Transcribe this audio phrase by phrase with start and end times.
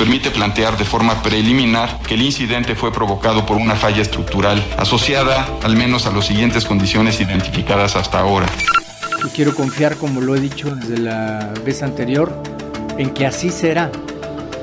[0.00, 5.46] Permite plantear de forma preliminar que el incidente fue provocado por una falla estructural asociada
[5.62, 8.46] al menos a las siguientes condiciones identificadas hasta ahora.
[9.22, 12.32] Y quiero confiar, como lo he dicho desde la vez anterior,
[12.96, 13.92] en que así será.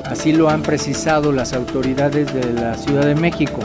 [0.09, 3.59] Así lo han precisado las autoridades de la Ciudad de México,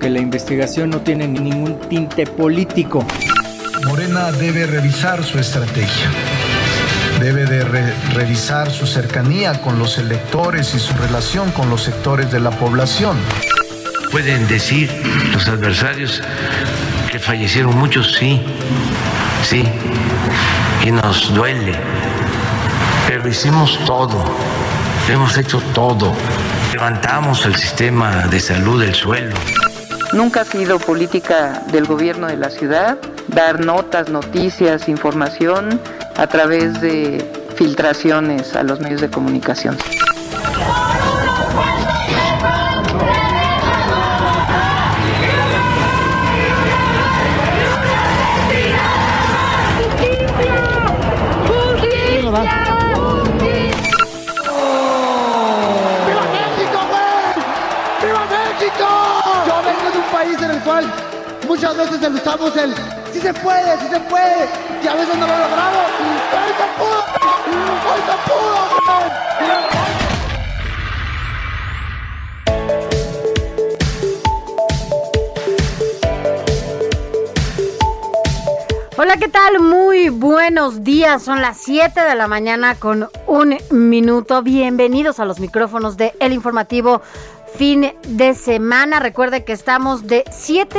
[0.00, 3.04] que la investigación no tiene ningún tinte político.
[3.86, 6.10] Morena debe revisar su estrategia,
[7.20, 12.30] debe de re- revisar su cercanía con los electores y su relación con los sectores
[12.30, 13.16] de la población.
[14.10, 14.90] Pueden decir
[15.32, 16.22] los adversarios
[17.10, 18.40] que fallecieron muchos, sí,
[19.42, 19.64] sí,
[20.84, 21.74] y nos duele,
[23.08, 24.24] pero hicimos todo,
[25.08, 26.12] hemos hecho todo,
[26.72, 29.34] levantamos el sistema de salud del suelo.
[30.12, 32.98] Nunca ha sido política del gobierno de la ciudad
[33.28, 35.80] dar notas, noticias, información
[36.16, 37.24] a través de
[37.56, 39.76] filtraciones a los medios de comunicación.
[56.06, 57.34] ¡Viva México, güey!
[58.02, 58.86] ¡Viva México!
[59.46, 60.84] Yo vengo de un país en el cual
[61.46, 62.74] muchas veces usamos el
[63.14, 64.48] sí se puede, sí se puede,
[64.82, 65.86] y a veces no lo logramos.
[66.34, 66.98] ¡Hoy se pudo!
[67.92, 68.64] ¡Hoy se pudo!
[78.96, 79.60] Hola, ¿qué tal?
[79.60, 81.22] Muy buenos días.
[81.22, 84.42] Son las 7 de la mañana con un minuto.
[84.42, 87.00] Bienvenidos a los micrófonos de El Informativo
[87.56, 88.98] Fin de Semana.
[88.98, 90.78] Recuerde que estamos de 7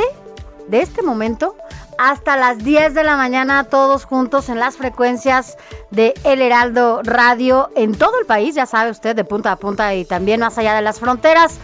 [0.68, 1.56] de este momento
[1.98, 5.56] hasta las 10 de la mañana todos juntos en las frecuencias
[5.90, 9.94] de El Heraldo Radio en todo el país, ya sabe usted, de punta a punta
[9.94, 11.58] y también más allá de las fronteras.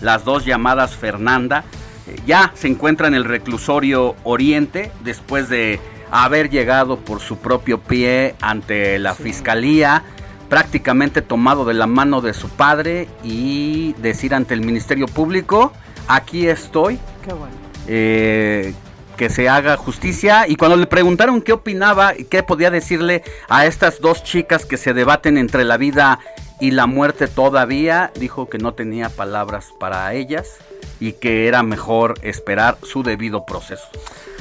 [0.01, 1.65] las dos llamadas Fernanda,
[2.07, 5.81] eh, ya se encuentra en el reclusorio Oriente después de
[6.23, 10.05] haber llegado por su propio pie ante la fiscalía,
[10.49, 15.73] prácticamente tomado de la mano de su padre y decir ante el Ministerio Público,
[16.07, 17.53] aquí estoy, Qué bueno.
[17.89, 18.75] eh,
[19.17, 20.47] que se haga justicia.
[20.47, 24.77] Y cuando le preguntaron qué opinaba y qué podía decirle a estas dos chicas que
[24.77, 26.21] se debaten entre la vida
[26.61, 30.59] y la muerte todavía, dijo que no tenía palabras para ellas
[31.01, 33.89] y que era mejor esperar su debido proceso.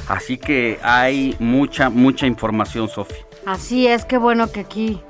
[0.08, 3.14] Así que hay mucha, mucha información, Sofi.
[3.46, 5.00] Así es, qué bueno que aquí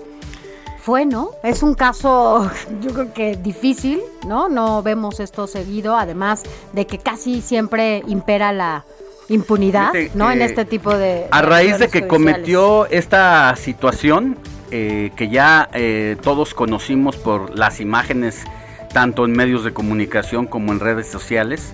[0.81, 1.31] fue, ¿no?
[1.43, 2.51] Es un caso,
[2.83, 4.49] yo creo que difícil, ¿no?
[4.49, 6.43] No vemos esto seguido, además
[6.73, 8.85] de que casi siempre impera la
[9.29, 10.31] impunidad, Fíjate, ¿no?
[10.31, 11.27] en eh, este tipo de...
[11.31, 12.09] A raíz de que judiciales.
[12.09, 14.37] cometió esta situación,
[14.71, 18.45] eh, que ya eh, todos conocimos por las imágenes,
[18.93, 21.73] tanto en medios de comunicación como en redes sociales,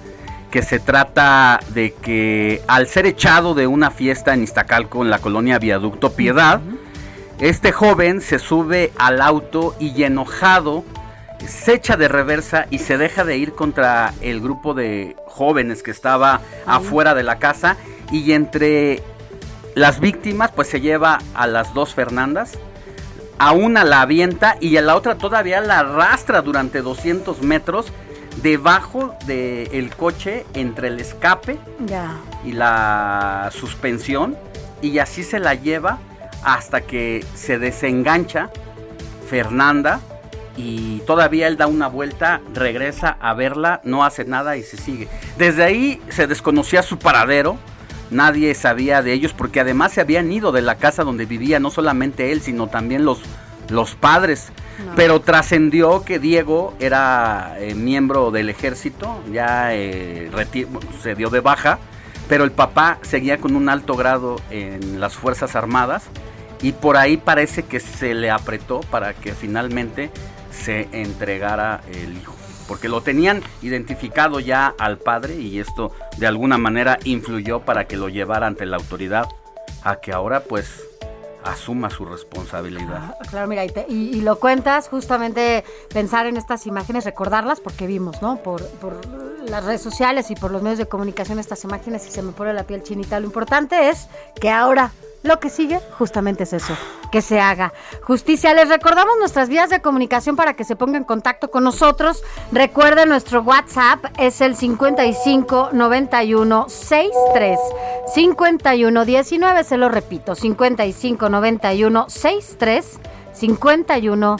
[0.50, 5.20] que se trata de que al ser echado de una fiesta en Iztacalco, en la
[5.20, 6.60] colonia Viaducto Piedad,
[7.38, 10.84] este joven se sube al auto y enojado
[11.46, 15.90] se echa de reversa y se deja de ir contra el grupo de jóvenes que
[15.90, 17.76] estaba afuera de la casa
[18.12, 19.02] y entre
[19.74, 22.58] las víctimas pues se lleva a las dos Fernandas,
[23.38, 27.86] a una la avienta y a la otra todavía la arrastra durante 200 metros
[28.42, 31.58] debajo del coche entre el escape
[32.44, 34.36] y la suspensión
[34.82, 35.98] y así se la lleva
[36.42, 38.50] hasta que se desengancha
[39.28, 40.00] Fernanda
[40.56, 45.08] y todavía él da una vuelta, regresa a verla, no hace nada y se sigue.
[45.38, 47.56] Desde ahí se desconocía su paradero,
[48.10, 51.70] nadie sabía de ellos porque además se habían ido de la casa donde vivía no
[51.70, 53.20] solamente él, sino también los,
[53.70, 54.52] los padres.
[54.96, 60.30] Pero trascendió que Diego era eh, miembro del ejército, ya eh,
[61.02, 61.78] se dio de baja,
[62.28, 66.04] pero el papá seguía con un alto grado en las Fuerzas Armadas
[66.62, 70.10] y por ahí parece que se le apretó para que finalmente
[70.50, 72.34] se entregara el hijo.
[72.66, 77.96] Porque lo tenían identificado ya al padre y esto de alguna manera influyó para que
[77.96, 79.26] lo llevara ante la autoridad
[79.82, 80.89] a que ahora pues
[81.44, 83.16] asuma su responsabilidad.
[83.18, 88.36] Ah, claro, mira, y, lo cuentas justamente pensar en estas imágenes, recordarlas porque vimos, ¿no?
[88.42, 89.00] Por, por,
[89.48, 92.52] las redes sociales y por los medios de comunicación estas imágenes y se me pone
[92.52, 93.18] la piel chinita.
[93.18, 94.06] Lo importante es
[94.40, 94.92] que ahora
[95.22, 96.74] lo que sigue justamente es eso,
[97.12, 97.72] que se haga
[98.02, 98.54] justicia.
[98.54, 102.22] Les recordamos nuestras vías de comunicación para que se pongan en contacto con nosotros.
[102.52, 107.58] Recuerden, nuestro WhatsApp es el 55 91 63
[108.14, 112.98] 51 19, se lo repito, 55 91 63
[113.32, 114.36] 51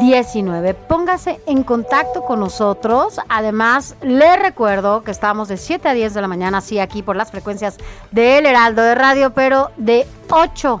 [0.00, 0.74] 19.
[0.74, 3.20] Póngase en contacto con nosotros.
[3.28, 7.16] Además, le recuerdo que estamos de 7 a 10 de la mañana, sí, aquí por
[7.16, 7.78] las frecuencias
[8.10, 10.80] de El Heraldo de Radio, pero de 8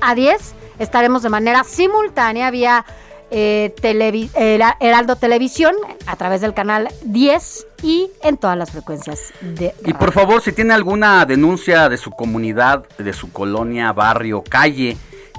[0.00, 2.84] a 10 estaremos de manera simultánea vía
[3.30, 3.74] eh,
[4.78, 5.74] Heraldo Televisión
[6.06, 10.52] a través del canal 10 y en todas las frecuencias de Y por favor, si
[10.52, 14.96] tiene alguna denuncia de su comunidad, de su colonia, barrio, calle,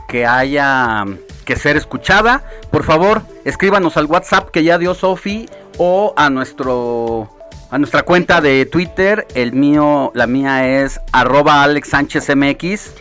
[0.08, 1.06] que haya
[1.46, 7.30] que ser escuchada, por favor, escríbanos al WhatsApp que ya dio Sofi o a nuestro
[7.70, 9.28] a nuestra cuenta de Twitter.
[9.36, 12.94] El mío, la mía es arroba Alex Sánchez MX.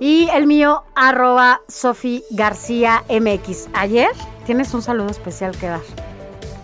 [0.00, 3.68] Y el mío, arroba Sofi García MX.
[3.74, 4.10] Ayer
[4.44, 5.80] tienes un saludo especial que dar.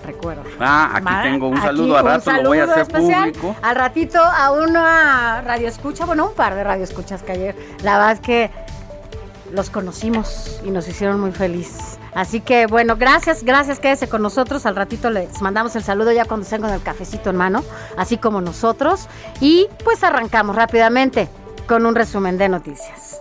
[0.05, 0.43] Recuerda.
[0.59, 3.55] Ah, aquí tengo un saludo, a rato lo voy a hacer público.
[3.61, 7.99] Al ratito a una radio escucha, bueno, un par de radio escuchas que ayer, la
[7.99, 8.51] verdad es que
[9.53, 11.99] los conocimos y nos hicieron muy feliz.
[12.15, 14.67] Así que bueno, gracias, gracias, quédese con nosotros.
[14.67, 17.65] Al ratito les mandamos el saludo ya cuando estén con el cafecito en mano,
[17.97, 19.09] así como nosotros.
[19.41, 21.29] Y pues arrancamos rápidamente
[21.67, 23.21] con un resumen de noticias.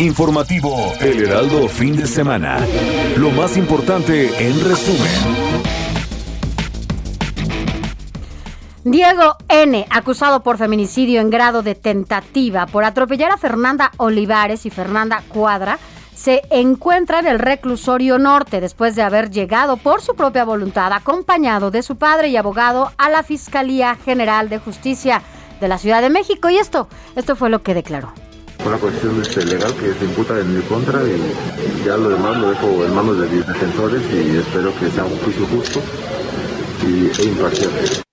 [0.00, 2.58] Informativo El Heraldo Fin de Semana.
[3.16, 5.83] Lo más importante en resumen.
[8.84, 14.70] Diego N., acusado por feminicidio en grado de tentativa por atropellar a Fernanda Olivares y
[14.70, 15.78] Fernanda Cuadra,
[16.14, 21.70] se encuentra en el reclusorio norte después de haber llegado por su propia voluntad, acompañado
[21.70, 25.22] de su padre y abogado, a la Fiscalía General de Justicia
[25.62, 26.50] de la Ciudad de México.
[26.50, 28.12] Y esto, esto fue lo que declaró.
[28.66, 32.50] Una cuestión este, legal que se imputa en mi contra y ya lo demás lo
[32.50, 35.80] dejo en manos de mis defensores y espero que sea un juicio justo
[36.82, 38.04] e imparcial.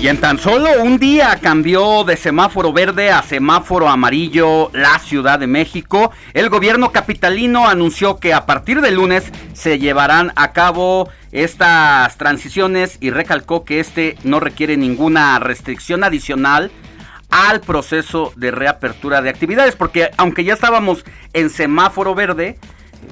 [0.00, 5.38] Y en tan solo un día cambió de semáforo verde a semáforo amarillo la Ciudad
[5.38, 6.12] de México.
[6.34, 9.24] El gobierno capitalino anunció que a partir del lunes
[9.54, 16.70] se llevarán a cabo estas transiciones y recalcó que este no requiere ninguna restricción adicional
[17.30, 22.58] al proceso de reapertura de actividades, porque aunque ya estábamos en semáforo verde,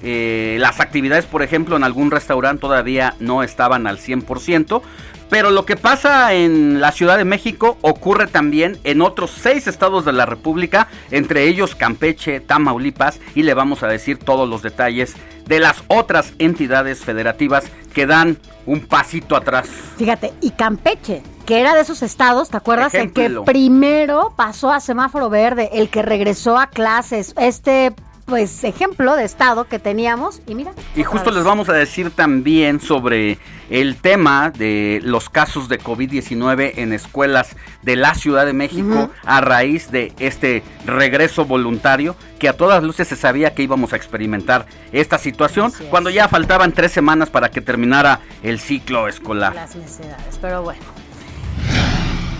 [0.03, 4.83] eh, las actividades, por ejemplo, en algún restaurante todavía no estaban al 100%,
[5.31, 10.05] pero lo que pasa en la Ciudad de México ocurre también en otros seis estados
[10.05, 15.17] de la República, entre ellos Campeche, Tamaulipas, y le vamos a decir todos los detalles
[15.47, 19.69] de las otras entidades federativas que dan un pasito atrás.
[19.97, 22.95] Fíjate, y Campeche, que era de esos estados, ¿te acuerdas?
[22.95, 27.95] El que primero pasó a semáforo verde, el que regresó a clases, este
[28.27, 30.73] pues ejemplo de estado que teníamos y mira.
[30.97, 33.39] Y justo les vamos a decir también sobre
[33.71, 39.41] el tema de los casos de COVID-19 en escuelas de la Ciudad de México a
[39.41, 44.67] raíz de este regreso voluntario que a todas luces se sabía que íbamos a experimentar
[44.93, 49.55] esta situación cuando ya faltaban tres semanas para que terminara el ciclo escolar.
[49.55, 51.04] Las necesidades, pero bueno.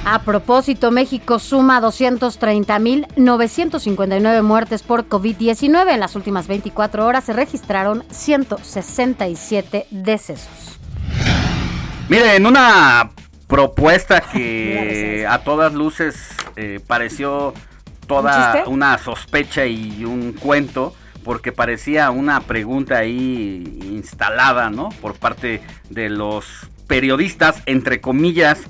[0.07, 5.95] A propósito, México suma 230.959 muertes por COVID-19.
[5.95, 10.79] En las últimas 24 horas se registraron 167 decesos.
[12.11, 13.13] Mire, en una
[13.47, 17.55] propuesta que a todas luces eh, pareció
[18.07, 20.95] toda una sospecha y un cuento,
[21.25, 24.91] porque parecía una pregunta ahí instalada, ¿no?
[25.01, 28.61] Por parte de los periodistas, entre comillas,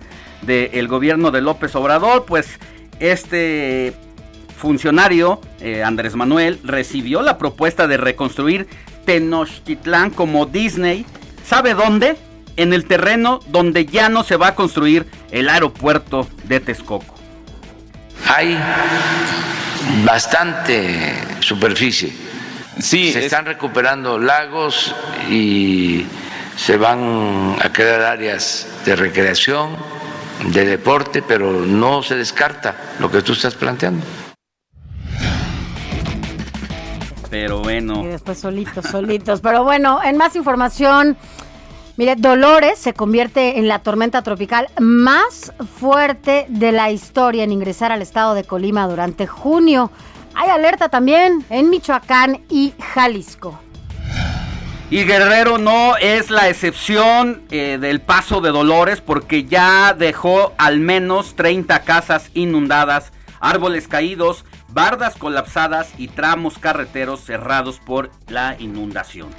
[0.46, 2.58] del gobierno de López Obrador, pues
[3.00, 3.94] este
[4.56, 8.66] funcionario, eh, Andrés Manuel, recibió la propuesta de reconstruir
[9.04, 11.04] Tenochtitlán como Disney.
[11.46, 12.16] ¿Sabe dónde?
[12.56, 17.14] En el terreno donde ya no se va a construir el aeropuerto de Texcoco.
[18.26, 18.58] Hay
[20.04, 22.12] bastante superficie.
[22.78, 24.94] Sí, se están recuperando lagos
[25.30, 26.06] y
[26.56, 29.76] se van a crear áreas de recreación
[30.52, 34.04] de deporte, pero no se descarta lo que tú estás planteando.
[37.30, 38.04] Pero bueno.
[38.04, 39.40] Y después solitos, solitos.
[39.40, 41.16] Pero bueno, en más información,
[41.96, 47.90] mire, Dolores se convierte en la tormenta tropical más fuerte de la historia en ingresar
[47.90, 49.90] al estado de Colima durante junio.
[50.34, 53.58] Hay alerta también en Michoacán y Jalisco.
[54.94, 60.78] Y Guerrero no es la excepción eh, del paso de Dolores porque ya dejó al
[60.78, 63.10] menos 30 casas inundadas,
[63.40, 69.30] árboles caídos, bardas colapsadas y tramos carreteros cerrados por la inundación.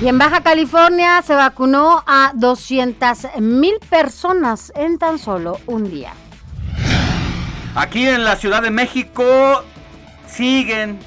[0.00, 6.12] Y en Baja California se vacunó a 200 mil personas en tan solo un día.
[7.74, 9.64] Aquí en la Ciudad de México
[10.28, 11.00] siguen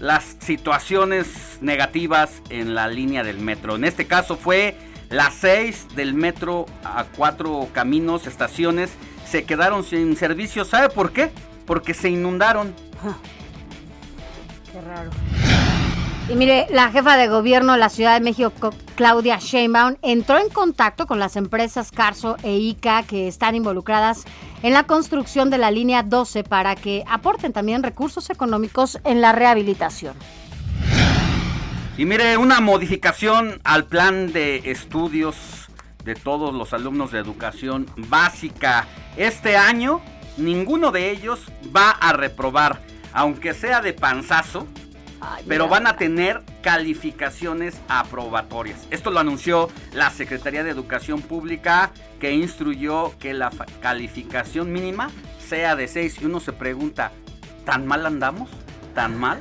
[0.00, 3.76] las situaciones negativas en la línea del metro.
[3.76, 4.76] En este caso fue
[5.10, 8.90] las 6 del metro a cuatro caminos, estaciones,
[9.26, 10.64] se quedaron sin servicio.
[10.64, 11.30] ¿Sabe por qué?
[11.66, 12.74] Porque se inundaron.
[14.72, 15.10] Qué raro.
[16.30, 20.50] Y mire, la jefa de gobierno de la Ciudad de México, Claudia Sheinbaum, entró en
[20.50, 24.26] contacto con las empresas Carso e ICA que están involucradas
[24.62, 29.32] en la construcción de la línea 12 para que aporten también recursos económicos en la
[29.32, 30.14] rehabilitación.
[31.96, 35.36] Y mire, una modificación al plan de estudios
[36.04, 38.86] de todos los alumnos de educación básica.
[39.16, 40.00] Este año,
[40.36, 41.40] ninguno de ellos
[41.74, 42.80] va a reprobar,
[43.12, 44.66] aunque sea de panzazo,
[45.46, 48.86] pero van a tener calificaciones aprobatorias.
[48.90, 55.10] Esto lo anunció la Secretaría de Educación Pública que instruyó que la calificación mínima
[55.48, 57.12] sea de 6 y uno se pregunta,
[57.64, 58.50] ¿tan mal andamos?
[58.94, 59.40] ¿Tan mal?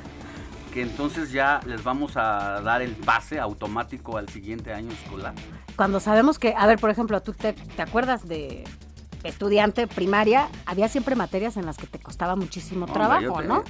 [0.73, 5.33] Que entonces ya les vamos a dar el pase automático al siguiente año escolar.
[5.75, 8.63] Cuando sabemos que, a ver, por ejemplo, tú te, te acuerdas de
[9.23, 13.63] estudiante primaria, había siempre materias en las que te costaba muchísimo trabajo, ¿no?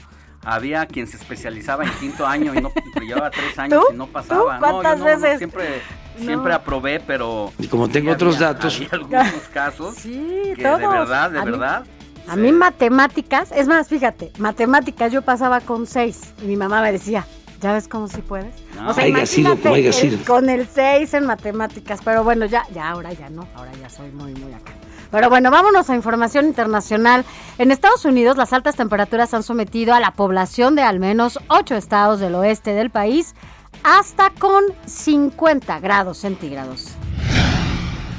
[0.48, 4.58] Había quien se especializaba en quinto año y no llevaba tres años y no pasaba.
[4.60, 5.38] ¿Cuántas veces?
[5.40, 5.82] siempre,
[6.18, 7.52] siempre aprobé, pero.
[7.60, 8.76] Y como tengo otros datos.
[8.76, 9.96] Había algunos casos.
[9.96, 11.84] sí, que de verdad, de verdad.
[12.28, 16.94] a mí matemáticas, es más, fíjate, matemáticas yo pasaba con seis y mi mamá me
[16.94, 17.26] decía,
[17.60, 18.56] ¿ya ves cómo si puedes?
[18.88, 23.30] o sea, imagínate sido, con el seis en matemáticas, pero bueno, ya, ya ahora ya
[23.30, 24.72] no, ahora ya soy muy, muy acá.
[25.12, 27.26] Pero bueno, vámonos a información internacional.
[27.58, 31.76] En Estados Unidos, las altas temperaturas han sometido a la población de al menos ocho
[31.76, 33.36] estados del oeste del país
[33.84, 36.96] hasta con 50 grados centígrados.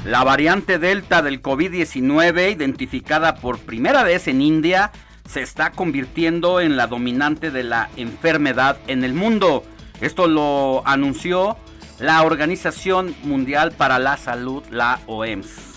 [0.05, 4.91] La variante Delta del COVID-19, identificada por primera vez en India,
[5.29, 9.63] se está convirtiendo en la dominante de la enfermedad en el mundo.
[10.01, 11.57] Esto lo anunció
[11.99, 15.68] la Organización Mundial para la Salud, la OMS.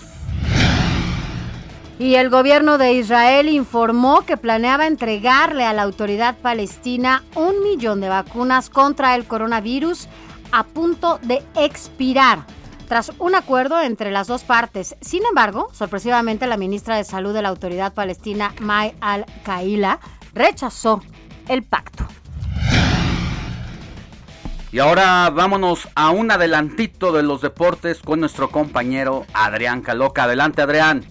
[2.03, 8.01] Y el gobierno de Israel informó que planeaba entregarle a la autoridad palestina un millón
[8.01, 10.09] de vacunas contra el coronavirus
[10.51, 12.45] a punto de expirar
[12.89, 14.97] tras un acuerdo entre las dos partes.
[14.99, 20.01] Sin embargo, sorpresivamente la ministra de Salud de la autoridad palestina, May al-Kaila,
[20.33, 21.01] rechazó
[21.47, 22.05] el pacto.
[24.73, 30.25] Y ahora vámonos a un adelantito de los deportes con nuestro compañero Adrián Caloca.
[30.25, 31.05] Adelante, Adrián.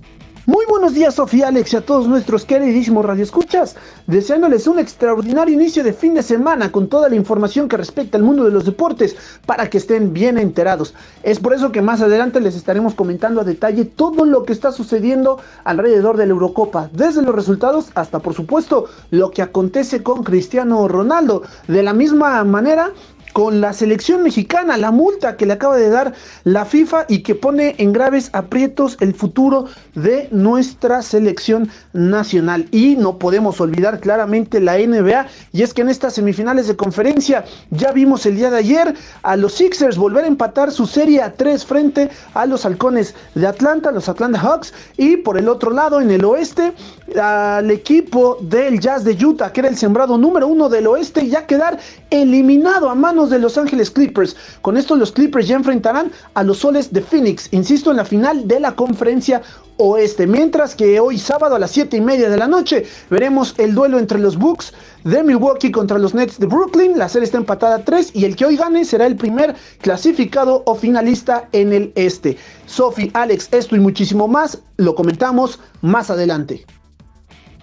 [0.45, 3.77] Muy buenos días, Sofía, Alex y a todos nuestros queridísimos radioescuchas,
[4.09, 8.25] deseándoles un extraordinario inicio de fin de semana con toda la información que respecta al
[8.25, 9.15] mundo de los deportes
[9.47, 10.95] para que estén bien enterados.
[11.23, 14.73] Es por eso que más adelante les estaremos comentando a detalle todo lo que está
[14.73, 20.25] sucediendo alrededor de la Eurocopa, desde los resultados hasta, por supuesto, lo que acontece con
[20.25, 21.43] Cristiano Ronaldo.
[21.69, 22.91] De la misma manera,
[23.33, 26.13] con la selección mexicana, la multa que le acaba de dar
[26.45, 32.69] la FIFA y que pone en graves aprietos el futuro de nuestra selección nacional.
[32.71, 37.45] Y no podemos olvidar claramente la NBA, y es que en estas semifinales de conferencia
[37.71, 41.33] ya vimos el día de ayer a los Sixers volver a empatar su serie a
[41.33, 46.01] tres frente a los halcones de Atlanta, los Atlanta Hawks, y por el otro lado,
[46.01, 46.73] en el oeste,
[47.21, 51.47] al equipo del Jazz de Utah, que era el sembrado número uno del oeste, ya
[51.47, 51.79] quedar
[52.11, 52.95] eliminado a
[53.31, 54.37] de Los Ángeles Clippers.
[54.61, 58.47] Con esto los Clippers ya enfrentarán a los soles de Phoenix, insisto, en la final
[58.49, 59.43] de la conferencia
[59.77, 60.27] oeste.
[60.27, 63.99] Mientras que hoy sábado a las 7 y media de la noche veremos el duelo
[63.99, 64.73] entre los Bucks
[65.05, 66.99] de Milwaukee contra los Nets de Brooklyn.
[66.99, 70.63] La serie está empatada a 3 y el que hoy gane será el primer clasificado
[70.67, 72.37] o finalista en el este.
[72.67, 76.65] Sophie, Alex, esto y muchísimo más lo comentamos más adelante.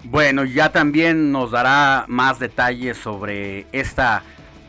[0.04, 4.22] Bueno, ya también nos dará más detalles sobre esta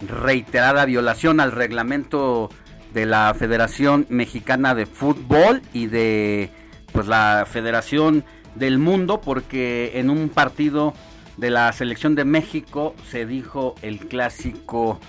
[0.08, 2.50] reiterada violación al reglamento
[2.94, 6.52] de la Federación Mexicana de Fútbol y de
[6.92, 8.24] pues la Federación
[8.56, 10.94] del Mundo porque en un partido
[11.38, 15.00] de la selección de México se dijo el clásico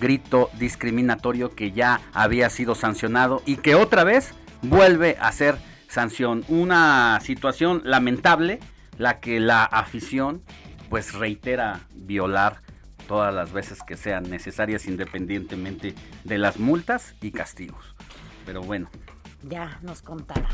[0.00, 5.56] grito discriminatorio que ya había sido sancionado y que otra vez vuelve a ser
[5.88, 6.44] sanción.
[6.48, 8.60] Una situación lamentable
[8.98, 10.42] la que la afición
[10.88, 12.62] pues reitera violar
[13.06, 15.94] todas las veces que sean necesarias independientemente
[16.24, 17.94] de las multas y castigos.
[18.44, 18.88] Pero bueno.
[19.42, 20.48] Ya nos contará.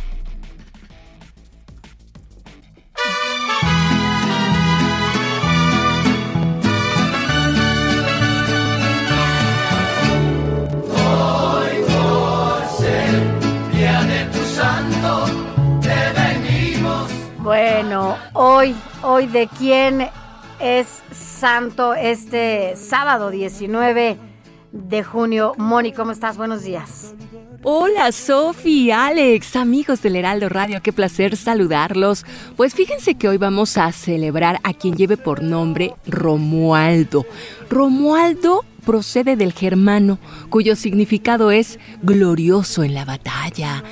[10.95, 15.25] Hoy por ser día de tu santo,
[15.81, 17.11] te venimos.
[17.39, 20.09] Bueno, hoy, hoy de quién
[20.62, 24.16] es santo este sábado 19
[24.71, 25.54] de junio.
[25.59, 26.37] Moni, ¿cómo estás?
[26.37, 27.14] Buenos días.
[27.64, 32.25] Hola Sofi, Alex, amigos del Heraldo Radio, qué placer saludarlos.
[32.57, 37.27] Pues fíjense que hoy vamos a celebrar a quien lleve por nombre Romualdo.
[37.68, 43.85] Romualdo procede del germano, cuyo significado es glorioso en la batalla.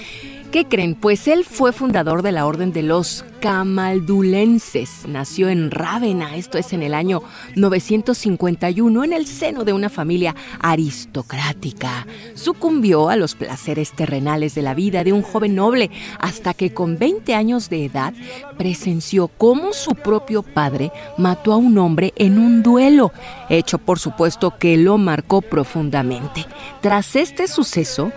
[0.50, 0.96] ¿Qué creen?
[0.96, 5.06] Pues él fue fundador de la Orden de los Camaldulenses.
[5.06, 7.22] Nació en Rávena, esto es en el año
[7.54, 12.04] 951, en el seno de una familia aristocrática.
[12.34, 16.98] Sucumbió a los placeres terrenales de la vida de un joven noble hasta que con
[16.98, 18.12] 20 años de edad
[18.58, 23.12] presenció cómo su propio padre mató a un hombre en un duelo,
[23.48, 26.44] hecho por supuesto que lo marcó profundamente.
[26.80, 28.10] Tras este suceso,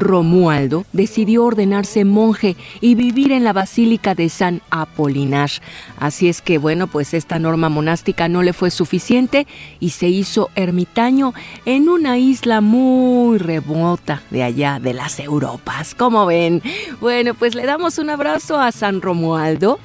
[0.00, 5.50] Romualdo decidió ordenarse monje y vivir en la Basílica de San Apolinar.
[5.98, 9.46] Así es que, bueno, pues esta norma monástica no le fue suficiente
[9.80, 15.94] y se hizo ermitaño en una isla muy remota de allá de las Europas.
[15.94, 16.62] ¿Cómo ven?
[17.00, 19.78] Bueno, pues le damos un abrazo a San Romualdo,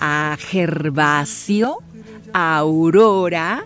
[0.00, 1.78] a Gervasio,
[2.32, 3.64] a Aurora,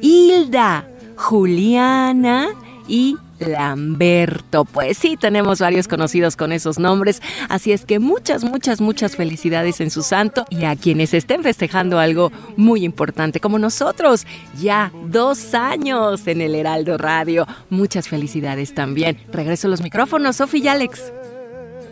[0.00, 2.48] Hilda, Juliana
[2.88, 4.64] y Lamberto.
[4.64, 9.80] Pues sí, tenemos varios conocidos con esos nombres, así es que muchas, muchas, muchas felicidades
[9.80, 14.26] en su santo y a quienes estén festejando algo muy importante como nosotros,
[14.60, 17.46] ya dos años en el Heraldo Radio.
[17.70, 19.18] Muchas felicidades también.
[19.32, 21.12] Regreso los micrófonos, Sofi y Alex.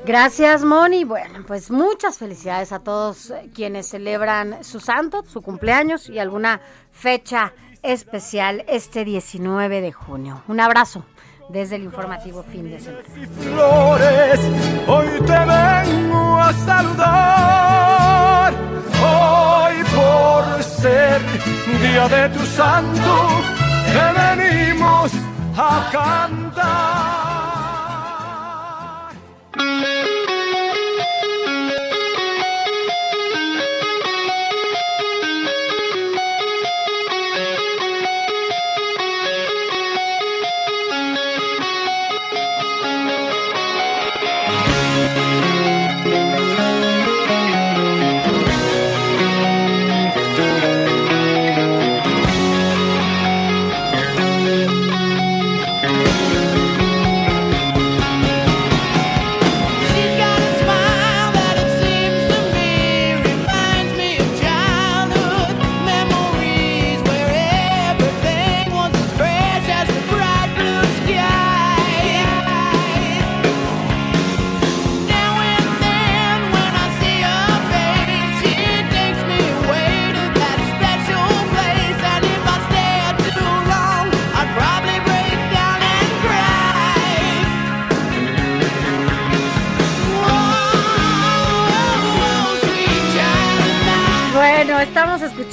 [0.05, 1.05] Gracias, Moni.
[1.05, 6.61] Bueno, pues muchas felicidades a todos quienes celebran su santo, su cumpleaños y alguna
[6.91, 10.43] fecha especial este 19 de junio.
[10.49, 11.05] Un abrazo
[11.53, 13.05] desde el informativo fin de semana.
[13.41, 14.41] Flores,
[14.89, 18.53] hoy te vengo a saludar.
[19.05, 21.21] Hoy por ser
[21.83, 23.29] día de tu santo,
[23.93, 25.13] te venimos
[25.57, 26.92] a cantar.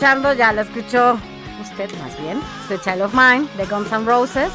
[0.10, 1.19] Escuchando, ya lo escuchó
[1.62, 4.50] usted más bien, Sweet Child of Mine de Guns N' Roses.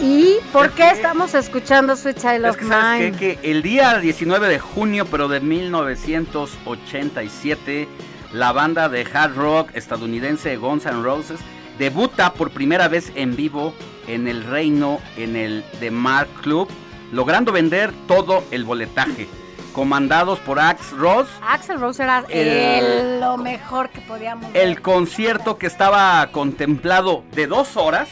[0.00, 3.12] ¿Y por qué estamos escuchando Sweet Child Es of que sabes Mine?
[3.18, 3.36] qué?
[3.36, 7.88] que el día 19 de junio, pero de 1987,
[8.32, 11.40] la banda de hard rock estadounidense Guns N' Roses
[11.76, 13.74] debuta por primera vez en vivo
[14.06, 16.68] en el reino en el The Mark Club,
[17.10, 19.26] logrando vender todo el boletaje.
[19.74, 24.62] Comandados por Axe Ross, Axel Rose era El- el- lo mejor que podíamos ver.
[24.62, 28.08] el concierto que estaba contemplado de dos horas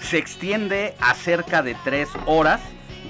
[0.00, 2.60] se extiende a cerca de tres horas,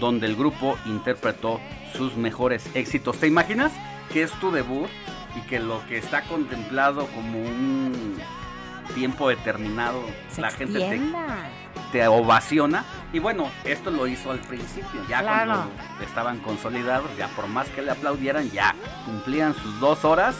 [0.00, 1.60] donde el grupo interpretó
[1.96, 3.18] sus mejores éxitos.
[3.18, 3.70] ¿Te imaginas
[4.12, 4.88] que es tu debut
[5.36, 8.16] y que lo que está contemplado como un
[8.94, 11.00] tiempo determinado, Se la gente te.
[11.92, 12.84] Te ovaciona?
[13.12, 15.52] Y bueno, esto lo hizo al principio, ya Claro.
[15.52, 20.34] cuando estaban consolidados, ya por más que le aplaudieran, ya cumplían sus dos horas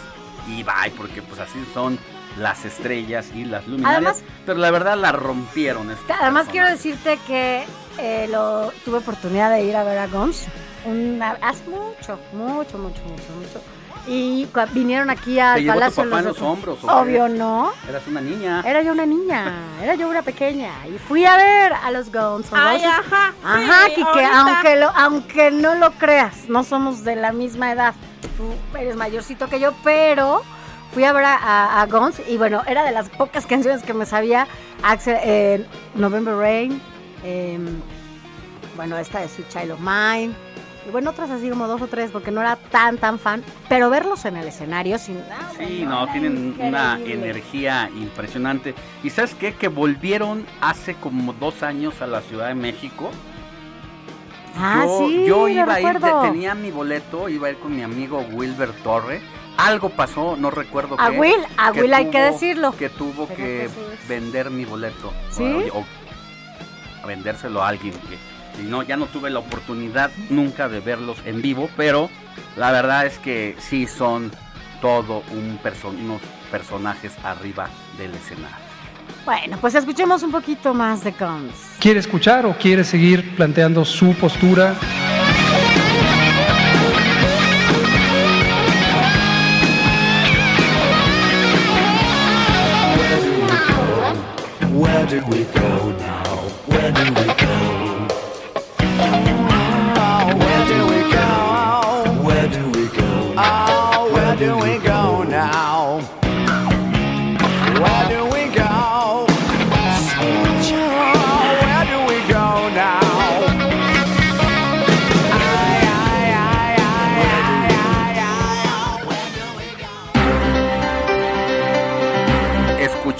[0.47, 1.99] y bye, porque pues así son
[2.39, 3.97] las estrellas y las luminarias.
[4.17, 5.95] Además- pero la verdad la rompieron.
[6.21, 7.65] Además quiero decirte que
[7.99, 10.47] eh, lo tuve oportunidad de ir a ver a Guns
[10.87, 13.63] una- hace mucho, mucho, mucho, mucho, mucho.
[14.07, 16.79] Y vinieron aquí al ¿Te llevó tu Palacio de papá en los los hombros?
[16.83, 17.73] Obvio no.
[17.89, 18.63] Eras una niña.
[18.67, 22.51] Era yo una niña, era yo una pequeña y fui a ver a los Guns
[22.51, 22.91] N' Ay, Roses.
[22.99, 27.71] ajá, Ajá, sí, Kike, aunque lo, aunque no lo creas, no somos de la misma
[27.71, 27.95] edad.
[28.37, 28.45] Tú
[28.77, 30.43] eres mayorcito que yo, pero
[30.93, 33.95] fui a ver a, a- a Guns y bueno, era de las pocas canciones que
[33.95, 34.49] me sabía.
[34.83, 36.83] Axel, eh, November Rain,
[37.23, 37.67] em,
[38.75, 40.35] bueno, esta de Sweet Child of Mine.
[40.87, 43.45] Y bueno, otras así como dos o tres, porque no era tan, tan fan.
[43.69, 45.19] Pero verlos en el escenario sin...
[45.31, 48.75] ah, Sí, no, tienen una energía impresionante.
[49.05, 49.55] ¿Y sabes qué?
[49.55, 53.11] Que volvieron hace como dos años a la Ciudad de México.
[54.57, 57.83] Ah, yo, sí, yo iba a ir, tenía mi boleto, iba a ir con mi
[57.83, 59.23] amigo Wilber Torre.
[59.57, 61.19] Algo pasó, no recuerdo A qué.
[61.21, 62.73] Will, a Will hay que decirlo.
[62.73, 63.83] Que tuvo que que decir.
[64.09, 65.13] vender mi boleto.
[65.31, 65.45] ¿Sí?
[65.73, 67.93] O, o vendérselo a alguien.
[67.93, 68.19] Que,
[68.61, 72.11] y no, ya no tuve la oportunidad nunca de verlos en vivo, pero
[72.57, 74.31] la verdad es que sí son
[74.81, 78.57] todo un perso- unos personajes arriba del escenario.
[79.25, 81.55] Bueno, pues escuchemos un poquito más de Guns.
[81.79, 84.75] ¿Quiere escuchar o quiere seguir planteando su postura?
[94.71, 96.37] Where do we go now?
[96.67, 97.22] Where do we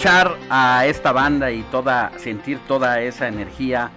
[0.03, 3.93] escuchar a esta banda y toda sentir toda esa energía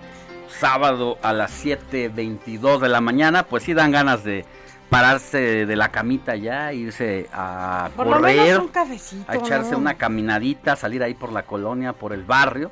[0.48, 4.46] sábado a las 7:22 de la mañana, pues sí dan ganas de
[4.92, 9.32] pararse de la camita ya, irse a Por lo menos correr, un cafecito.
[9.32, 9.80] a echarse ¿no?
[9.80, 12.70] una caminadita, salir ahí por la colonia, por el barrio,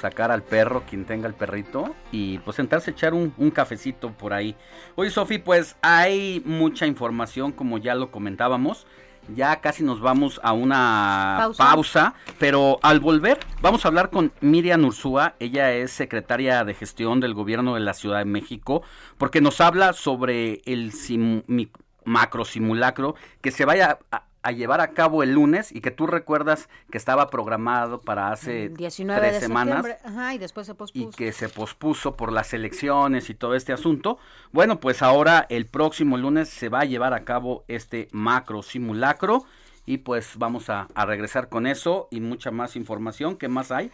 [0.00, 4.12] sacar al perro, quien tenga el perrito, y pues sentarse a echar un, un cafecito
[4.12, 4.54] por ahí.
[4.94, 8.86] Oye, Sofi, pues hay mucha información, como ya lo comentábamos.
[9.28, 11.64] Ya casi nos vamos a una Pausa.
[11.64, 15.34] pausa, pero al volver vamos a hablar con Miriam Ursúa.
[15.40, 18.82] Ella es secretaria de gestión del gobierno de la Ciudad de México,
[19.16, 21.70] porque nos habla sobre el sim- mi-
[22.04, 26.06] macro simulacro que se vaya a, a llevar a cabo el lunes y que tú
[26.06, 29.86] recuerdas que estaba programado para hace 19 tres de semanas.
[30.04, 31.08] Ajá, y después se pospuso.
[31.08, 34.18] y que se pospuso por las elecciones y todo este asunto.
[34.52, 39.44] Bueno, pues ahora el próximo lunes se va a llevar a cabo este macro simulacro
[39.86, 43.36] y pues vamos a, regresar con eso y mucha más información.
[43.36, 43.90] ¿Qué más hay?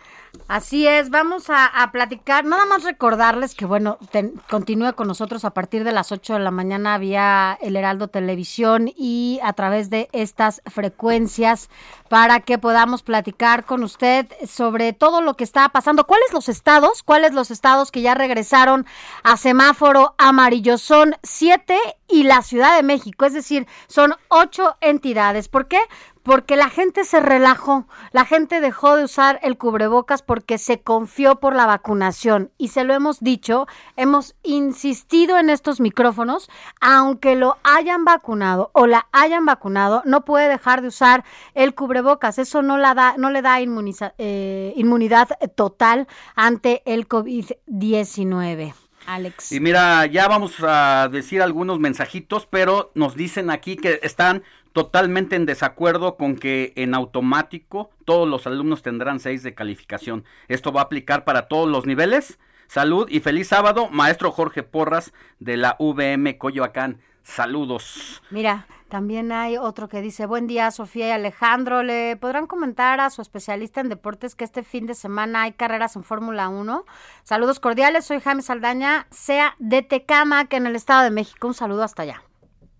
[0.46, 5.44] Así es, vamos a, a platicar, nada más recordarles que, bueno, ten- continúe con nosotros
[5.44, 9.90] a partir de las 8 de la mañana vía El Heraldo Televisión y a través
[9.90, 11.70] de estas frecuencias
[12.10, 16.08] para que podamos platicar con usted sobre todo lo que está pasando.
[16.08, 17.04] ¿Cuáles los estados?
[17.04, 18.84] ¿Cuáles los estados que ya regresaron
[19.22, 20.76] a semáforo amarillo?
[20.76, 25.48] Son siete y la Ciudad de México, es decir, son ocho entidades.
[25.48, 25.78] ¿Por qué?
[26.22, 31.40] Porque la gente se relajó, la gente dejó de usar el cubrebocas porque se confió
[31.40, 37.56] por la vacunación y se lo hemos dicho, hemos insistido en estos micrófonos, aunque lo
[37.64, 42.76] hayan vacunado o la hayan vacunado, no puede dejar de usar el cubrebocas, eso no,
[42.76, 48.74] la da, no le da eh, inmunidad total ante el COVID-19.
[49.06, 49.52] Alex.
[49.52, 55.36] Y mira, ya vamos a decir algunos mensajitos, pero nos dicen aquí que están totalmente
[55.36, 60.24] en desacuerdo con que en automático todos los alumnos tendrán seis de calificación.
[60.48, 62.38] Esto va a aplicar para todos los niveles.
[62.66, 67.00] Salud y feliz sábado, maestro Jorge Porras de la VM Coyoacán.
[67.22, 68.22] Saludos.
[68.30, 73.10] Mira, también hay otro que dice, buen día Sofía y Alejandro, ¿le podrán comentar a
[73.10, 76.84] su especialista en deportes que este fin de semana hay carreras en Fórmula 1?
[77.22, 81.46] Saludos cordiales, soy Jaime Saldaña, sea de Tecamac en el Estado de México.
[81.46, 82.22] Un saludo hasta allá.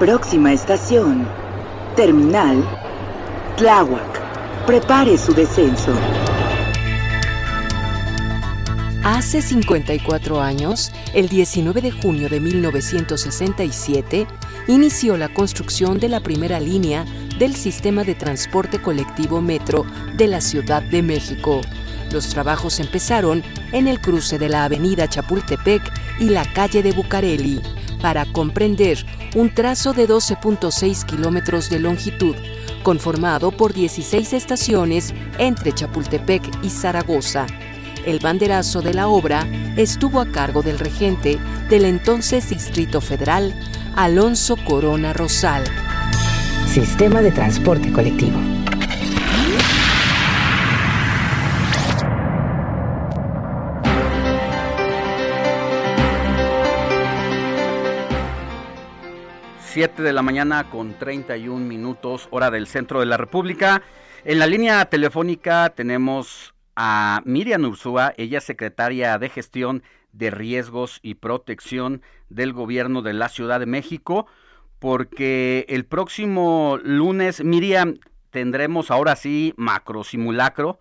[0.00, 1.28] Próxima estación.
[1.94, 2.64] Terminal.
[3.58, 4.64] Tláhuac.
[4.64, 5.92] Prepare su descenso.
[9.04, 14.26] Hace 54 años, el 19 de junio de 1967,
[14.68, 17.04] inició la construcción de la primera línea
[17.38, 19.84] del sistema de transporte colectivo metro
[20.16, 21.60] de la Ciudad de México.
[22.10, 25.82] Los trabajos empezaron en el cruce de la avenida Chapultepec
[26.18, 27.60] y la calle de Bucareli
[28.00, 32.34] para comprender un trazo de 12.6 kilómetros de longitud,
[32.82, 37.46] conformado por 16 estaciones entre Chapultepec y Zaragoza.
[38.06, 43.54] El banderazo de la obra estuvo a cargo del regente del entonces Distrito Federal,
[43.96, 45.64] Alonso Corona Rosal.
[46.66, 48.38] Sistema de transporte colectivo.
[59.80, 63.80] Siete de la mañana con 31 minutos, hora del centro de la República.
[64.26, 70.98] En la línea telefónica tenemos a Miriam Ursúa, ella es secretaria de Gestión de Riesgos
[71.02, 74.26] y Protección del Gobierno de la Ciudad de México,
[74.80, 80.78] porque el próximo lunes, Miriam, tendremos ahora sí macro simulacro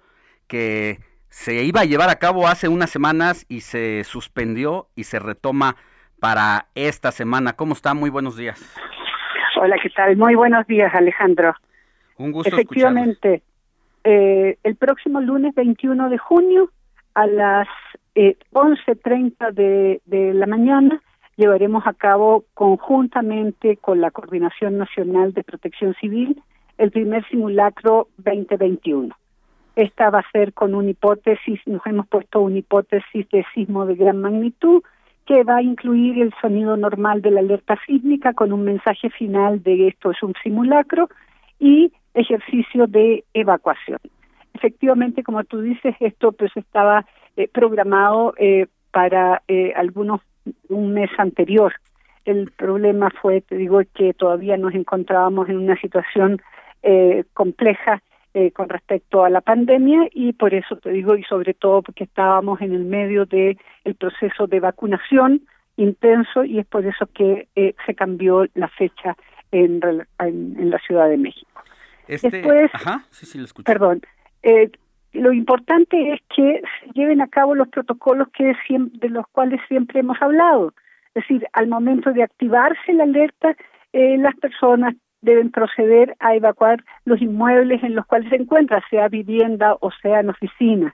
[0.48, 5.20] que se iba a llevar a cabo hace unas semanas y se suspendió y se
[5.20, 5.78] retoma
[6.20, 7.54] para esta semana.
[7.54, 7.94] ¿Cómo está?
[7.94, 8.76] Muy buenos días.
[9.62, 10.16] Hola, ¿qué tal?
[10.18, 11.54] Muy buenos días, Alejandro.
[12.18, 13.42] Un gusto Efectivamente,
[14.04, 16.72] eh, el próximo lunes 21 de junio
[17.14, 17.68] a las
[18.16, 21.02] eh, 11.30 de, de la mañana
[21.36, 26.42] llevaremos a cabo conjuntamente con la Coordinación Nacional de Protección Civil
[26.78, 29.16] el primer simulacro 2021.
[29.76, 33.96] Esta va a ser con una hipótesis, nos hemos puesto una hipótesis de sismo de
[33.96, 34.84] gran magnitud
[35.30, 39.62] que va a incluir el sonido normal de la alerta sísmica con un mensaje final
[39.62, 41.08] de esto es un simulacro
[41.60, 44.00] y ejercicio de evacuación.
[44.56, 47.06] Efectivamente, como tú dices, esto pues estaba
[47.38, 50.22] eh, programado eh, para eh, algunos
[50.68, 51.74] un mes anterior.
[52.26, 56.42] El problema fue, te digo, que todavía nos encontrábamos en una situación
[56.82, 58.02] eh, compleja
[58.40, 62.06] eh, con respecto a la pandemia y por eso te digo y sobre todo porque
[62.06, 65.42] estábamos en el medio de el proceso de vacunación
[65.76, 69.18] intenso y es por eso que eh, se cambió la fecha
[69.52, 69.82] en,
[70.20, 71.52] en, en, la Ciudad de México.
[72.08, 73.66] Este, Después, ajá, sí, sí, lo escucho.
[73.66, 74.04] perdón,
[74.42, 74.72] eh,
[75.12, 79.60] lo importante es que se lleven a cabo los protocolos que siempre, de los cuales
[79.68, 80.74] siempre hemos hablado.
[81.14, 83.54] Es decir, al momento de activarse la alerta,
[83.92, 89.08] eh, las personas deben proceder a evacuar los inmuebles en los cuales se encuentran, sea
[89.08, 90.94] vivienda o sean oficinas.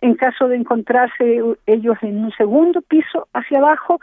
[0.00, 4.00] En caso de encontrarse ellos en un segundo piso hacia abajo,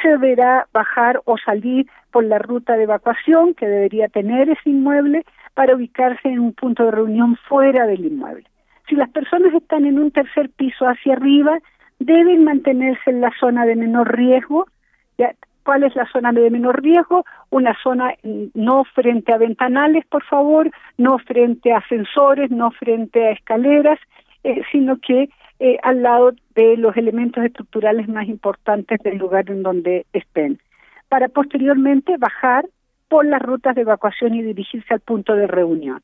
[0.00, 5.24] se deberá bajar o salir por la ruta de evacuación que debería tener ese inmueble
[5.54, 8.44] para ubicarse en un punto de reunión fuera del inmueble.
[8.88, 11.58] Si las personas están en un tercer piso hacia arriba,
[11.98, 14.66] deben mantenerse en la zona de menor riesgo.
[15.64, 17.24] ¿Cuál es la zona de menor riesgo?
[17.50, 18.14] Una zona
[18.54, 23.98] no frente a ventanales, por favor, no frente a ascensores, no frente a escaleras,
[24.42, 29.62] eh, sino que eh, al lado de los elementos estructurales más importantes del lugar en
[29.62, 30.58] donde estén,
[31.08, 32.64] para posteriormente bajar
[33.08, 36.00] por las rutas de evacuación y dirigirse al punto de reunión.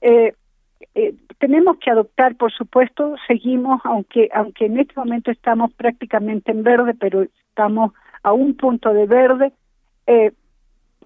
[0.00, 0.34] Eh,
[0.94, 6.62] eh, tenemos que adoptar, por supuesto, seguimos, aunque aunque en este momento estamos prácticamente en
[6.62, 9.52] verde, pero estamos a un punto de verde,
[10.06, 10.32] eh,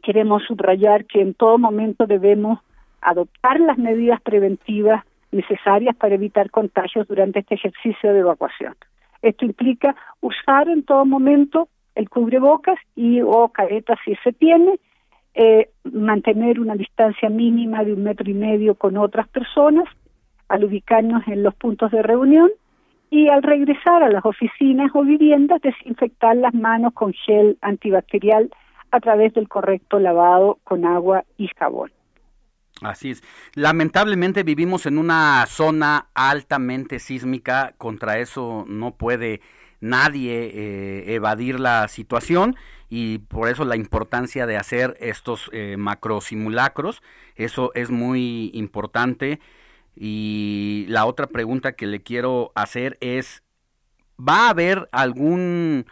[0.02, 2.60] queremos subrayar que en todo momento debemos
[3.00, 8.74] adoptar las medidas preventivas necesarias para evitar contagios durante este ejercicio de evacuación.
[9.22, 14.78] Esto implica usar en todo momento el cubrebocas y o careta si se tiene,
[15.34, 19.84] eh, mantener una distancia mínima de un metro y medio con otras personas,
[20.48, 22.50] al ubicarnos en los puntos de reunión
[23.10, 28.50] y al regresar a las oficinas o viviendas desinfectar las manos con gel antibacterial
[28.90, 31.92] a través del correcto lavado con agua y jabón.
[32.82, 33.22] Así es.
[33.54, 39.40] Lamentablemente vivimos en una zona altamente sísmica, contra eso no puede
[39.80, 42.56] nadie eh, evadir la situación
[42.88, 47.02] y por eso la importancia de hacer estos eh, macro simulacros,
[47.34, 49.40] eso es muy importante.
[49.96, 53.42] Y la otra pregunta que le quiero hacer es,
[54.18, 55.86] ¿va a haber algún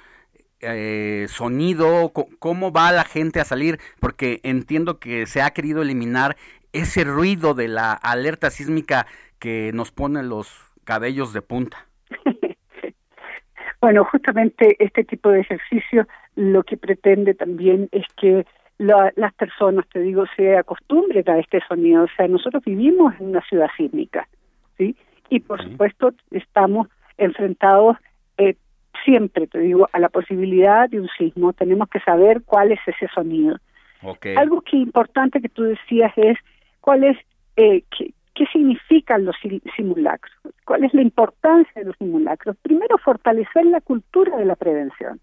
[0.60, 2.12] eh, sonido?
[2.38, 3.78] ¿Cómo va la gente a salir?
[4.00, 6.36] Porque entiendo que se ha querido eliminar
[6.72, 9.06] ese ruido de la alerta sísmica
[9.38, 10.52] que nos pone los
[10.84, 11.86] cabellos de punta.
[13.80, 18.44] bueno, justamente este tipo de ejercicio lo que pretende también es que
[18.78, 22.04] las personas, te digo, se acostumbren a este sonido.
[22.04, 24.28] O sea, nosotros vivimos en una ciudad sísmica,
[24.76, 24.96] ¿sí?
[25.30, 27.96] Y por supuesto estamos enfrentados
[28.36, 28.56] eh,
[29.04, 31.52] siempre, te digo, a la posibilidad de un sismo.
[31.52, 33.56] Tenemos que saber cuál es ese sonido.
[34.36, 36.36] Algo que importante que tú decías es
[36.80, 37.16] cuál es,
[37.56, 39.34] eh, qué, qué significan los
[39.76, 40.34] simulacros,
[40.66, 42.56] cuál es la importancia de los simulacros.
[42.58, 45.20] Primero, fortalecer la cultura de la prevención.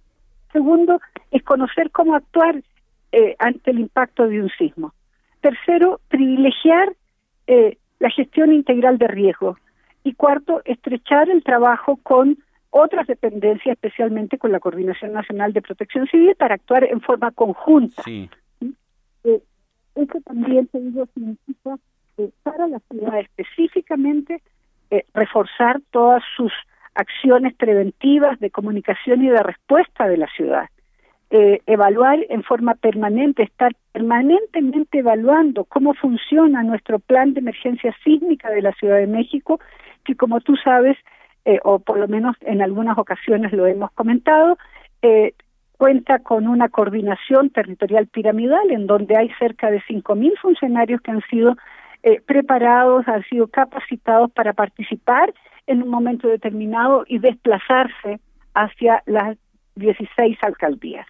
[0.52, 2.62] Segundo, es conocer cómo actuar
[3.12, 4.94] eh, ante el impacto de un sismo.
[5.42, 6.94] Tercero, privilegiar
[7.48, 9.58] eh, la gestión integral de riesgo.
[10.04, 12.38] Y cuarto, estrechar el trabajo con
[12.70, 18.02] otras dependencias, especialmente con la Coordinación Nacional de Protección Civil, para actuar en forma conjunta.
[18.04, 18.30] Sí.
[19.26, 19.42] Eh,
[19.96, 21.78] eso también, te digo, significa
[22.44, 24.42] para la ciudad específicamente
[25.14, 26.52] reforzar todas sus
[26.94, 30.70] acciones preventivas de comunicación y de respuesta de la ciudad
[31.32, 38.50] eh, evaluar en forma permanente, estar permanentemente evaluando cómo funciona nuestro plan de emergencia sísmica
[38.50, 39.60] de la Ciudad de México,
[40.04, 40.98] que como tú sabes,
[41.46, 44.58] eh, o por lo menos en algunas ocasiones lo hemos comentado,
[45.02, 45.34] eh,
[45.78, 51.22] cuenta con una coordinación territorial piramidal en donde hay cerca de 5.000 funcionarios que han
[51.30, 51.56] sido
[52.04, 55.34] eh, preparados, han sido capacitados para participar
[55.66, 58.20] en un momento determinado y desplazarse
[58.54, 59.38] hacia las
[59.76, 61.08] 16 alcaldías.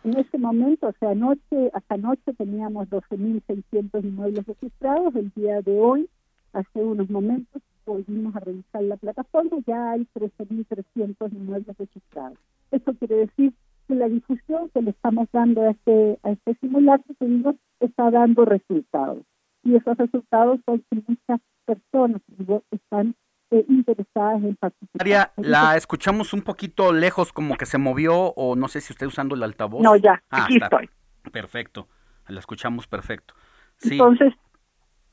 [0.05, 5.17] En este momento, o sea, anoche, hasta anoche teníamos 12.600 inmuebles registrados.
[5.17, 6.11] El día de hoy,
[6.53, 12.37] hace unos momentos, volvimos a revisar la plataforma, ya hay 13.300 inmuebles registrados.
[12.71, 13.55] Esto quiere decir
[13.95, 19.23] la difusión que le estamos dando a este, a este simulacro, digo, está dando resultados.
[19.63, 22.23] Y esos resultados son que muchas personas
[22.71, 23.15] están
[23.51, 25.01] eh, interesadas en participar.
[25.01, 29.07] María, la escuchamos un poquito lejos, como que se movió, o no sé si usted
[29.07, 29.83] usando el altavoz.
[29.83, 30.91] No, ya, ah, aquí estoy.
[31.33, 31.89] Perfecto,
[32.29, 33.35] la escuchamos perfecto.
[33.83, 34.35] Entonces,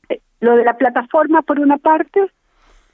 [0.08, 2.30] eh, lo de la plataforma, por una parte,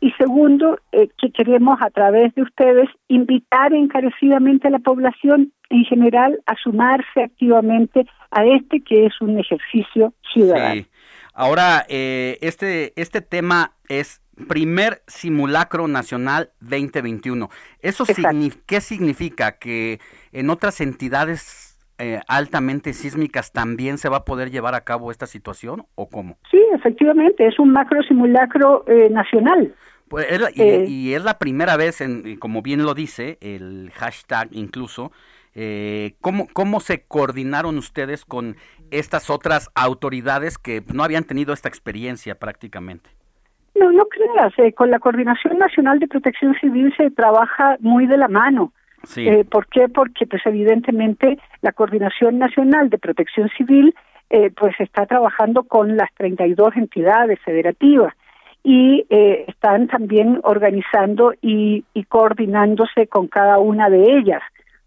[0.02, 5.84] y segundo, eh, que queremos a través de ustedes invitar encarecidamente a la población en
[5.84, 10.82] general a sumarse activamente a este que es un ejercicio ciudadano.
[10.82, 10.86] Sí.
[11.34, 17.48] Ahora, eh, este, este tema es primer simulacro nacional 2021.
[17.80, 18.04] ¿Eso
[18.66, 19.52] qué significa?
[19.52, 20.00] ¿Que
[20.32, 25.26] en otras entidades eh, altamente sísmicas también se va a poder llevar a cabo esta
[25.26, 26.38] situación o cómo?
[26.50, 29.72] Sí, efectivamente, es un macro simulacro nacional.
[30.12, 35.10] Pues eh, y, es la primera vez, en, como bien lo dice, el hashtag incluso,
[35.54, 38.56] eh, ¿cómo, ¿cómo se coordinaron ustedes con
[38.90, 43.08] estas otras autoridades que no habían tenido esta experiencia prácticamente?
[43.74, 48.18] No, no creas, eh, con la Coordinación Nacional de Protección Civil se trabaja muy de
[48.18, 48.74] la mano.
[49.04, 49.26] Sí.
[49.26, 49.88] Eh, ¿Por qué?
[49.88, 53.94] Porque pues evidentemente la Coordinación Nacional de Protección Civil
[54.56, 58.14] pues está trabajando con las 32 entidades federativas
[58.64, 64.42] y eh, están también organizando y, coordinándose con cada una de ellas.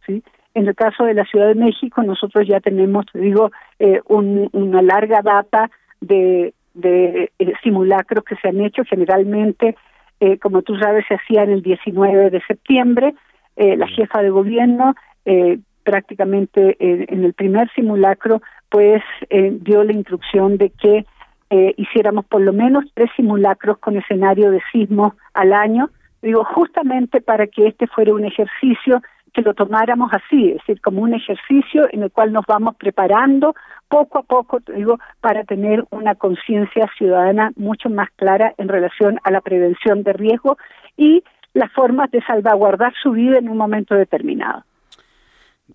[0.05, 0.23] ¿sí?
[0.53, 4.49] En el caso de la Ciudad de México, nosotros ya tenemos, te digo, eh, un,
[4.53, 5.69] una larga data
[5.99, 9.76] de, de eh, simulacros que se han hecho generalmente,
[10.19, 13.15] eh, como tú sabes, se hacían el 19 de septiembre.
[13.55, 14.95] Eh, la jefa de gobierno
[15.26, 21.05] eh, prácticamente en el primer simulacro, pues dio la instrucción de que
[21.49, 25.89] eh, hiciéramos por lo menos tres simulacros con escenario de sismos al año,
[26.21, 29.01] digo, justamente para que este fuera un ejercicio
[29.35, 33.53] que lo tomáramos así, es decir, como un ejercicio en el cual nos vamos preparando
[33.89, 39.31] poco a poco, digo, para tener una conciencia ciudadana mucho más clara en relación a
[39.31, 40.57] la prevención de riesgo
[40.95, 41.23] y
[41.53, 44.63] las formas de salvaguardar su vida en un momento determinado.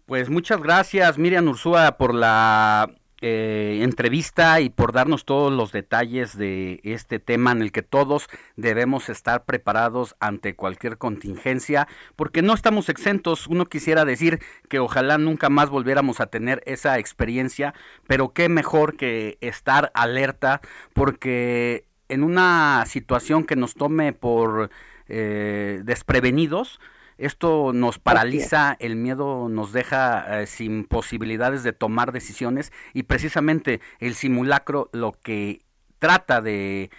[0.06, 2.88] Pues muchas gracias, Miriam Ursúa, por la
[3.22, 8.28] eh, entrevista y por darnos todos los detalles de este tema en el que todos
[8.56, 13.46] debemos estar preparados ante cualquier contingencia, porque no estamos exentos.
[13.46, 17.74] Uno quisiera decir que ojalá nunca más volviéramos a tener esa experiencia,
[18.06, 20.60] pero qué mejor que estar alerta,
[20.94, 24.70] porque en una situación que nos tome por
[25.08, 26.80] eh, desprevenidos,
[27.20, 33.80] esto nos paraliza, el miedo nos deja eh, sin posibilidades de tomar decisiones y precisamente
[33.98, 35.60] el simulacro lo que
[35.98, 36.90] trata de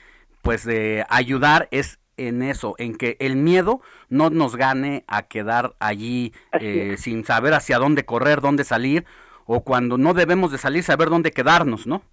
[0.42, 5.74] pues de ayudar es en eso, en que el miedo no nos gane a quedar
[5.80, 9.06] allí eh, sin saber hacia dónde correr, dónde salir
[9.46, 12.04] o cuando no debemos de salir saber dónde quedarnos, ¿no?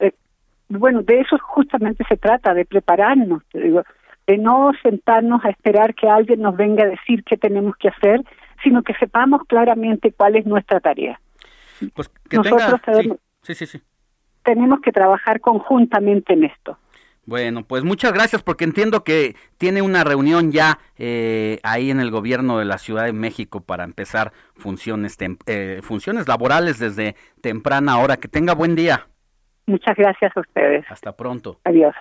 [0.00, 0.12] Eh,
[0.68, 3.42] bueno, de eso justamente se trata, de prepararnos.
[3.52, 3.82] Digo,
[4.26, 8.22] de no sentarnos a esperar que alguien nos venga a decir qué tenemos que hacer,
[8.62, 11.20] sino que sepamos claramente cuál es nuestra tarea.
[11.94, 12.98] Pues que Nosotros tenga...
[12.98, 13.80] tenemos, sí, sí, sí.
[14.42, 16.78] tenemos que trabajar conjuntamente en esto.
[17.26, 22.12] Bueno, pues muchas gracias porque entiendo que tiene una reunión ya eh, ahí en el
[22.12, 28.16] gobierno de la Ciudad de México para empezar funciones, eh, funciones laborales desde temprana hora.
[28.16, 29.08] Que tenga buen día.
[29.66, 30.84] Muchas gracias a ustedes.
[30.88, 31.58] Hasta pronto.
[31.64, 31.96] Adiós.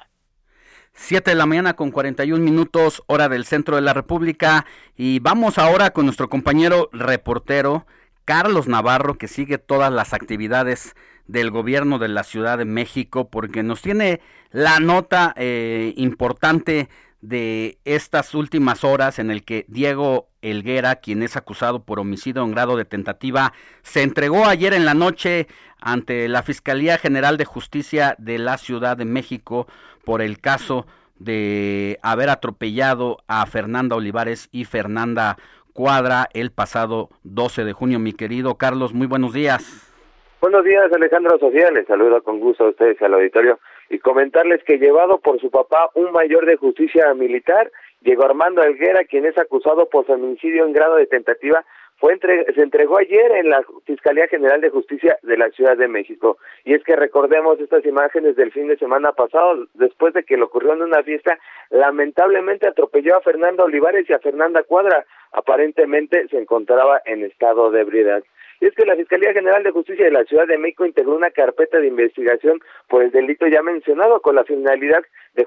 [0.96, 4.66] 7 de la mañana con 41 minutos, hora del centro de la República.
[4.96, 7.86] Y vamos ahora con nuestro compañero reportero
[8.24, 10.96] Carlos Navarro, que sigue todas las actividades
[11.28, 14.22] del gobierno de la Ciudad de México, porque nos tiene
[14.52, 16.90] la nota eh, importante
[17.22, 22.52] de estas últimas horas en el que Diego Elguera, quien es acusado por homicidio en
[22.52, 25.48] grado de tentativa, se entregó ayer en la noche
[25.82, 29.68] ante la Fiscalía General de Justicia de la Ciudad de México
[30.04, 30.86] por el caso
[31.18, 35.38] de haber atropellado a Fernanda Olivares y Fernanda
[35.74, 38.00] Cuadra el pasado 12 de junio.
[38.00, 39.92] Mi querido Carlos, muy buenos días.
[40.40, 41.72] Buenos días, Alejandro Sofía.
[41.72, 43.60] Les saludo con gusto a ustedes y al auditorio
[43.90, 47.72] y comentarles que llevado por su papá, un mayor de justicia militar,
[48.02, 51.66] Diego Armando Elguera, quien es acusado por feminicidio en grado de tentativa,
[51.98, 55.88] fue entre, se entregó ayer en la Fiscalía General de Justicia de la Ciudad de
[55.88, 56.38] México.
[56.66, 60.44] Y es que recordemos estas imágenes del fin de semana pasado, después de que le
[60.44, 65.06] ocurrió en una fiesta, lamentablemente atropelló a Fernanda Olivares y a Fernanda Cuadra.
[65.32, 68.24] Aparentemente se encontraba en estado de ebriedad.
[68.60, 71.32] Y es que la Fiscalía General de Justicia de la Ciudad de México integró una
[71.32, 75.04] carpeta de investigación por el delito ya mencionado con la finalidad
[75.36, 75.46] de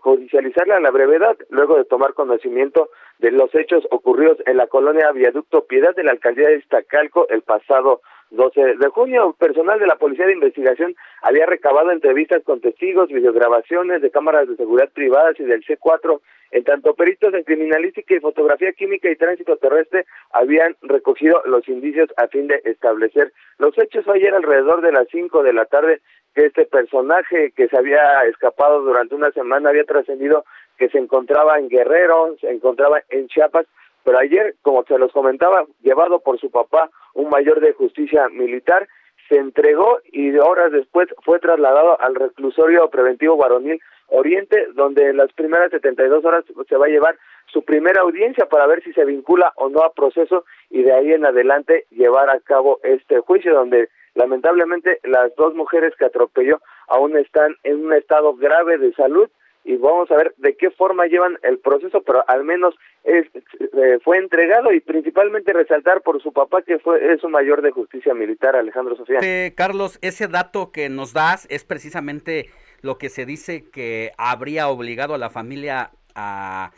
[0.00, 5.10] judicializarla a la brevedad, luego de tomar conocimiento de los hechos ocurridos en la colonia
[5.12, 8.00] Viaducto Piedad de la alcaldía de Iztacalco el pasado
[8.32, 14.00] 12 de junio, personal de la Policía de Investigación había recabado entrevistas con testigos, videograbaciones
[14.00, 16.20] de cámaras de seguridad privadas y del C4,
[16.50, 22.10] en tanto peritos en criminalística y fotografía química y tránsito terrestre habían recogido los indicios
[22.16, 24.06] a fin de establecer los hechos.
[24.08, 26.00] Ayer alrededor de las 5 de la tarde
[26.34, 30.44] que este personaje que se había escapado durante una semana había trascendido
[30.76, 33.66] que se encontraba en Guerrero, se encontraba en Chiapas,
[34.04, 38.88] pero ayer, como se los comentaba, llevado por su papá, un mayor de justicia militar,
[39.28, 45.32] se entregó y horas después fue trasladado al reclusorio preventivo varonil Oriente, donde en las
[45.32, 47.16] primeras 72 horas se va a llevar
[47.46, 51.12] su primera audiencia para ver si se vincula o no a proceso y de ahí
[51.12, 57.16] en adelante llevar a cabo este juicio, donde lamentablemente las dos mujeres que atropelló aún
[57.16, 59.28] están en un estado grave de salud
[59.64, 63.26] y vamos a ver de qué forma llevan el proceso, pero al menos es,
[63.60, 67.70] eh, fue entregado y principalmente resaltar por su papá que fue es un mayor de
[67.70, 69.20] justicia militar, Alejandro Sofía.
[69.22, 72.50] Eh, Carlos, ese dato que nos das es precisamente
[72.80, 76.72] lo que se dice que habría obligado a la familia a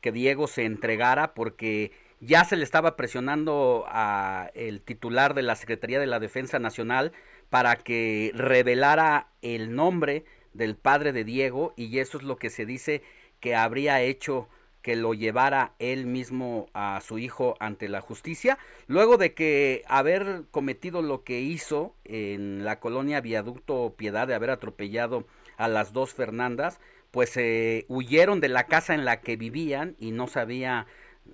[0.00, 5.56] que Diego se entregara porque ya se le estaba presionando a el titular de la
[5.56, 7.12] Secretaría de la Defensa Nacional
[7.48, 12.66] para que revelara el nombre del padre de Diego y eso es lo que se
[12.66, 13.02] dice
[13.40, 14.48] que habría hecho
[14.82, 20.44] que lo llevara él mismo a su hijo ante la justicia, luego de que haber
[20.50, 25.26] cometido lo que hizo en la colonia Viaducto Piedad, de haber atropellado
[25.58, 30.12] a las dos Fernandas, pues se huyeron de la casa en la que vivían y
[30.12, 30.86] no sabía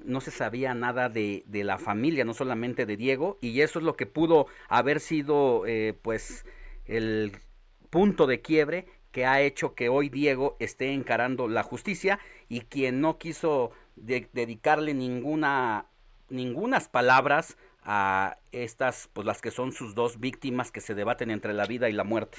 [0.04, 3.84] no se sabía nada de, de, la familia, no solamente de Diego, y eso es
[3.84, 6.46] lo que pudo haber sido eh, pues
[6.86, 7.32] el
[7.90, 12.18] punto de quiebre que ha hecho que hoy Diego esté encarando la justicia
[12.48, 15.86] y quien no quiso dedicarle ninguna
[16.28, 21.54] ningunas palabras a estas pues las que son sus dos víctimas que se debaten entre
[21.54, 22.38] la vida y la muerte.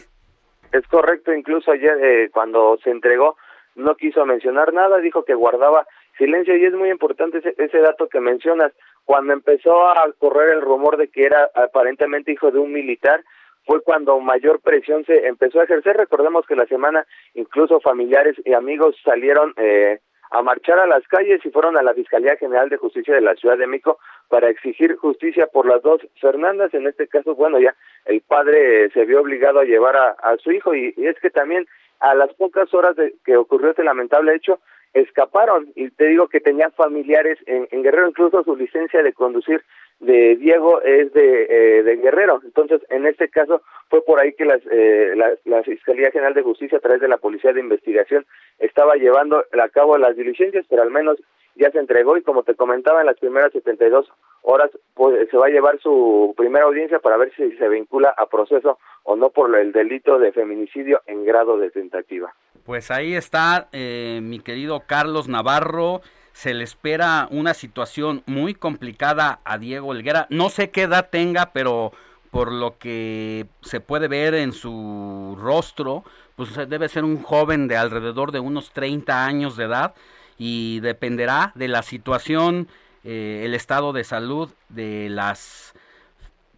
[0.71, 3.37] Es correcto, incluso ayer eh, cuando se entregó
[3.75, 5.87] no quiso mencionar nada, dijo que guardaba
[6.17, 8.73] silencio y es muy importante ese, ese dato que mencionas.
[9.05, 13.23] Cuando empezó a correr el rumor de que era aparentemente hijo de un militar,
[13.65, 15.97] fue cuando mayor presión se empezó a ejercer.
[15.97, 19.99] Recordemos que la semana incluso familiares y amigos salieron eh,
[20.31, 23.35] a marchar a las calles y fueron a la Fiscalía General de Justicia de la
[23.35, 23.99] Ciudad de México
[24.29, 26.73] para exigir justicia por las dos Fernandas.
[26.73, 30.51] En este caso, bueno, ya el padre se vio obligado a llevar a, a su
[30.51, 31.67] hijo y, y, es que también
[31.99, 34.59] a las pocas horas de que ocurrió este lamentable hecho,
[35.01, 35.71] escaparon.
[35.75, 39.63] Y te digo que tenía familiares en, en Guerrero, incluso su licencia de conducir
[39.99, 42.39] de Diego es de, eh, de Guerrero.
[42.43, 46.43] Entonces, en este caso, fue por ahí que las, eh, la, la, Fiscalía General de
[46.43, 48.25] Justicia, a través de la Policía de Investigación,
[48.59, 51.17] estaba llevando a cabo las diligencias, pero al menos
[51.57, 54.07] ya se entregó y como te comentaba, en las primeras 72
[54.43, 58.27] horas pues, se va a llevar su primera audiencia para ver si se vincula a
[58.27, 62.33] proceso o no por el delito de feminicidio en grado de tentativa.
[62.65, 66.01] Pues ahí está eh, mi querido Carlos Navarro
[66.37, 70.27] se le espera una situación muy complicada a Diego Helguera.
[70.29, 71.93] No sé qué edad tenga, pero
[72.29, 76.03] por lo que se puede ver en su rostro,
[76.35, 79.95] pues debe ser un joven de alrededor de unos 30 años de edad
[80.37, 82.67] y dependerá de la situación,
[83.03, 85.73] eh, el estado de salud de las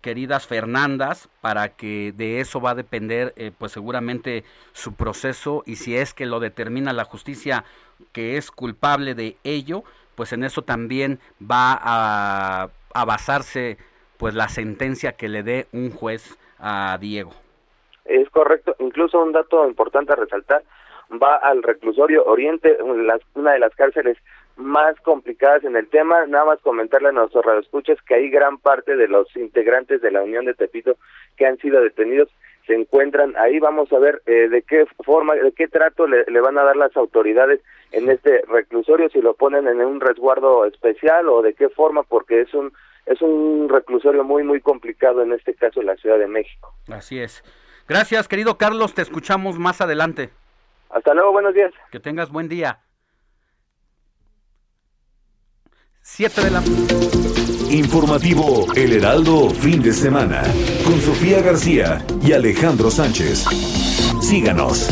[0.01, 4.43] queridas Fernandas para que de eso va a depender eh, pues seguramente
[4.73, 7.63] su proceso y si es que lo determina la justicia
[8.11, 9.83] que es culpable de ello
[10.15, 13.77] pues en eso también va a, a basarse
[14.17, 17.31] pues la sentencia que le dé un juez a Diego.
[18.03, 18.75] Es correcto.
[18.79, 20.63] Incluso un dato importante a resaltar
[21.11, 22.77] va al reclusorio Oriente
[23.35, 24.17] una de las cárceles
[24.59, 26.25] más complicadas en el tema.
[26.27, 30.21] Nada más comentarle a nuestros radioescuchas que hay gran parte de los integrantes de la
[30.21, 30.97] Unión de Tepito
[31.37, 32.29] que han sido detenidos
[32.69, 33.59] se encuentran ahí.
[33.59, 36.75] Vamos a ver eh, de qué forma, de qué trato le, le, van a dar
[36.75, 41.69] las autoridades en este reclusorio, si lo ponen en un resguardo especial o de qué
[41.69, 42.71] forma, porque es un
[43.07, 46.71] es un reclusorio muy muy complicado en este caso en la Ciudad de México.
[46.91, 47.43] Así es.
[47.87, 50.29] Gracias, querido Carlos, te escuchamos más adelante.
[50.91, 51.73] Hasta luego, buenos días.
[51.91, 52.79] Que tengas buen día.
[56.15, 56.63] 7 de la
[57.71, 60.43] Informativo El Heraldo Fin de Semana
[60.83, 63.45] con Sofía García y Alejandro Sánchez.
[64.21, 64.89] Síganos.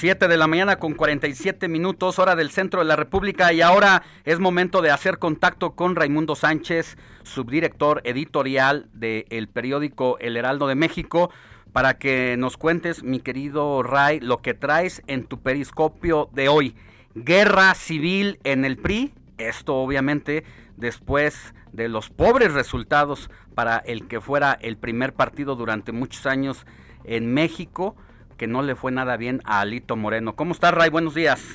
[0.00, 4.02] Siete de la mañana con 47 minutos, hora del centro de la República, y ahora
[4.24, 10.74] es momento de hacer contacto con Raimundo Sánchez, subdirector editorial del periódico El Heraldo de
[10.74, 11.30] México,
[11.74, 16.74] para que nos cuentes, mi querido Ray, lo que traes en tu periscopio de hoy.
[17.14, 20.44] Guerra civil en el PRI, esto obviamente
[20.78, 26.64] después de los pobres resultados para el que fuera el primer partido durante muchos años
[27.04, 27.96] en México,
[28.40, 30.34] que no le fue nada bien a Alito Moreno.
[30.34, 30.88] ¿Cómo estás, Ray?
[30.88, 31.46] Buenos días.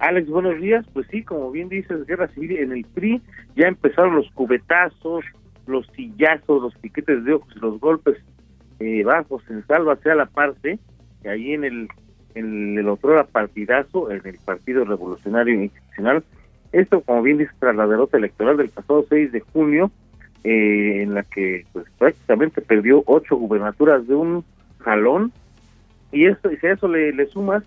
[0.00, 0.84] Alex, buenos días.
[0.92, 3.22] Pues sí, como bien dices, guerra civil en el PRI,
[3.54, 5.24] ya empezaron los cubetazos,
[5.68, 8.16] los sillazos, los piquetes de ojos, los golpes
[8.80, 10.80] eh, bajos en salva sea la parte,
[11.22, 11.88] que ahí en el,
[12.34, 16.24] en el otro partidazo, en el Partido Revolucionario Institucional,
[16.72, 19.92] esto, como bien dice, tras la derrota electoral del pasado 6 de junio,
[20.42, 24.44] eh, en la que pues prácticamente perdió ocho gubernaturas de un
[24.80, 25.32] jalón,
[26.12, 27.62] y esto y si a eso le, le sumas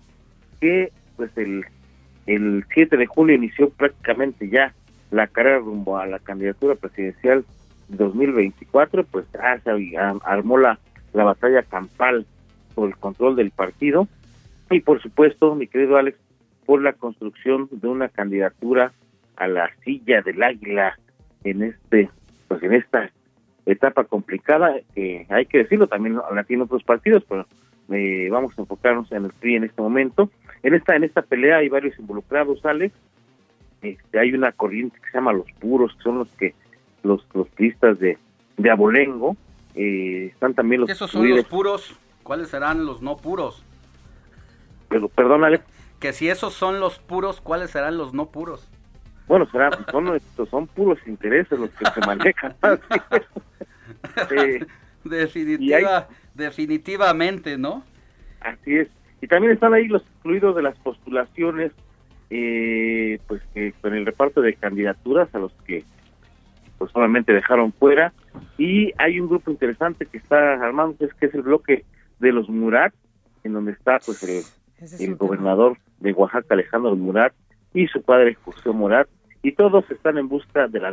[0.60, 1.64] que pues el
[2.26, 4.74] el 7 de julio inició prácticamente ya
[5.10, 7.44] la carrera rumbo a la candidatura presidencial
[7.88, 10.78] 2024, pues ah, se armó la,
[11.12, 12.26] la batalla campal
[12.74, 14.08] por el control del partido.
[14.70, 16.16] Y por supuesto, mi querido Alex,
[16.64, 18.92] por la construcción de una candidatura
[19.36, 20.98] a la silla del águila
[21.44, 22.08] en este
[22.48, 23.10] pues en esta
[23.66, 27.46] etapa complicada que hay que decirlo también la tienen otros partidos pero
[27.90, 30.30] eh, vamos a enfocarnos en el PRI en este momento
[30.62, 32.94] en esta en esta pelea hay varios involucrados Alex
[33.82, 36.54] este, hay una corriente que se llama los puros que son los que
[37.02, 38.18] los los pistas de
[38.56, 39.36] de abolengo.
[39.74, 41.94] Eh, están también los Esos son los puros.
[42.22, 43.64] ¿Cuáles serán los no puros?
[44.88, 45.64] Pero, perdón, Alex.
[45.98, 48.68] Que si esos son los puros, ¿cuáles serán los no puros?
[49.28, 52.54] Bueno, será, son, estos, son puros intereses los que se manejan.
[54.30, 54.66] Eh,
[55.04, 57.84] Definitiva, definitivamente, ¿no?
[58.40, 58.88] Así es.
[59.20, 61.72] Y también están ahí los excluidos de las postulaciones,
[62.30, 65.84] eh, pues que con el reparto de candidaturas a los que
[66.78, 68.12] pues solamente dejaron fuera.
[68.58, 71.84] Y hay un grupo interesante que está armando, que es el bloque
[72.18, 72.92] de los Murat,
[73.44, 74.42] en donde está pues el,
[74.98, 77.32] el gobernador de Oaxaca, Alejandro Murat,
[77.74, 79.08] y su padre José Murat,
[79.42, 80.90] y todos están en busca de la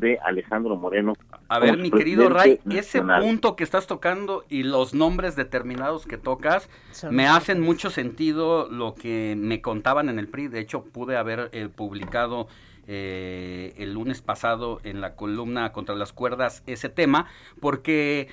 [0.00, 1.14] de Alejandro Moreno.
[1.48, 6.18] A ver, mi querido Ray, ese punto que estás tocando y los nombres determinados que
[6.18, 6.68] tocas
[7.10, 10.48] me hacen mucho sentido lo que me contaban en el PRI.
[10.48, 12.48] De hecho, pude haber eh, publicado
[12.88, 17.26] eh, el lunes pasado en la columna contra las cuerdas ese tema,
[17.60, 18.28] porque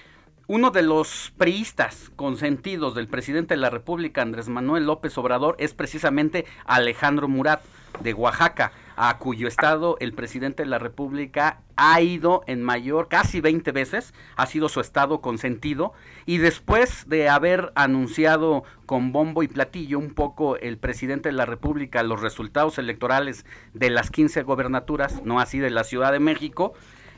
[0.48, 5.76] uno de los priistas consentidos del presidente de la República, Andrés Manuel López Obrador, es
[5.76, 7.62] precisamente Alejandro Murat
[8.02, 13.42] de Oaxaca a cuyo estado el presidente de la República ha ido en mayor, casi
[13.42, 15.94] 20 veces, ha sido su estado consentido,
[16.26, 21.46] y después de haber anunciado con bombo y platillo un poco el presidente de la
[21.46, 26.74] República los resultados electorales de las 15 gobernaturas, no así de la Ciudad de México,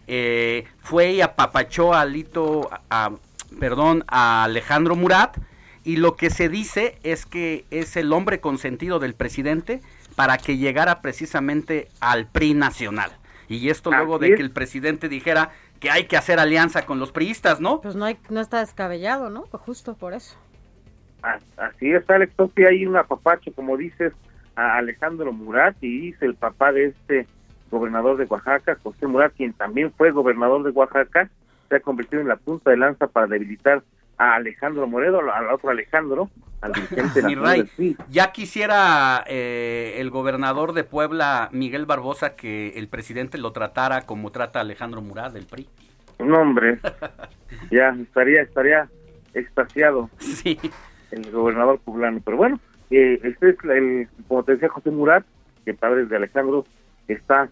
[0.07, 3.11] eh, fue y apapachó a Alito, a,
[3.59, 5.37] perdón, a Alejandro Murat,
[5.83, 9.81] y lo que se dice es que es el hombre consentido del presidente,
[10.17, 13.11] para que llegara precisamente al PRI nacional.
[13.47, 17.11] Y esto luego de que el presidente dijera que hay que hacer alianza con los
[17.11, 17.81] priistas, ¿no?
[17.81, 19.43] Pues no, hay, no está descabellado, ¿no?
[19.43, 20.35] Pues justo por eso.
[21.21, 24.11] Así es, Alex Topi, hay un apapacho, como dices,
[24.55, 27.27] a Alejandro Murat, y dice el papá de este
[27.69, 31.29] gobernador de Oaxaca, José Murat, quien también fue gobernador de Oaxaca,
[31.69, 33.83] se ha convertido en la punta de lanza para debilitar
[34.17, 36.29] a Alejandro Moreno, al otro Alejandro,
[36.61, 37.69] al dirigente nacional
[38.09, 44.31] Ya quisiera eh, el gobernador de Puebla, Miguel Barbosa, que el presidente lo tratara como
[44.31, 45.67] trata a Alejandro Murat del PRI.
[46.19, 46.79] No, hombre,
[47.71, 48.89] ya estaría, estaría
[49.33, 50.59] extasiado sí.
[51.11, 52.21] el gobernador poblano.
[52.25, 52.59] Pero bueno,
[52.89, 55.23] eh, este es el, como te decía José Murat,
[55.63, 56.65] que padre de Alejandro,
[57.07, 57.49] está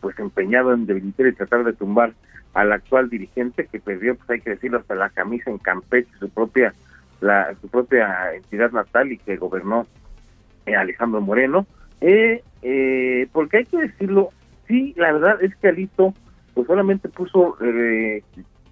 [0.00, 2.12] pues empeñado en debilitar y tratar de tumbar
[2.54, 6.30] al actual dirigente que perdió, pues hay que decirlo, hasta la camisa en Campeche, su
[6.30, 6.72] propia
[7.20, 9.86] la, su propia entidad natal y que gobernó
[10.66, 11.66] eh, Alejandro Moreno.
[12.00, 14.30] Eh, eh, porque hay que decirlo,
[14.68, 16.14] sí, la verdad es que Alito
[16.54, 17.56] pues solamente puso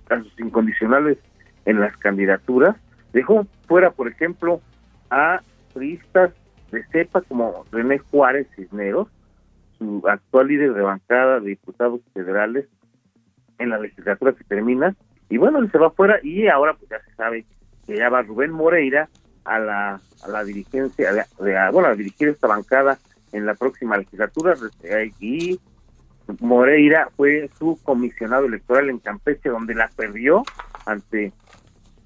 [0.09, 1.19] a sus incondicionales
[1.65, 2.77] en las candidaturas,
[3.13, 4.61] dejó fuera, por ejemplo,
[5.11, 5.41] a
[5.73, 6.33] turistas
[6.71, 9.09] de cepa como René Juárez Cisneros,
[9.79, 12.67] su actual líder de bancada de diputados federales,
[13.63, 14.95] en la legislatura que termina
[15.29, 17.47] y bueno, él se va fuera y ahora pues ya se sabe
[17.87, 19.09] que ya va Rubén Moreira
[19.45, 21.25] a la, a la dirigencia, de,
[21.73, 22.99] bueno, a dirigir esta bancada
[23.33, 24.55] en la próxima legislatura
[25.21, 25.59] y
[26.41, 30.43] Moreira fue su comisionado electoral en Campeche donde la perdió
[30.87, 31.33] ante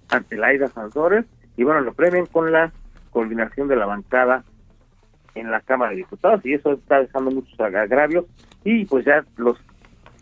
[0.09, 1.25] ante Laida Sanzores
[1.57, 2.73] y bueno, lo premian con la
[3.11, 4.45] coordinación de la bancada
[5.35, 8.27] en la Cámara de Diputados y eso está dejando muchos agravios
[8.63, 9.59] y pues ya los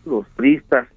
[0.05, 0.87] los priistas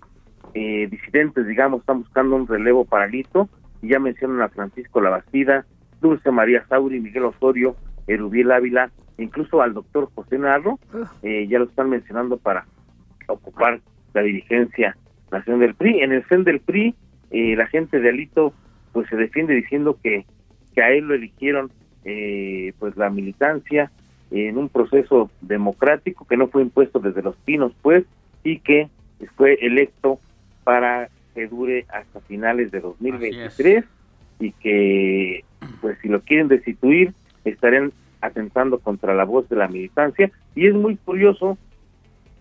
[0.54, 3.48] eh, disidentes, digamos, están buscando un relevo para Lito,
[3.82, 5.64] y ya mencionan a Francisco Labastida,
[6.00, 7.76] Dulce María Sauri, Miguel Osorio,
[8.06, 10.78] Erubiel Ávila, incluso al doctor José Narro,
[11.22, 12.66] eh, ya lo están mencionando para
[13.26, 13.80] ocupar
[14.14, 14.96] la dirigencia
[15.30, 16.00] nacional del PRI.
[16.00, 16.94] En el CEN del PRI,
[17.30, 18.54] eh, la gente de Alito
[18.92, 20.24] pues se defiende diciendo que,
[20.74, 21.70] que a él lo eligieron
[22.04, 23.90] eh, pues la militancia
[24.30, 28.04] en un proceso democrático que no fue impuesto desde los pinos pues
[28.44, 28.88] y que
[29.36, 30.20] fue electo
[30.68, 33.86] para que dure hasta finales de 2023
[34.38, 35.42] y que,
[35.80, 37.14] pues si lo quieren destituir,
[37.46, 37.90] estarían
[38.20, 40.30] atentando contra la voz de la militancia.
[40.54, 41.56] Y es muy curioso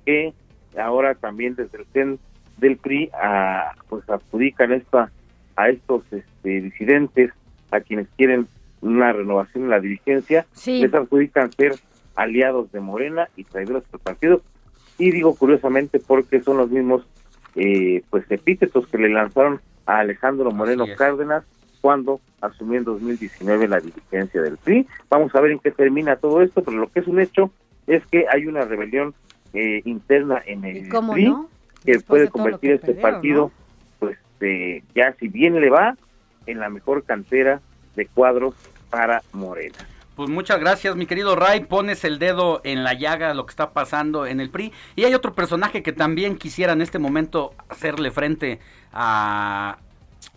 [0.05, 0.33] que
[0.77, 2.19] ahora también desde el CEN
[2.57, 5.09] del PRI a, pues adjudican esta,
[5.55, 7.31] a estos este, disidentes,
[7.71, 8.49] a quienes quieren
[8.81, 11.75] una renovación en la dirigencia, les adjudican ser
[12.13, 14.41] aliados de Morena y traidores del partido.
[14.97, 17.07] Y digo curiosamente porque son los mismos
[17.57, 21.43] eh, pues epítetos que le lanzaron a Alejandro Moreno Cárdenas
[21.81, 24.87] cuando asumió en 2019 la dirigencia del PRI.
[25.09, 27.51] Vamos a ver en qué termina todo esto, pero lo que es un hecho
[27.87, 29.15] es que hay una rebelión
[29.53, 31.33] eh, interna en el PRI
[31.83, 33.51] que puede convertir este partido,
[33.99, 34.17] pues
[34.93, 35.97] ya si bien le va,
[36.45, 37.59] en la mejor cantera
[37.95, 38.53] de cuadros
[38.89, 39.77] para Morena.
[40.17, 41.65] Pues muchas gracias, mi querido Ray.
[41.65, 44.73] Pones el dedo en la llaga lo que está pasando en el PRI.
[44.95, 48.59] Y hay otro personaje que también quisiera en este momento hacerle frente
[48.91, 49.77] a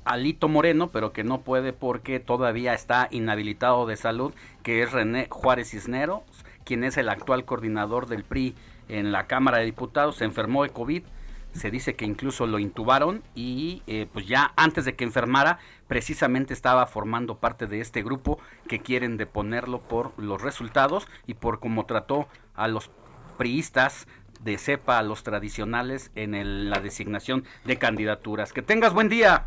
[0.05, 5.28] Alito Moreno, pero que no puede porque todavía está inhabilitado de salud, que es René
[5.31, 6.24] Juárez Cisneros,
[6.64, 8.55] quien es el actual coordinador del PRI
[8.91, 10.16] en la Cámara de Diputados.
[10.16, 11.05] Se enfermó de COVID
[11.53, 16.55] se dice que incluso lo intubaron y eh, pues ya antes de que enfermara precisamente
[16.55, 18.38] estaba formando parte de este grupo
[18.68, 22.90] que quieren deponerlo por los resultados y por cómo trató a los
[23.36, 24.07] priistas
[24.40, 28.53] de cepa, a los tradicionales en la designación de candidaturas.
[28.53, 29.46] Que tengas buen día.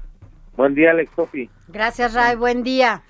[0.56, 1.50] Buen día, Alex Sofi.
[1.68, 2.36] Gracias, Ray.
[2.36, 3.04] Buen día.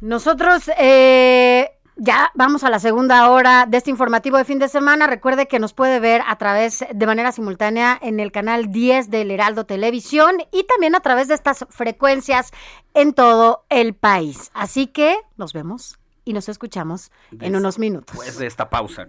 [0.00, 5.06] Nosotros eh, ya vamos a la segunda hora de este informativo de fin de semana.
[5.06, 9.30] Recuerde que nos puede ver a través de manera simultánea en el canal 10 del
[9.30, 12.52] Heraldo Televisión y también a través de estas frecuencias
[12.94, 14.50] en todo el país.
[14.54, 18.16] Así que nos vemos y nos escuchamos en unos minutos.
[18.16, 19.08] Después de esta pausa.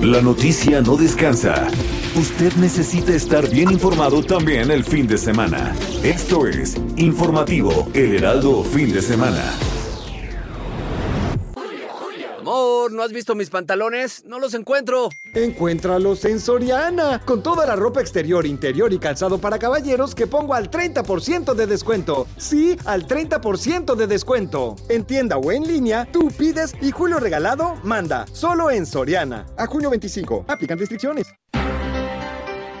[0.00, 1.68] La noticia no descansa.
[2.16, 5.74] Usted necesita estar bien informado también el fin de semana.
[6.02, 9.42] Esto es Informativo El Heraldo Fin de Semana.
[12.42, 14.24] Amor, ¿no has visto mis pantalones?
[14.26, 15.10] No los encuentro.
[15.32, 20.52] Encuéntralos en Soriana, con toda la ropa exterior, interior y calzado para caballeros que pongo
[20.52, 22.26] al 30% de descuento.
[22.38, 24.74] Sí, al 30% de descuento.
[24.88, 28.26] En tienda o en línea, tú pides y Julio Regalado manda.
[28.32, 29.46] Solo en Soriana.
[29.56, 30.46] A junio 25.
[30.48, 31.28] Aplican restricciones.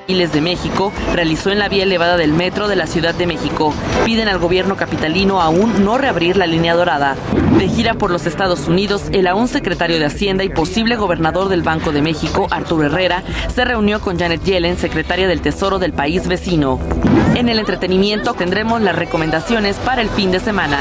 [0.08, 3.72] De México realizó en la vía elevada del metro de la Ciudad de México.
[4.04, 7.16] Piden al gobierno capitalino aún no reabrir la línea dorada.
[7.58, 11.62] De gira por los Estados Unidos, el aún secretario de Hacienda y posible gobernador del
[11.62, 13.22] Banco de México, Arturo Herrera,
[13.54, 16.78] se reunió con Janet Yellen, secretaria del Tesoro del país vecino.
[17.34, 20.78] En el entretenimiento tendremos las recomendaciones para el fin de semana.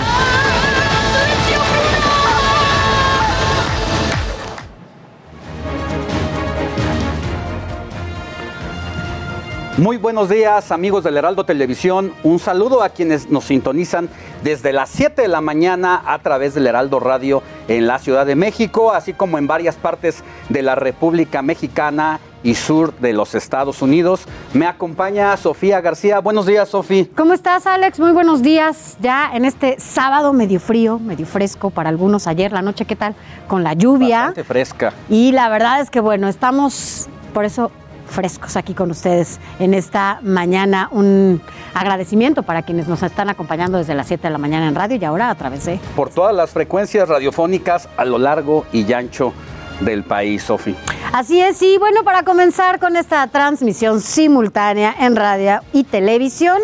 [9.78, 12.12] Muy buenos días amigos del Heraldo Televisión.
[12.24, 14.10] Un saludo a quienes nos sintonizan
[14.44, 18.36] desde las 7 de la mañana a través del Heraldo Radio en la Ciudad de
[18.36, 23.82] México, así como en varias partes de la República Mexicana y sur de los Estados
[23.82, 24.26] Unidos.
[24.54, 26.20] Me acompaña Sofía García.
[26.20, 27.06] Buenos días, Sofía.
[27.16, 27.98] ¿Cómo estás, Alex?
[27.98, 28.98] Muy buenos días.
[29.00, 32.28] Ya en este sábado medio frío, medio fresco para algunos.
[32.28, 33.16] Ayer la noche, ¿qué tal?
[33.48, 34.18] Con la lluvia.
[34.18, 34.94] Bastante fresca.
[35.08, 37.72] Y la verdad es que, bueno, estamos por eso
[38.12, 40.90] frescos aquí con ustedes en esta mañana.
[40.92, 41.42] Un
[41.74, 45.06] agradecimiento para quienes nos están acompañando desde las 7 de la mañana en radio y
[45.06, 45.80] ahora a través de...
[45.96, 49.34] Por todas las frecuencias radiofónicas a lo largo y ancho
[49.80, 50.76] del país, Sofi.
[51.14, 56.60] Así es, y bueno, para comenzar con esta transmisión simultánea en radio y televisión,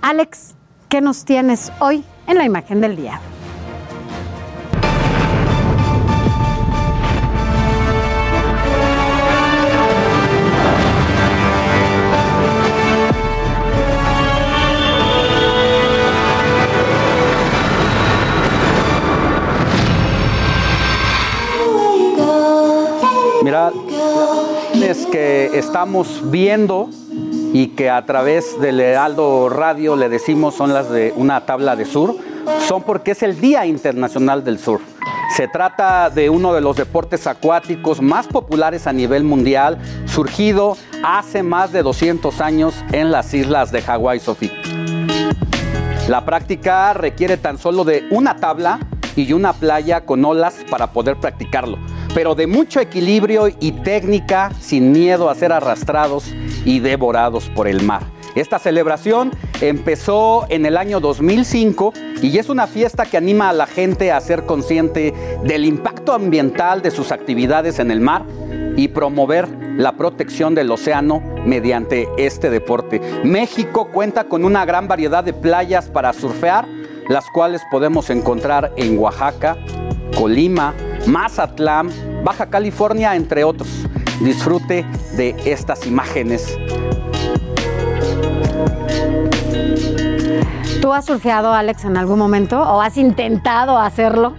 [0.00, 0.54] Alex,
[0.88, 3.20] ¿qué nos tienes hoy en la imagen del día?
[23.52, 23.70] Mira,
[24.82, 26.88] es que estamos viendo
[27.52, 31.84] y que a través del Heraldo Radio le decimos son las de una tabla de
[31.84, 32.16] sur,
[32.66, 34.80] son porque es el Día Internacional del Sur.
[35.36, 39.76] Se trata de uno de los deportes acuáticos más populares a nivel mundial,
[40.06, 44.52] surgido hace más de 200 años en las islas de Hawái, Sofía.
[46.08, 48.80] La práctica requiere tan solo de una tabla
[49.16, 51.78] y una playa con olas para poder practicarlo,
[52.14, 56.32] pero de mucho equilibrio y técnica sin miedo a ser arrastrados
[56.64, 58.02] y devorados por el mar.
[58.34, 61.92] Esta celebración empezó en el año 2005
[62.22, 65.12] y es una fiesta que anima a la gente a ser consciente
[65.44, 68.24] del impacto ambiental de sus actividades en el mar
[68.76, 73.00] y promover la protección del océano mediante este deporte.
[73.22, 76.66] México cuenta con una gran variedad de playas para surfear,
[77.08, 79.56] las cuales podemos encontrar en Oaxaca,
[80.16, 80.74] Colima,
[81.06, 81.90] Mazatlán,
[82.24, 83.68] Baja California, entre otros.
[84.20, 84.86] Disfrute
[85.16, 86.58] de estas imágenes.
[90.80, 94.34] ¿Tú has surfeado, Alex, en algún momento o has intentado hacerlo?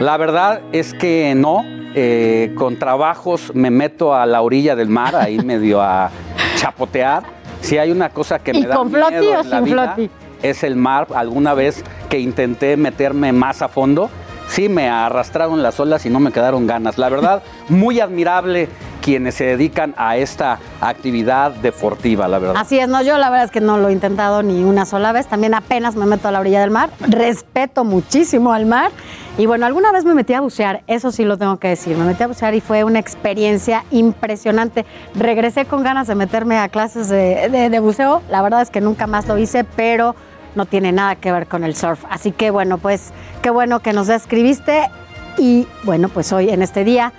[0.00, 1.64] La verdad es que no.
[1.98, 6.10] Eh, con trabajos me meto a la orilla del mar, ahí medio a
[6.56, 7.22] chapotear.
[7.62, 9.64] Si hay una cosa que me ¿Y da con miedo floti o en la sin
[9.64, 10.10] vida, floti?
[10.42, 11.08] Es el mar.
[11.14, 14.10] Alguna vez que intenté meterme más a fondo,
[14.48, 16.98] sí me arrastraron las olas y no me quedaron ganas.
[16.98, 18.68] La verdad, muy admirable
[19.02, 22.56] quienes se dedican a esta actividad deportiva, la verdad.
[22.58, 25.12] Así es, no, yo la verdad es que no lo he intentado ni una sola
[25.12, 28.90] vez, también apenas me meto a la orilla del mar, respeto muchísimo al mar
[29.38, 32.04] y bueno, alguna vez me metí a bucear, eso sí lo tengo que decir, me
[32.04, 34.84] metí a bucear y fue una experiencia impresionante.
[35.14, 38.80] Regresé con ganas de meterme a clases de, de- de buceo, la verdad es que
[38.80, 40.16] nunca más lo hice, pero
[40.56, 42.04] no tiene nada que ver con el surf.
[42.10, 44.90] Así que bueno, pues qué bueno que nos escribiste
[45.38, 47.12] y bueno, pues hoy en este día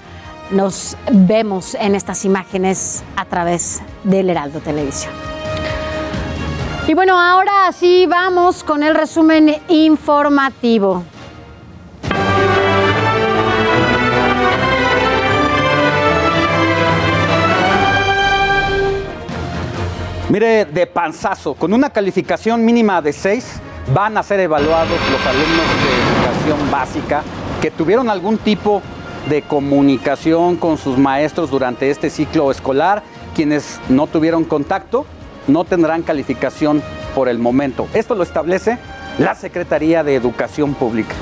[0.52, 5.14] nos vemos en estas imágenes a través del Heraldo Televisión.
[6.88, 11.04] Y bueno, ahora sí vamos con el resumen informativo.
[20.30, 23.62] Mire, de panzazo, con una calificación mínima de 6,
[23.94, 27.24] van a ser evaluados los alumnos de educación básica
[27.62, 28.82] que tuvieron algún tipo
[29.30, 33.04] de comunicación con sus maestros durante este ciclo escolar.
[33.36, 35.06] Quienes no tuvieron contacto
[35.48, 36.84] no tendrán calificación
[37.16, 37.88] por el momento.
[37.94, 38.78] Esto lo establece
[39.20, 41.16] la Secretaría de Educación Pública.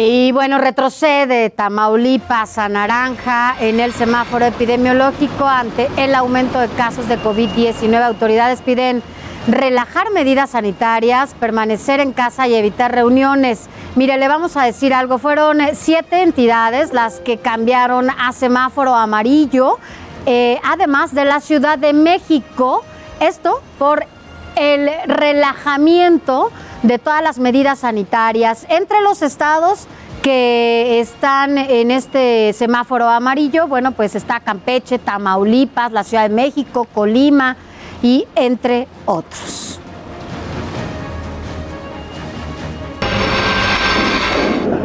[0.00, 7.08] Y bueno, retrocede Tamaulipas a naranja en el semáforo epidemiológico ante el aumento de casos
[7.08, 8.00] de COVID-19.
[8.04, 9.02] Autoridades piden
[9.48, 13.68] relajar medidas sanitarias, permanecer en casa y evitar reuniones.
[13.96, 15.18] Mire, le vamos a decir algo.
[15.18, 19.78] Fueron siete entidades las que cambiaron a semáforo amarillo,
[20.26, 22.84] eh, además de la Ciudad de México.
[23.18, 24.06] Esto por
[24.54, 29.86] el relajamiento de todas las medidas sanitarias entre los estados
[30.22, 36.86] que están en este semáforo amarillo, bueno, pues está Campeche, Tamaulipas, la Ciudad de México,
[36.92, 37.56] Colima
[38.02, 39.80] y entre otros.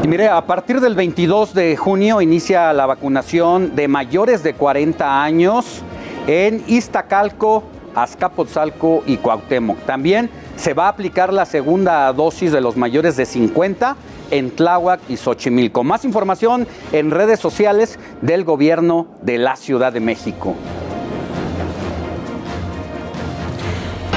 [0.04, 5.24] Y mire, a partir del 22 de junio inicia la vacunación de mayores de 40
[5.24, 5.82] años
[6.28, 7.64] en Iztacalco,
[7.96, 9.80] Azcapotzalco y Cuauhtémoc.
[9.86, 13.96] También se va a aplicar la segunda dosis de los mayores de 50
[14.32, 15.84] en Tláhuac y Xochimilco.
[15.84, 20.56] Más información en redes sociales del gobierno de la Ciudad de México.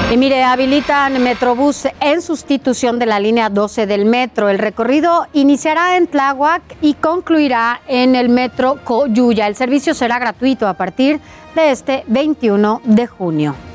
[0.09, 4.47] Y mire, habilitan Metrobús en sustitución de la línea 12 del metro.
[4.47, 9.47] El recorrido iniciará en Tláhuac y concluirá en el metro Coyuya.
[9.47, 11.19] El servicio será gratuito a partir
[11.55, 13.66] de este 21 de junio.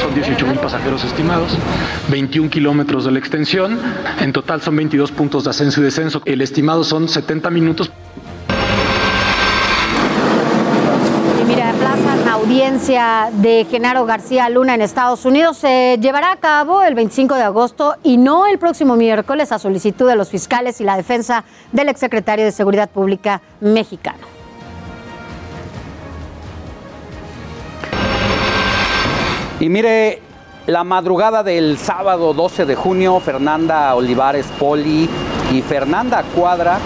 [0.00, 1.56] Son 18 mil pasajeros estimados,
[2.08, 3.78] 21 kilómetros de la extensión,
[4.20, 6.22] en total son 22 puntos de ascenso y descenso.
[6.24, 7.90] El estimado son 70 minutos.
[12.30, 15.58] Audiencia de Genaro García Luna en Estados Unidos.
[15.58, 20.08] Se llevará a cabo el 25 de agosto y no el próximo miércoles a solicitud
[20.08, 24.39] de los fiscales y la defensa del exsecretario de Seguridad Pública mexicano.
[29.60, 30.22] Y mire,
[30.66, 35.06] la madrugada del sábado 12 de junio, Fernanda Olivares Poli
[35.52, 36.78] y Fernanda Cuadra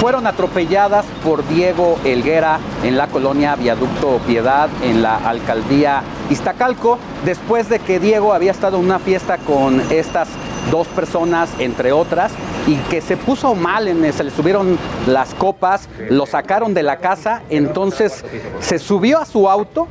[0.00, 7.68] fueron atropelladas por Diego Elguera en la colonia Viaducto Piedad en la alcaldía Iztacalco, después
[7.68, 10.28] de que Diego había estado en una fiesta con estas
[10.70, 12.32] dos personas, entre otras,
[12.66, 16.96] y que se puso mal, en, se le subieron las copas, lo sacaron de la
[16.96, 18.24] casa, entonces
[18.60, 19.88] se subió a su auto,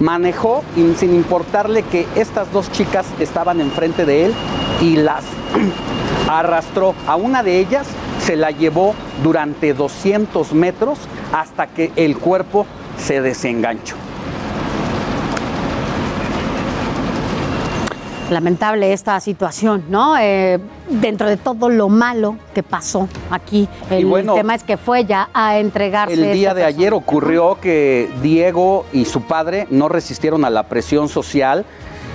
[0.00, 4.34] manejó y sin importarle que estas dos chicas estaban enfrente de él
[4.80, 5.24] y las
[6.28, 6.94] arrastró.
[7.06, 7.86] A una de ellas
[8.20, 10.98] se la llevó durante 200 metros
[11.32, 12.66] hasta que el cuerpo
[12.98, 13.96] se desenganchó.
[18.30, 20.16] Lamentable esta situación, ¿no?
[20.18, 20.58] Eh,
[21.00, 25.28] dentro de todo lo malo que pasó aquí, el bueno, tema es que fue ya
[25.32, 26.14] a entregarse.
[26.14, 31.08] El día de ayer ocurrió que Diego y su padre no resistieron a la presión
[31.08, 31.64] social.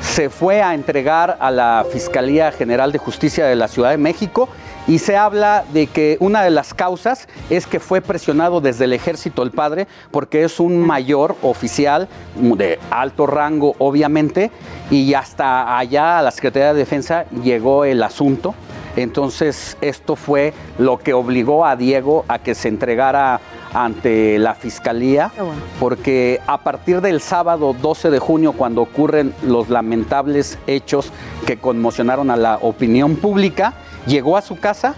[0.01, 4.47] Se fue a entregar a la Fiscalía General de Justicia de la Ciudad de México
[4.87, 8.93] y se habla de que una de las causas es que fue presionado desde el
[8.93, 14.49] ejército el padre porque es un mayor oficial de alto rango obviamente
[14.89, 18.55] y hasta allá a la Secretaría de Defensa llegó el asunto.
[18.95, 23.39] Entonces esto fue lo que obligó a Diego a que se entregara
[23.73, 25.31] ante la fiscalía,
[25.79, 31.11] porque a partir del sábado 12 de junio, cuando ocurren los lamentables hechos
[31.45, 33.73] que conmocionaron a la opinión pública,
[34.07, 34.95] llegó a su casa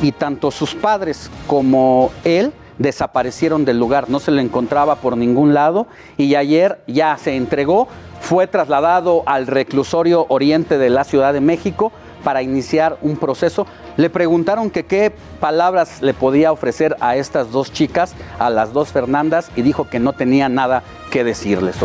[0.00, 5.54] y tanto sus padres como él desaparecieron del lugar, no se le encontraba por ningún
[5.54, 5.86] lado
[6.16, 7.88] y ayer ya se entregó,
[8.20, 11.92] fue trasladado al reclusorio oriente de la Ciudad de México
[12.22, 13.66] para iniciar un proceso.
[13.96, 18.88] Le preguntaron que qué palabras le podía ofrecer a estas dos chicas, a las dos
[18.88, 21.76] Fernandas, y dijo que no tenía nada que decirles.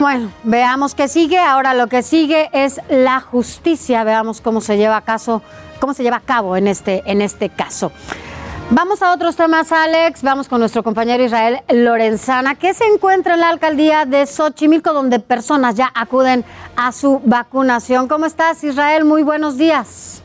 [0.00, 1.38] Bueno, veamos qué sigue.
[1.38, 4.02] Ahora lo que sigue es la justicia.
[4.02, 5.42] Veamos cómo se lleva a caso,
[5.80, 7.92] cómo se lleva a cabo en este, en este caso.
[8.70, 10.22] Vamos a otros temas, Alex.
[10.22, 15.20] Vamos con nuestro compañero Israel Lorenzana, que se encuentra en la alcaldía de Xochimilco, donde
[15.20, 16.44] personas ya acuden
[16.74, 18.08] a su vacunación.
[18.08, 19.04] ¿Cómo estás, Israel?
[19.04, 20.22] Muy buenos días.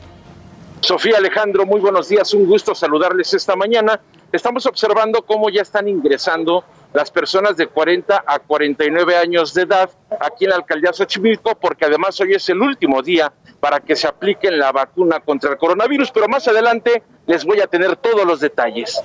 [0.80, 2.32] Sofía Alejandro, muy buenos días.
[2.32, 4.00] Un gusto saludarles esta mañana.
[4.32, 9.90] Estamos observando cómo ya están ingresando las personas de 40 a 49 años de edad
[10.20, 14.08] aquí en la alcaldía Xochimilco, porque además hoy es el último día para que se
[14.08, 18.40] apliquen la vacuna contra el coronavirus, pero más adelante les voy a tener todos los
[18.40, 19.00] detalles.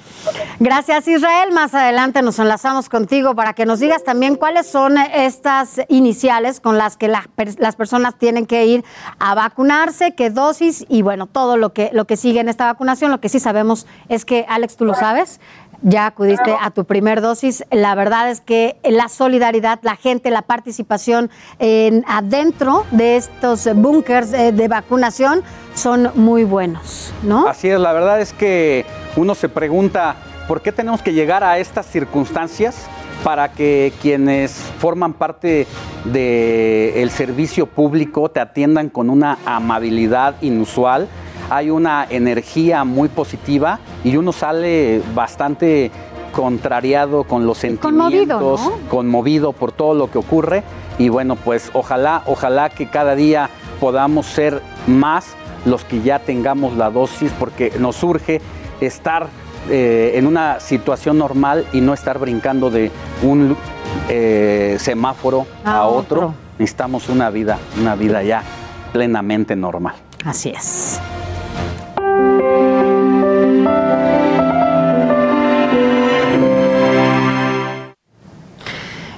[0.60, 1.52] Gracias Israel.
[1.52, 6.78] Más adelante nos enlazamos contigo para que nos digas también cuáles son estas iniciales con
[6.78, 8.84] las que las personas tienen que ir
[9.20, 13.12] a vacunarse, qué dosis y bueno, todo lo que, lo que sigue en esta vacunación.
[13.12, 15.40] Lo que sí sabemos es que, Alex, tú lo sabes,
[15.82, 17.64] ya acudiste a tu primer dosis.
[17.72, 24.32] La verdad es que la solidaridad, la gente, la participación en, adentro de estos búnkers
[24.32, 27.48] de, de vacunación son muy buenos, ¿no?
[27.48, 30.16] Así es, la verdad es que uno se pregunta,
[30.48, 32.88] ¿por qué tenemos que llegar a estas circunstancias?
[33.24, 35.66] para que quienes forman parte
[36.04, 41.08] del servicio público te atiendan con una amabilidad inusual,
[41.50, 45.92] hay una energía muy positiva y uno sale bastante
[46.32, 48.90] contrariado con los sentimientos, Conmovido, ¿no?
[48.90, 50.64] conmovido por todo lo que ocurre
[50.98, 55.28] y bueno, pues ojalá, ojalá que cada día podamos ser más
[55.66, 58.42] los que ya tengamos la dosis porque nos urge
[58.82, 59.28] estar
[59.70, 62.92] eh, en una situación normal y no estar brincando de
[63.24, 63.56] un
[64.10, 66.18] eh, semáforo a, A otro.
[66.18, 66.34] otro.
[66.60, 68.44] Necesitamos una vida, una vida ya
[68.94, 69.96] plenamente normal.
[70.24, 71.00] Así es.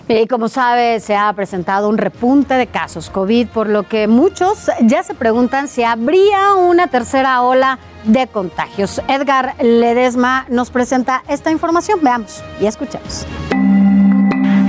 [0.09, 4.71] Y como sabe, se ha presentado un repunte de casos COVID, por lo que muchos
[4.81, 9.01] ya se preguntan si habría una tercera ola de contagios.
[9.07, 11.99] Edgar Ledesma nos presenta esta información.
[12.01, 13.27] Veamos y escuchemos.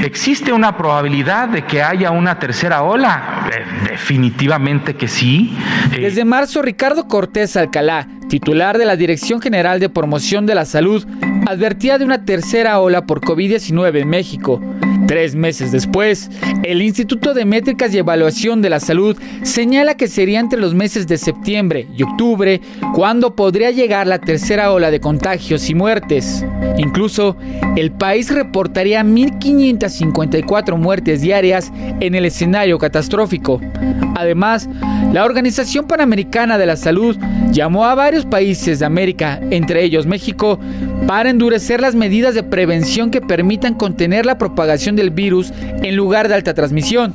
[0.00, 3.48] ¿Existe una probabilidad de que haya una tercera ola?
[3.52, 5.56] Eh, definitivamente que sí.
[5.92, 10.64] Eh, Desde marzo, Ricardo Cortés Alcalá, titular de la Dirección General de Promoción de la
[10.64, 11.04] Salud,
[11.46, 14.60] advertía de una tercera ola por COVID-19 en México.
[15.08, 16.30] Tres meses después,
[16.64, 21.06] el Instituto de Métricas y Evaluación de la Salud señala que sería entre los meses
[21.06, 22.60] de septiembre y octubre
[22.92, 26.44] cuando podría llegar la tercera ola de contagios y muertes.
[26.76, 27.38] Incluso,
[27.76, 33.62] el país reportaría 1.554 muertes diarias en el escenario catastrófico.
[34.14, 34.68] Además,
[35.12, 37.16] la Organización Panamericana de la Salud
[37.50, 40.58] llamó a varios países de América, entre ellos México,
[41.06, 46.28] para endurecer las medidas de prevención que permitan contener la propagación del virus en lugar
[46.28, 47.14] de alta transmisión.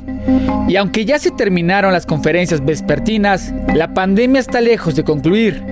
[0.68, 5.62] Y aunque ya se terminaron las conferencias vespertinas, la pandemia está lejos de concluir.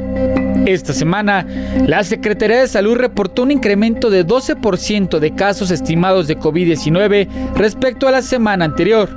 [0.67, 1.47] Esta semana,
[1.87, 8.07] la Secretaría de Salud reportó un incremento de 12% de casos estimados de COVID-19 respecto
[8.07, 9.11] a la semana anterior.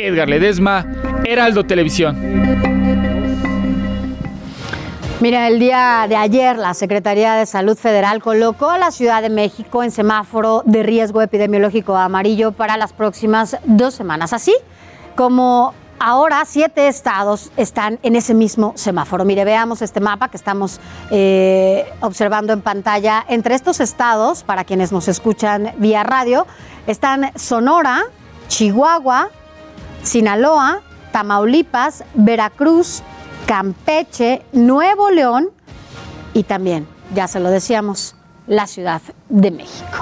[0.00, 0.86] Edgar Ledesma,
[1.24, 2.79] Heraldo Televisión.
[5.20, 9.28] Mira, el día de ayer la Secretaría de Salud Federal colocó a la Ciudad de
[9.28, 14.32] México en semáforo de riesgo epidemiológico amarillo para las próximas dos semanas.
[14.32, 14.54] Así
[15.16, 19.26] como ahora siete estados están en ese mismo semáforo.
[19.26, 23.22] Mire, veamos este mapa que estamos eh, observando en pantalla.
[23.28, 26.46] Entre estos estados, para quienes nos escuchan vía radio,
[26.86, 28.04] están Sonora,
[28.48, 29.28] Chihuahua,
[30.02, 30.80] Sinaloa,
[31.12, 33.02] Tamaulipas, Veracruz,
[33.46, 35.50] Campeche, Nuevo León
[36.34, 38.14] y también, ya se lo decíamos,
[38.46, 39.98] la Ciudad de México.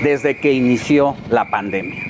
[0.03, 2.03] desde que inició la pandemia.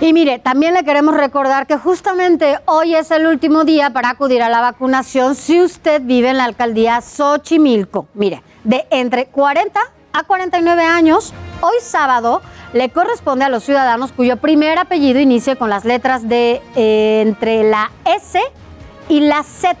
[0.00, 4.42] Y mire, también le queremos recordar que justamente hoy es el último día para acudir
[4.42, 8.08] a la vacunación si usted vive en la alcaldía Xochimilco.
[8.14, 9.78] Mire, de entre 40
[10.12, 12.42] a 49 años, hoy sábado
[12.72, 17.64] le corresponde a los ciudadanos cuyo primer apellido inicie con las letras de eh, entre
[17.64, 18.40] la S
[19.08, 19.76] y la Z.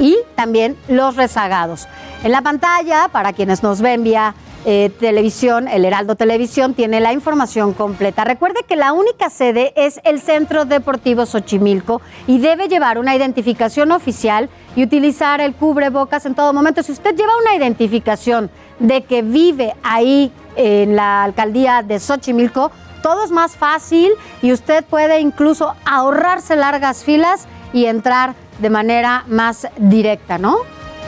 [0.00, 1.86] y también los rezagados.
[2.24, 4.34] En la pantalla, para quienes nos ven vía
[4.66, 8.24] eh, televisión, el Heraldo Televisión tiene la información completa.
[8.24, 13.92] Recuerde que la única sede es el Centro Deportivo Xochimilco y debe llevar una identificación
[13.92, 16.82] oficial y utilizar el cubrebocas en todo momento.
[16.82, 22.70] Si usted lleva una identificación de que vive ahí en la alcaldía de Xochimilco,
[23.02, 29.24] todo es más fácil y usted puede incluso ahorrarse largas filas y entrar de manera
[29.26, 30.56] más directa, ¿no?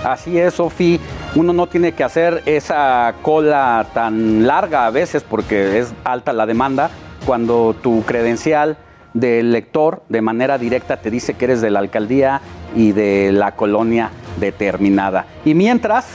[0.04, 1.00] Así es, Sofi.
[1.34, 6.46] Uno no tiene que hacer esa cola tan larga a veces porque es alta la
[6.46, 6.90] demanda
[7.24, 8.76] cuando tu credencial
[9.14, 12.40] del lector de manera directa te dice que eres de la alcaldía
[12.74, 15.24] y de la colonia determinada.
[15.44, 16.06] Y mientras,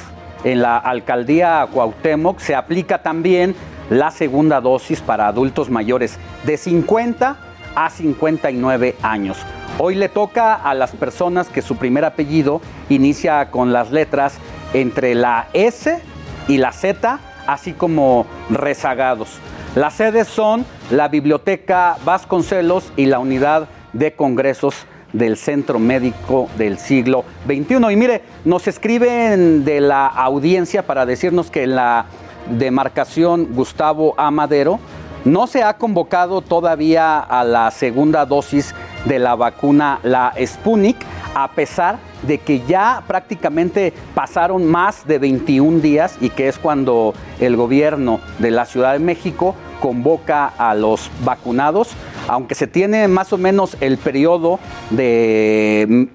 [0.44, 3.56] en la alcaldía Cuauhtémoc se aplica también
[3.90, 7.38] la segunda dosis para adultos mayores de 50
[7.76, 9.38] a 59 años.
[9.78, 14.38] Hoy le toca a las personas que su primer apellido inicia con las letras
[14.74, 16.00] entre la S
[16.48, 19.40] y la Z, así como rezagados.
[19.76, 26.78] Las sedes son la Biblioteca Vasconcelos y la Unidad de Congresos del Centro Médico del
[26.78, 27.92] siglo XXI.
[27.92, 32.06] Y mire, nos escriben de la audiencia para decirnos que en la
[32.50, 34.80] demarcación Gustavo Amadero
[35.26, 38.74] no se ha convocado todavía a la segunda dosis
[39.06, 40.98] de la vacuna, la Sputnik,
[41.36, 47.14] a pesar de que ya prácticamente pasaron más de 21 días y que es cuando
[47.40, 51.90] el gobierno de la Ciudad de México convoca a los vacunados,
[52.32, 54.58] aunque se tiene más o menos el periodo
[54.90, 56.08] de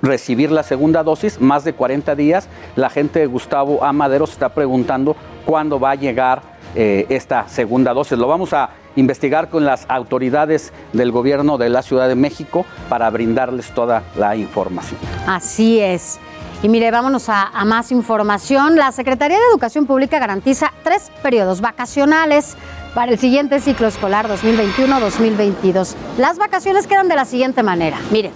[0.00, 4.48] recibir la segunda dosis, más de 40 días, la gente de Gustavo Amadero se está
[4.48, 5.14] preguntando
[5.44, 6.40] cuándo va a llegar
[6.74, 8.16] eh, esta segunda dosis.
[8.16, 13.10] Lo vamos a investigar con las autoridades del gobierno de la Ciudad de México para
[13.10, 14.98] brindarles toda la información.
[15.26, 16.18] Así es.
[16.62, 18.74] Y mire, vámonos a, a, más información.
[18.74, 22.56] La Secretaría de Educación Pública garantiza tres periodos vacacionales
[22.98, 25.94] para el siguiente ciclo escolar 2021-2022.
[26.18, 27.96] Las vacaciones quedan de la siguiente manera.
[28.10, 28.32] Mire,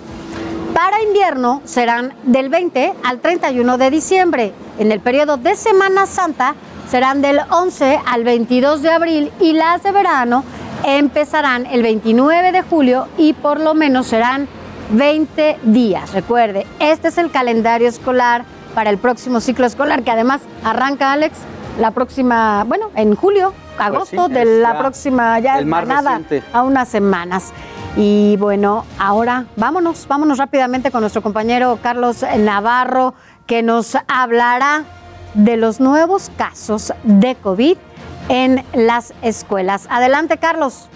[0.72, 4.52] para invierno serán del 20 al 31 de diciembre.
[4.78, 6.54] En el periodo de Semana Santa
[6.88, 10.44] serán del 11 al 22 de abril y las de verano
[10.84, 14.46] empezarán el 29 de julio y por lo menos serán
[14.90, 16.12] 20 días.
[16.12, 18.44] Recuerde, este es el calendario escolar
[18.76, 21.36] para el próximo ciclo escolar que además arranca Alex
[21.80, 25.86] la próxima, bueno, en julio, agosto Pues sí, de la ya próxima ya el más
[25.86, 26.42] nada reciente.
[26.52, 27.52] a unas semanas.
[27.96, 33.14] Y bueno, ahora vámonos, vámonos rápidamente con nuestro compañero Carlos Navarro
[33.46, 34.84] que nos hablará
[35.34, 37.76] de los nuevos casos de COVID
[38.28, 39.86] en las escuelas.
[39.90, 40.88] Adelante, Carlos.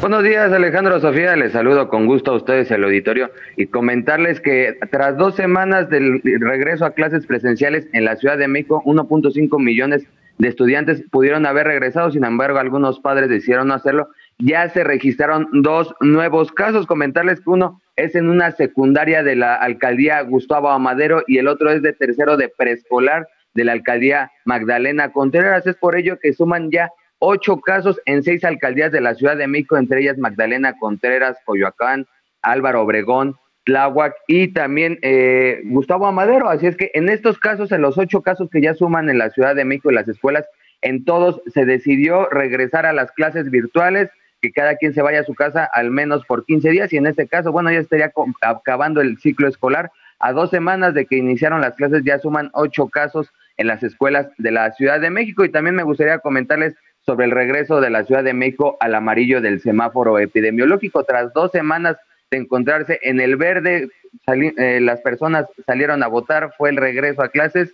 [0.00, 1.34] Buenos días, Alejandro Sofía.
[1.36, 6.20] Les saludo con gusto a ustedes el auditorio y comentarles que tras dos semanas del
[6.22, 10.08] regreso a clases presenciales en la Ciudad de México, 1.5 millones de
[10.38, 14.08] estudiantes pudieron haber regresado, sin embargo, algunos padres decidieron no hacerlo.
[14.38, 16.86] Ya se registraron dos nuevos casos.
[16.86, 21.70] Comentarles que uno es en una secundaria de la alcaldía Gustavo Amadero y el otro
[21.70, 25.66] es de tercero de preescolar de la alcaldía Magdalena Contreras.
[25.66, 29.46] Es por ello que suman ya ocho casos en seis alcaldías de la Ciudad de
[29.46, 32.06] México, entre ellas Magdalena Contreras, Coyoacán,
[32.42, 33.36] Álvaro Obregón,
[33.66, 36.48] Tláhuac y también eh, Gustavo Amadero.
[36.48, 39.30] Así es que en estos casos, en los ocho casos que ya suman en la
[39.30, 40.46] Ciudad de México y las escuelas,
[40.82, 44.08] en todos se decidió regresar a las clases virtuales,
[44.40, 47.06] que cada quien se vaya a su casa al menos por 15 días y en
[47.06, 49.90] este caso, bueno, ya estaría acabando el ciclo escolar.
[50.20, 54.28] A dos semanas de que iniciaron las clases ya suman ocho casos en las escuelas
[54.38, 58.04] de la Ciudad de México y también me gustaría comentarles sobre el regreso de la
[58.04, 61.02] Ciudad de México al amarillo del semáforo epidemiológico.
[61.02, 61.96] Tras dos semanas
[62.30, 63.88] de encontrarse en el verde,
[64.24, 67.72] sali- eh, las personas salieron a votar, fue el regreso a clases,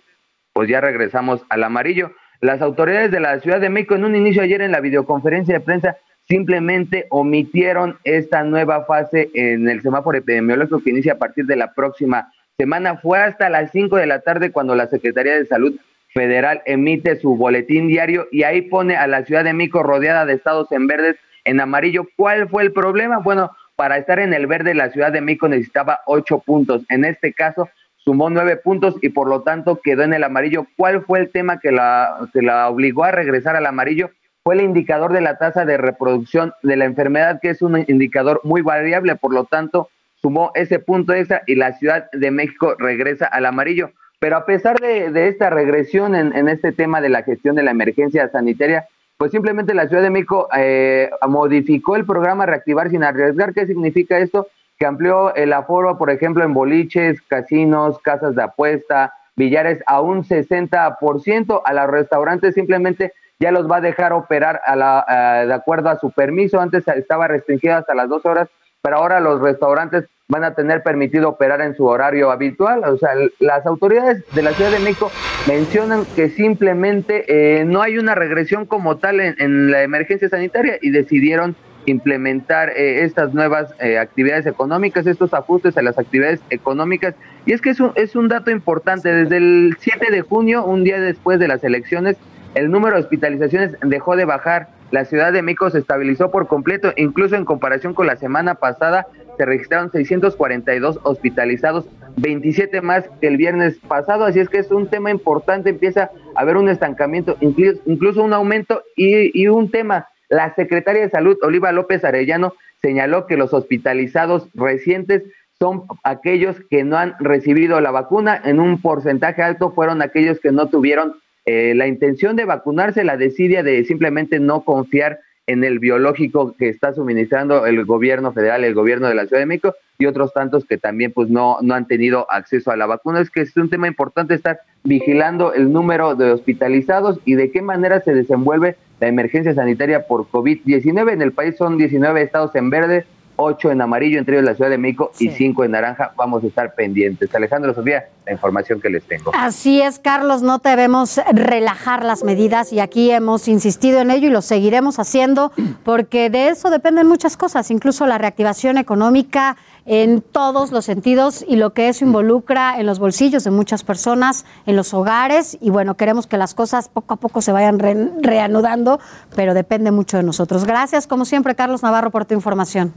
[0.53, 2.11] pues ya regresamos al amarillo.
[2.39, 5.65] Las autoridades de la Ciudad de México en un inicio ayer en la videoconferencia de
[5.65, 5.97] prensa
[6.27, 11.73] simplemente omitieron esta nueva fase en el semáforo epidemiológico que inicia a partir de la
[11.73, 12.97] próxima semana.
[12.97, 15.75] Fue hasta las 5 de la tarde cuando la Secretaría de Salud
[16.13, 20.33] Federal emite su boletín diario y ahí pone a la Ciudad de México rodeada de
[20.33, 22.07] estados en verdes, en amarillo.
[22.15, 23.17] ¿Cuál fue el problema?
[23.17, 26.83] Bueno, para estar en el verde la Ciudad de México necesitaba ocho puntos.
[26.89, 30.67] En este caso sumó nueve puntos y por lo tanto quedó en el amarillo.
[30.77, 34.11] ¿Cuál fue el tema que la, que la obligó a regresar al amarillo?
[34.43, 38.41] Fue el indicador de la tasa de reproducción de la enfermedad, que es un indicador
[38.43, 39.89] muy variable, por lo tanto
[40.21, 43.91] sumó ese punto extra y la Ciudad de México regresa al amarillo.
[44.19, 47.63] Pero a pesar de, de esta regresión en, en este tema de la gestión de
[47.63, 48.85] la emergencia sanitaria,
[49.17, 53.53] pues simplemente la Ciudad de México eh, modificó el programa Reactivar sin arriesgar.
[53.53, 54.47] ¿Qué significa esto?
[54.77, 60.23] que amplió el aforo, por ejemplo, en boliches, casinos, casas de apuesta, billares a un
[60.23, 61.61] 60%.
[61.63, 65.89] A los restaurantes simplemente ya los va a dejar operar a la, eh, de acuerdo
[65.89, 66.59] a su permiso.
[66.59, 68.49] Antes estaba restringido hasta las dos horas,
[68.81, 72.83] pero ahora los restaurantes van a tener permitido operar en su horario habitual.
[72.85, 75.11] O sea, las autoridades de la Ciudad de México
[75.47, 80.79] mencionan que simplemente eh, no hay una regresión como tal en, en la emergencia sanitaria
[80.81, 81.55] y decidieron
[81.85, 87.13] implementar eh, estas nuevas eh, actividades económicas, estos ajustes a las actividades económicas.
[87.45, 89.13] Y es que es un, es un dato importante.
[89.13, 92.17] Desde el 7 de junio, un día después de las elecciones,
[92.55, 94.69] el número de hospitalizaciones dejó de bajar.
[94.93, 99.07] La Ciudad de México se estabilizó por completo, incluso en comparación con la semana pasada,
[99.39, 101.87] se registraron 642 hospitalizados,
[102.17, 106.41] 27 más que el viernes pasado, así es que es un tema importante, empieza a
[106.41, 111.71] haber un estancamiento, incluso un aumento y, y un tema, la secretaria de Salud, Oliva
[111.71, 115.23] López Arellano, señaló que los hospitalizados recientes
[115.57, 120.51] son aquellos que no han recibido la vacuna, en un porcentaje alto fueron aquellos que
[120.51, 121.15] no tuvieron
[121.45, 126.69] eh, la intención de vacunarse, la desidia de simplemente no confiar en el biológico que
[126.69, 130.65] está suministrando el gobierno federal, el gobierno de la Ciudad de México y otros tantos
[130.65, 133.19] que también pues no, no han tenido acceso a la vacuna.
[133.19, 137.61] Es que es un tema importante estar vigilando el número de hospitalizados y de qué
[137.61, 141.11] manera se desenvuelve la emergencia sanitaria por COVID-19.
[141.11, 144.69] En el país son 19 estados en verde, 8 en amarillo, entre ellos la Ciudad
[144.69, 146.13] de México, y 5 en naranja.
[146.15, 147.33] Vamos a estar pendientes.
[147.33, 149.31] Alejandro Sofía, la información que les tengo.
[149.35, 154.31] Así es, Carlos, no debemos relajar las medidas y aquí hemos insistido en ello y
[154.31, 155.51] lo seguiremos haciendo
[155.83, 161.57] porque de eso dependen muchas cosas, incluso la reactivación económica en todos los sentidos y
[161.57, 165.95] lo que eso involucra en los bolsillos de muchas personas, en los hogares y bueno,
[165.95, 168.99] queremos que las cosas poco a poco se vayan re reanudando,
[169.35, 170.65] pero depende mucho de nosotros.
[170.65, 172.93] Gracias, como siempre, Carlos Navarro, por tu información.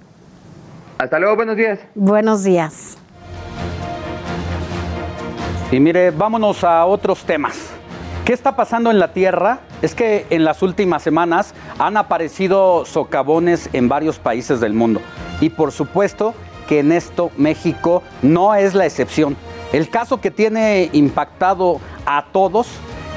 [0.99, 1.79] Hasta luego, buenos días.
[1.95, 2.97] Buenos días.
[5.71, 7.71] Y mire, vámonos a otros temas.
[8.25, 9.61] ¿Qué está pasando en la Tierra?
[9.83, 15.03] Es que en las últimas semanas han aparecido socavones en varios países del mundo.
[15.43, 16.35] Y por supuesto
[16.67, 19.37] que en esto México no es la excepción.
[19.75, 22.69] El caso que tiene impactado a todos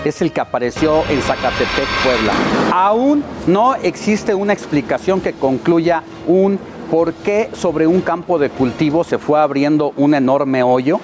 [0.04, 2.34] es el que apareció en Zacatepec, Puebla.
[2.74, 6.60] Aún no existe una explicación que concluya un
[6.90, 11.00] por qué sobre un campo de cultivo se fue abriendo un enorme hoyo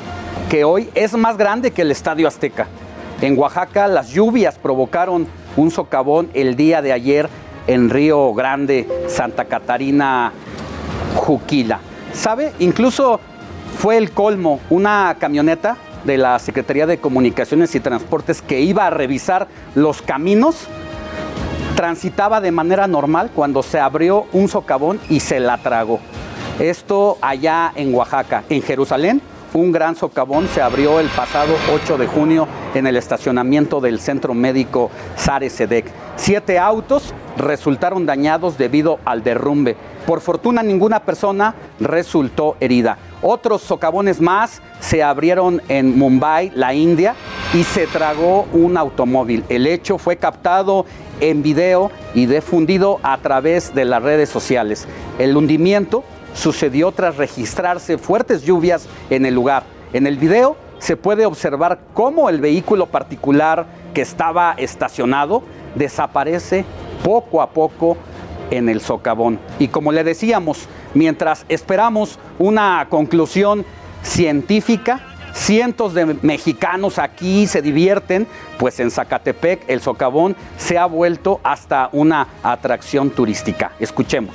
[0.50, 2.68] que hoy es más grande que el Estadio Azteca.
[3.22, 7.30] En Oaxaca las lluvias provocaron un socavón el día de ayer
[7.68, 10.32] en Río Grande, Santa Catarina,
[11.16, 11.80] Juquila.
[12.14, 12.54] ¿Sabe?
[12.60, 13.20] Incluso
[13.78, 18.90] fue el colmo, una camioneta de la Secretaría de Comunicaciones y Transportes que iba a
[18.90, 20.68] revisar los caminos
[21.76, 26.00] transitaba de manera normal cuando se abrió un socavón y se la tragó.
[26.60, 28.46] Esto allá en Oaxaca.
[28.50, 29.22] En Jerusalén,
[29.54, 34.34] un gran socavón se abrió el pasado 8 de junio en el estacionamiento del centro
[34.34, 35.92] médico Sare Sedek.
[36.16, 39.76] Siete autos resultaron dañados debido al derrumbe.
[40.06, 42.98] Por fortuna ninguna persona resultó herida.
[43.22, 47.16] Otros socavones más se abrieron en Mumbai, la India,
[47.54, 49.46] y se tragó un automóvil.
[49.50, 50.86] El hecho fue captado
[51.20, 54.88] en video y difundido a través de las redes sociales.
[55.20, 59.64] El hundimiento sucedió tras registrarse fuertes lluvias en el lugar.
[59.94, 65.44] En el video se puede observar cómo el vehículo particular que estaba estacionado
[65.76, 66.66] desaparece
[67.04, 67.98] poco a poco
[68.52, 69.40] en el socavón.
[69.60, 73.66] Y como le decíamos, mientras esperamos una conclusión
[74.04, 75.02] científica,
[75.36, 78.26] cientos de mexicanos aquí se divierten,
[78.58, 83.74] pues en Zacatepec el socavón se ha vuelto hasta una atracción turística.
[83.80, 84.34] Escuchemos.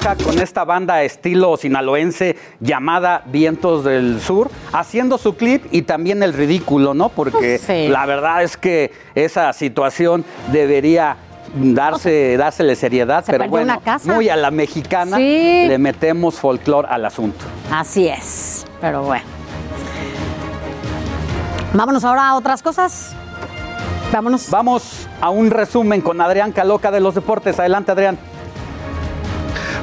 [0.00, 6.32] Con esta banda estilo sinaloense llamada Vientos del Sur, haciendo su clip y también el
[6.32, 7.10] ridículo, ¿no?
[7.10, 7.86] Porque Sí.
[7.88, 11.16] la verdad es que esa situación debería
[11.54, 14.12] darse, dársele seriedad, pero bueno, una casa.
[14.12, 15.66] muy a la mexicana Sí.
[15.68, 17.44] le metemos folclore al asunto.
[17.70, 19.24] Así es, pero bueno.
[21.74, 23.14] Vámonos ahora a otras cosas.
[24.10, 24.48] Vámonos.
[24.50, 27.60] Vamos a un resumen con Adrián Caloca de los deportes.
[27.60, 28.18] Adelante, Adrián.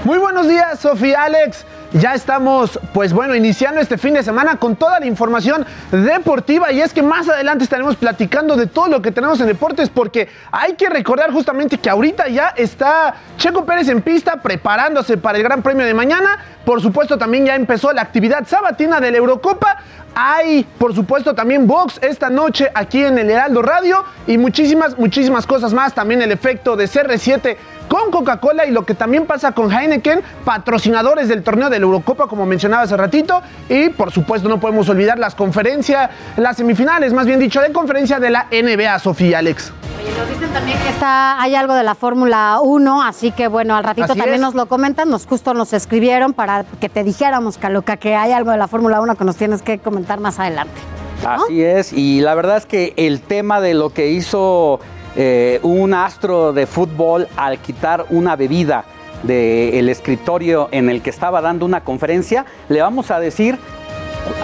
[0.08, 1.66] Muy buenos días, Sofía Alex.
[1.92, 6.80] ya estamos, pues bueno, iniciando este fin de semana con toda la información deportiva y
[6.80, 10.76] es que más adelante estaremos platicando de todo lo que tenemos en deportes porque hay
[10.76, 15.62] que recordar justamente que ahorita ya está Checo Pérez en pista preparándose para el Gran
[15.62, 16.38] Premio de mañana.
[16.64, 19.78] Por supuesto también ya empezó la actividad sabatina de la Eurocopa.
[20.20, 25.46] Hay, por supuesto, también box esta noche aquí en el Heraldo Radio y muchísimas, muchísimas
[25.46, 25.94] cosas más.
[25.94, 27.56] También el efecto de CR7
[27.88, 32.26] con Coca-Cola y lo que también pasa con Heineken, patrocinadores del torneo de la Eurocopa,
[32.26, 33.44] como mencionaba hace ratito.
[33.70, 38.20] Y por supuesto, no podemos olvidar las conferencias, las semifinales, más bien dicho, de conferencia
[38.20, 39.72] de la NBA, Sofía Alex.
[40.18, 43.84] Nos dicen también que está, hay algo de la Fórmula 1, así que bueno, al
[43.84, 44.42] ratito Así también es.
[44.42, 48.52] nos lo comentan, nos justo nos escribieron para que te dijéramos, Caluca, que hay algo
[48.52, 50.80] de la Fórmula 1 que nos tienes que comentar más adelante.
[51.26, 54.80] Así es, y la verdad es que el tema de lo que hizo
[55.16, 58.86] eh, un astro de fútbol al quitar una bebida
[59.24, 63.58] del escritorio en el que estaba dando una conferencia, le vamos a decir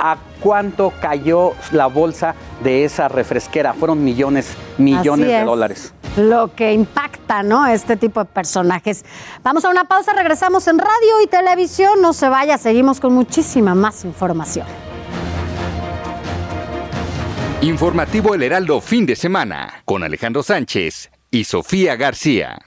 [0.02, 3.73] a cuánto cayó la bolsa de esa refresquera.
[3.73, 5.45] Fueron millones, millones de es.
[5.45, 5.94] dólares.
[6.18, 7.65] Lo que impacta, ¿no?
[7.68, 9.03] Este tipo de personajes.
[9.44, 12.02] Vamos a una pausa, regresamos en radio y televisión.
[12.02, 14.65] No se vaya, seguimos con muchísima más información.
[17.64, 22.60] Informativo El Heraldo fin de semana con Alejandro Sánchez y Sofía García.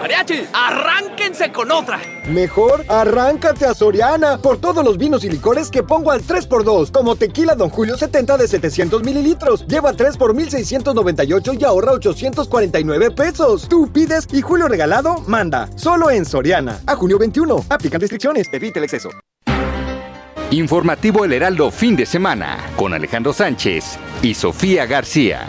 [0.00, 2.00] Mariachi, arránquense con otra.
[2.28, 7.16] Mejor arráncate a Soriana por todos los vinos y licores que pongo al 3x2, como
[7.16, 9.66] tequila Don Julio 70 de 700 mililitros.
[9.66, 13.68] Lleva 3 por 1698 y ahorra 849 pesos.
[13.68, 15.68] Tú pides y Julio regalado manda.
[15.76, 16.78] Solo en Soriana.
[16.86, 17.64] A junio 21.
[17.70, 18.46] Aplican restricciones.
[18.52, 19.10] Evite el exceso.
[20.54, 25.48] Informativo El Heraldo fin de semana con Alejandro Sánchez y Sofía García.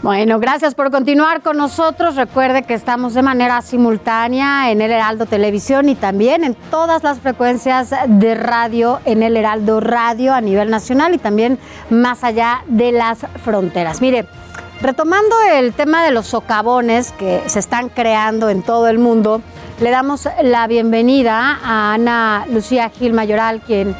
[0.00, 2.14] Bueno, gracias por continuar con nosotros.
[2.14, 7.18] Recuerde que estamos de manera simultánea en el Heraldo Televisión y también en todas las
[7.18, 11.58] frecuencias de radio en el Heraldo Radio a nivel nacional y también
[11.90, 14.00] más allá de las fronteras.
[14.00, 14.26] Mire,
[14.80, 19.42] retomando el tema de los socavones que se están creando en todo el mundo,
[19.80, 23.94] le damos la bienvenida a Ana Lucía Gil Mayoral, quien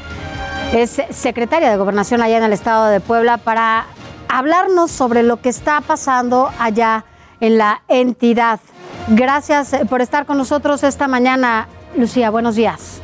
[0.73, 3.87] es secretaria de Gobernación allá en el estado de Puebla, para
[4.29, 7.05] hablarnos sobre lo que está pasando allá
[7.41, 8.61] en la entidad.
[9.09, 12.31] Gracias por estar con nosotros esta mañana, Lucía.
[12.31, 13.03] Buenos días.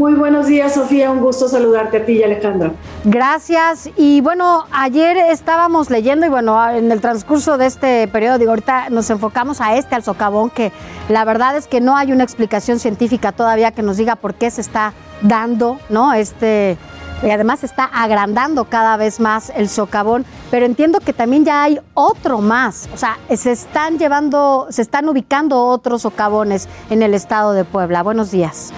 [0.00, 1.10] Muy buenos días, Sofía.
[1.10, 2.72] Un gusto saludarte a ti y Alejandro.
[3.04, 3.90] Gracias.
[3.98, 8.88] Y bueno, ayer estábamos leyendo y bueno, en el transcurso de este periodo, digo, ahorita
[8.88, 10.72] nos enfocamos a este, al socavón, que
[11.10, 14.50] la verdad es que no hay una explicación científica todavía que nos diga por qué
[14.50, 16.14] se está dando, ¿no?
[16.14, 16.78] Este,
[17.22, 21.78] y además está agrandando cada vez más el socavón, pero entiendo que también ya hay
[21.92, 27.52] otro más, o sea, se están llevando, se están ubicando otros socavones en el estado
[27.52, 28.02] de Puebla.
[28.02, 28.72] Buenos días.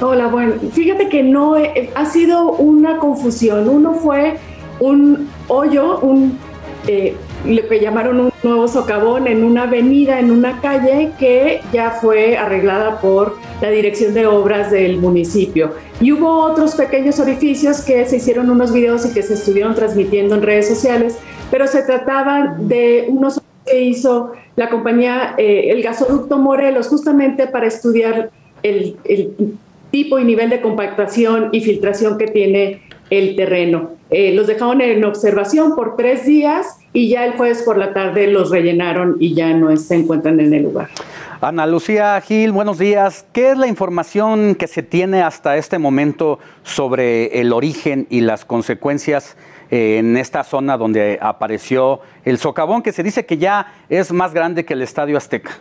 [0.00, 3.68] Hola, bueno, fíjate que no eh, ha sido una confusión.
[3.68, 4.36] Uno fue
[4.78, 6.38] un hoyo, un
[6.86, 11.90] eh, lo que llamaron un nuevo socavón en una avenida, en una calle que ya
[11.90, 15.72] fue arreglada por la Dirección de Obras del municipio.
[16.00, 20.36] Y hubo otros pequeños orificios que se hicieron unos videos y que se estuvieron transmitiendo
[20.36, 21.18] en redes sociales,
[21.50, 27.66] pero se trataban de unos que hizo la compañía, eh, el gasoducto Morelos, justamente para
[27.66, 28.30] estudiar
[28.62, 29.58] el, el
[29.90, 33.92] tipo y nivel de compactación y filtración que tiene el terreno.
[34.10, 38.26] Eh, los dejaron en observación por tres días y ya el jueves por la tarde
[38.26, 40.88] los rellenaron y ya no se encuentran en el lugar.
[41.40, 43.24] Ana Lucía Gil, buenos días.
[43.32, 48.44] ¿Qué es la información que se tiene hasta este momento sobre el origen y las
[48.44, 49.36] consecuencias
[49.70, 54.34] eh, en esta zona donde apareció el socavón, que se dice que ya es más
[54.34, 55.58] grande que el Estadio Azteca?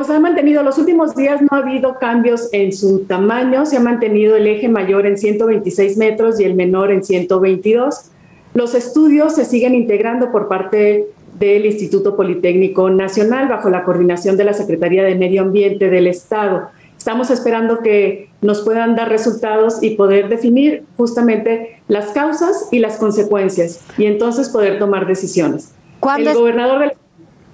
[0.00, 3.80] Pues ha mantenido, los últimos días no ha habido cambios en su tamaño, se ha
[3.80, 8.06] mantenido el eje mayor en 126 metros y el menor en 122.
[8.54, 11.08] Los estudios se siguen integrando por parte
[11.38, 16.70] del Instituto Politécnico Nacional bajo la coordinación de la Secretaría de Medio Ambiente del Estado.
[16.96, 22.96] Estamos esperando que nos puedan dar resultados y poder definir justamente las causas y las
[22.96, 25.74] consecuencias y entonces poder tomar decisiones.
[26.16, 26.92] El gobernador del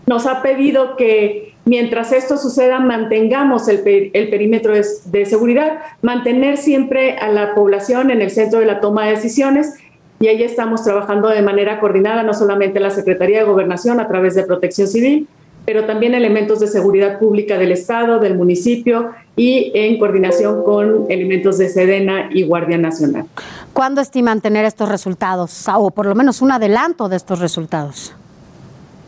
[0.06, 5.78] nos ha pedido que mientras esto suceda mantengamos el, per- el perímetro de, de seguridad,
[6.02, 9.74] mantener siempre a la población en el centro de la toma de decisiones
[10.20, 14.34] y ahí estamos trabajando de manera coordinada, no solamente la Secretaría de Gobernación a través
[14.34, 15.28] de Protección Civil,
[15.66, 21.58] pero también elementos de seguridad pública del Estado, del municipio y en coordinación con elementos
[21.58, 23.24] de Sedena y Guardia Nacional.
[23.72, 25.66] ¿Cuándo estiman tener estos resultados?
[25.74, 28.14] O por lo menos un adelanto de estos resultados.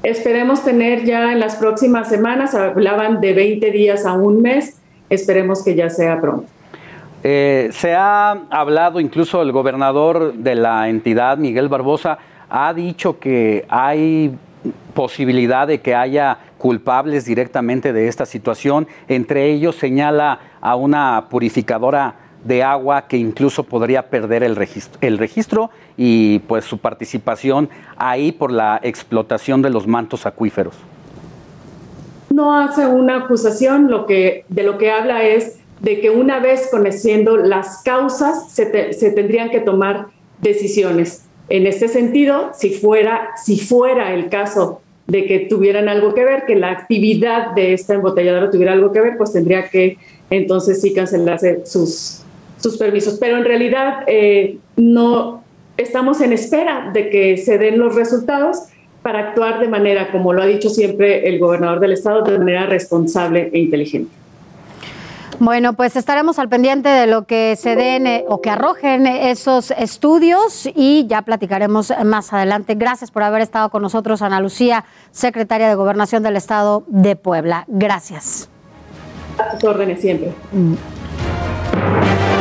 [0.03, 4.81] Esperemos tener ya en las próximas semanas, hablaban de 20 días a un mes,
[5.11, 6.47] esperemos que ya sea pronto.
[7.25, 12.19] Eh, se ha hablado, incluso el gobernador de la entidad, Miguel Barbosa,
[12.49, 14.37] ha dicho que hay
[14.95, 18.87] posibilidad de que haya culpables directamente de esta situación.
[19.09, 22.15] Entre ellos señala a una purificadora
[22.49, 28.81] de agua que incluso podría perder el registro, y pues su participación ahí por la
[28.83, 30.75] explotación de los mantos acuíferos.
[32.31, 36.69] No hace una acusación, lo que, de lo que habla es de que una vez
[36.71, 40.07] conociendo las causas se, se tendrían que tomar
[40.41, 41.25] decisiones.
[41.49, 46.45] En este sentido, si fuera, si fuera el caso de que tuvieran algo que ver,
[46.47, 49.97] que la actividad de esta embotelladora tuviera algo que ver, pues tendría que
[50.31, 52.18] entonces sí cancelarse sus,
[52.59, 53.19] sus permisos.
[53.19, 55.43] Pero en realidad eh, no
[55.77, 58.65] estamos en espera de que se den los resultados
[59.03, 62.67] para actuar de manera, como lo ha dicho siempre el gobernador del estado, de manera
[62.67, 64.11] responsable e inteligente.
[65.41, 69.71] Bueno, pues estaremos al pendiente de lo que se den eh, o que arrojen esos
[69.71, 72.75] estudios y ya platicaremos más adelante.
[72.75, 77.65] Gracias por haber estado con nosotros, Ana Lucía, secretaria de Gobernación del Estado de Puebla.
[77.69, 78.49] Gracias.
[79.39, 80.33] A sus órdenes siempre.
[80.53, 82.38] Y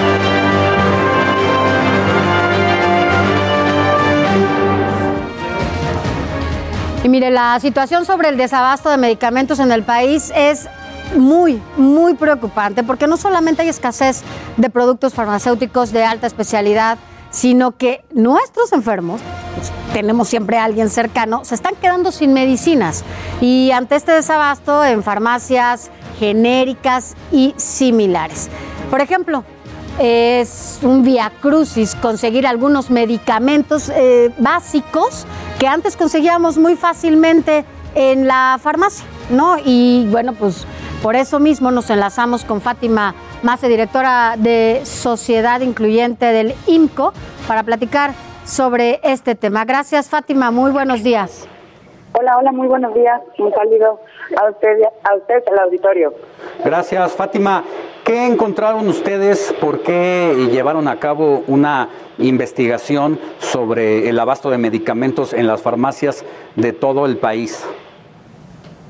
[7.32, 10.68] la situación sobre el desabasto de medicamentos en el país es
[11.16, 14.24] muy, muy preocupante, porque no solamente hay escasez
[14.58, 16.98] de productos farmacéuticos de alta especialidad,
[17.30, 19.22] sino que nuestros enfermos,
[19.56, 23.04] pues, tenemos siempre a alguien cercano, se están quedando sin medicinas.
[23.41, 28.49] Y ante este desabasto en farmacias genéricas y similares.
[28.90, 29.44] Por ejemplo,
[29.99, 35.26] es un via crucis conseguir algunos medicamentos eh, básicos
[35.60, 37.65] que antes conseguíamos muy fácilmente
[37.95, 39.57] en la farmacia, ¿no?
[39.64, 40.68] Y bueno, pues
[41.02, 47.14] por eso mismo nos enlazamos con Fátima Mace, directora de Sociedad Incluyente del IMCO,
[47.48, 48.11] para platicar
[48.45, 49.65] sobre este tema.
[49.65, 50.52] Gracias, Fátima.
[50.52, 51.48] Muy buenos días.
[52.14, 53.22] Hola, hola, muy buenos días.
[53.38, 53.99] Un saludo
[54.41, 56.14] a usted, a usted, al auditorio.
[56.64, 57.64] Gracias, Fátima.
[58.07, 59.53] ¿Qué encontraron ustedes?
[59.59, 61.89] ¿Por qué llevaron a cabo una
[62.19, 66.23] investigación sobre el abasto de medicamentos en las farmacias
[66.55, 67.67] de todo el país?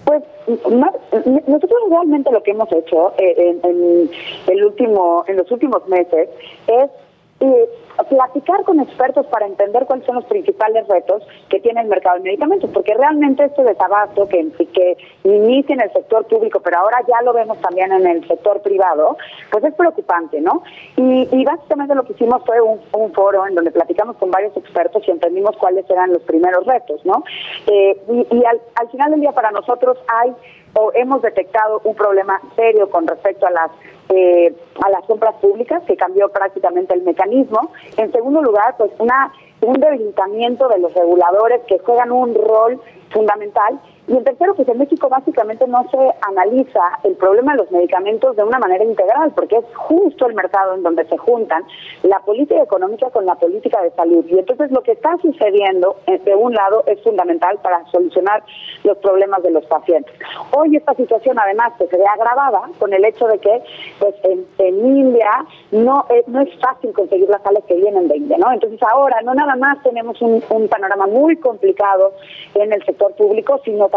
[0.06, 4.12] Pues nosotros realmente lo que hemos hecho eh, en,
[4.46, 6.30] el último, en los últimos meses
[6.68, 6.92] es
[7.40, 7.70] eh,
[8.04, 12.24] platicar con expertos para entender cuáles son los principales retos que tiene el mercado de
[12.24, 17.22] medicamentos, porque realmente este desabasto que, que inicia en el sector público, pero ahora ya
[17.24, 19.18] lo vemos también en el sector privado,
[19.52, 20.64] pues es preocupante, ¿no?
[20.96, 25.12] Y, básicamente lo que hicimos fue un, foro en donde platicamos con varios expertos y
[25.12, 27.24] entendimos cuáles eran los primeros retos, ¿no?
[27.68, 27.98] Eh,
[28.32, 30.34] y, al, al final del día para nosotros hay
[30.74, 33.72] o hemos detectado un problema serio con respecto a las
[34.10, 34.56] eh,
[34.86, 37.72] a las compras públicas, que cambió prácticamente el mecanismo.
[37.96, 39.32] En segundo lugar, pues una
[39.62, 42.80] un debilitamiento de los reguladores que juegan un rol
[43.12, 47.72] fundamental y en tercero, pues en México básicamente no se analiza el problema de los
[47.72, 51.66] medicamentos de una manera integral, porque es justo el mercado en donde se juntan
[52.04, 54.26] la política económica con la política de salud.
[54.30, 58.44] Y entonces lo que está sucediendo, eh, de un lado, es fundamental para solucionar
[58.86, 60.14] los problemas de los pacientes.
[60.56, 63.62] Hoy esta situación además se ve agravada con el hecho de que
[64.00, 64.48] pues en,
[64.88, 68.54] India no es, no es fácil conseguir las sales que vienen de India, ¿no?
[68.54, 72.14] Entonces ahora no nada más tenemos un, un panorama muy complicado
[72.54, 73.97] en el sector público, sino también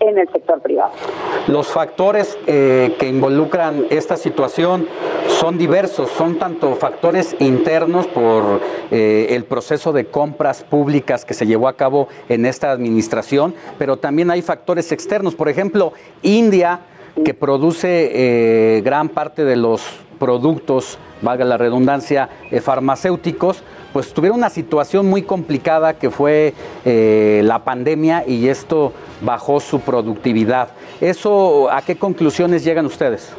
[0.00, 0.92] en el sector privado.
[1.46, 4.86] Los factores eh, que involucran esta situación
[5.28, 11.46] son diversos, son tanto factores internos por eh, el proceso de compras públicas que se
[11.46, 15.34] llevó a cabo en esta administración, pero también hay factores externos.
[15.34, 15.92] Por ejemplo,
[16.22, 16.80] India,
[17.24, 19.82] que produce eh, gran parte de los
[20.18, 22.28] productos, valga la redundancia,
[22.60, 23.62] farmacéuticos,
[23.92, 26.54] pues tuvieron una situación muy complicada que fue
[26.84, 30.68] la pandemia y esto bajó su productividad.
[31.00, 33.30] ¿Eso a qué conclusiones llegan ustedes?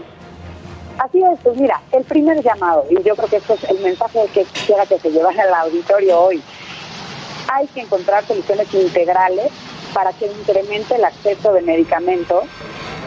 [1.00, 4.20] Así es, pues mira, el primer llamado, y yo creo que esto es el mensaje
[4.34, 6.42] que quisiera que se llevara al auditorio hoy,
[7.52, 9.52] hay que encontrar soluciones integrales
[9.94, 12.44] para que incremente el acceso de medicamentos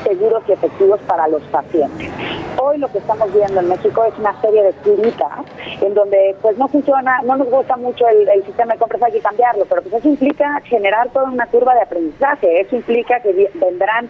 [0.06, 2.10] seguros y efectivos para los pacientes.
[2.58, 5.44] Hoy lo que estamos viendo en México es una serie de clínicas
[5.80, 9.20] en donde pues no funciona, no nos gusta mucho el, sistema de compras, hay que
[9.20, 14.08] cambiarlo, pero pues eso implica generar toda una curva de aprendizaje, eso implica que vendrán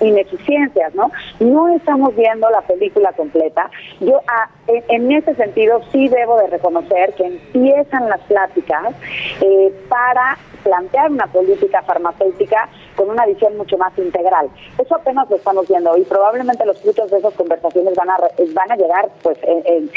[0.00, 1.10] ineficiencias, ¿no?
[1.38, 3.70] No estamos viendo la película completa.
[4.00, 8.94] Yo ah, en, ese sentido sí debo de reconocer que empiezan las pláticas
[9.40, 14.48] eh, para plantear una política farmacéutica con una visión mucho más integral.
[14.78, 18.16] Eso apenas lo estamos viendo y probablemente los frutos de esas conversaciones van a,
[18.54, 19.90] van a llegar pues en,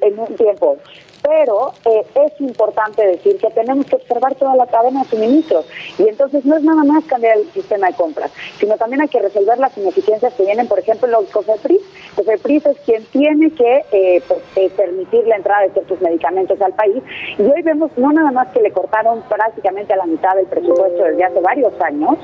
[0.00, 0.78] en un tiempo
[1.24, 5.64] pero eh, es importante decir que tenemos que observar toda la cadena de suministros
[5.98, 9.20] y entonces no es nada más cambiar el sistema de compras, sino también hay que
[9.20, 11.80] resolver las ineficiencias que vienen, por ejemplo, los COFEPRIS.
[12.16, 16.74] COFEPRIS es quien tiene que eh, pues, eh, permitir la entrada de ciertos medicamentos al
[16.74, 17.02] país
[17.38, 21.04] y hoy vemos no nada más que le cortaron prácticamente a la mitad del presupuesto
[21.04, 22.18] desde hace varios años,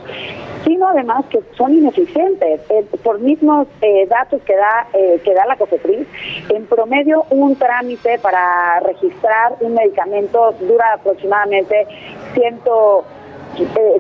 [0.64, 2.60] sino además que son ineficientes.
[3.02, 3.66] por mismos
[4.08, 6.06] datos que da, que da la COFEPRIS,
[6.50, 11.86] en promedio un trámite para registrar un medicamento dura aproximadamente
[12.34, 12.60] 100,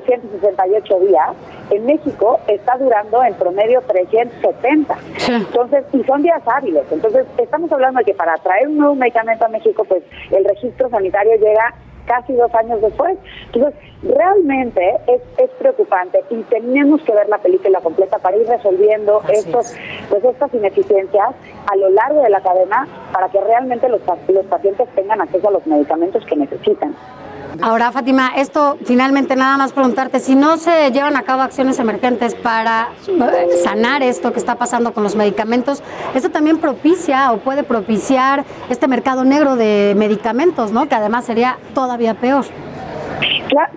[0.06, 1.30] 168 eh, días.
[1.70, 4.96] En México está durando en promedio 370.
[5.28, 6.84] Entonces, y son días hábiles.
[6.90, 10.88] Entonces, estamos hablando de que para traer un nuevo medicamento a México, pues el registro
[10.90, 11.74] sanitario llega
[12.06, 13.18] casi dos años después.
[13.52, 19.22] Entonces, realmente es, es preocupante y tenemos que ver la película completa para ir resolviendo
[19.28, 19.74] estos,
[20.08, 21.34] pues estas ineficiencias
[21.66, 25.52] a lo largo de la cadena para que realmente los, los pacientes tengan acceso a
[25.52, 26.94] los medicamentos que necesitan.
[27.62, 32.34] Ahora, Fátima, esto finalmente nada más preguntarte, si no se llevan a cabo acciones emergentes
[32.34, 35.82] para eh, sanar esto que está pasando con los medicamentos,
[36.14, 40.88] esto también propicia o puede propiciar este mercado negro de medicamentos, ¿no?
[40.88, 42.44] Que además sería todavía peor.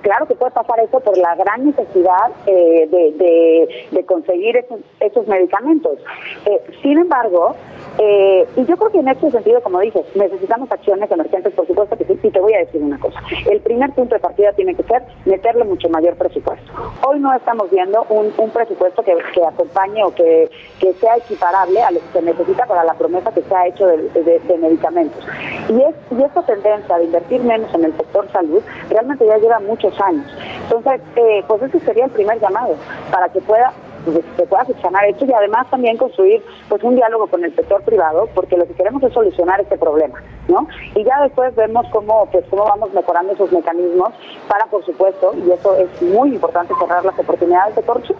[0.01, 4.55] Claro, que puede pasar eso por la gran necesidad eh, de, conseguir
[4.99, 5.97] esos, medicamentos.
[6.45, 7.55] Eh, sin embargo,
[7.99, 11.95] eh, y yo creo que en este sentido, como dices, necesitamos acciones emergentes, por supuesto
[11.95, 13.19] que sí, y te voy a decir una cosa.
[13.49, 16.71] El primer punto de partida tiene que ser meterle mucho mayor presupuesto.
[17.07, 19.13] Hoy no estamos viendo un, presupuesto que,
[19.47, 20.49] acompañe o que,
[20.99, 24.57] sea equiparable a lo que se necesita para la promesa que se ha hecho de,
[24.59, 25.25] medicamentos.
[25.69, 29.59] Y, es, y esta tendencia de invertir menos en el sector salud realmente ya lleva
[29.59, 30.25] muchos años.
[30.63, 32.75] Entonces, eh, pues ese sería el primer llamado
[33.11, 33.73] para que pueda
[34.35, 38.27] se pueda subsanar esto y además también construir pues un diálogo con el sector privado
[38.33, 40.67] porque lo que queremos es solucionar este problema, ¿no?
[40.95, 44.13] Y ya después vemos cómo pues cómo vamos mejorando esos mecanismos
[44.47, 48.17] para por supuesto y eso es muy importante cerrar las oportunidades de corrupción.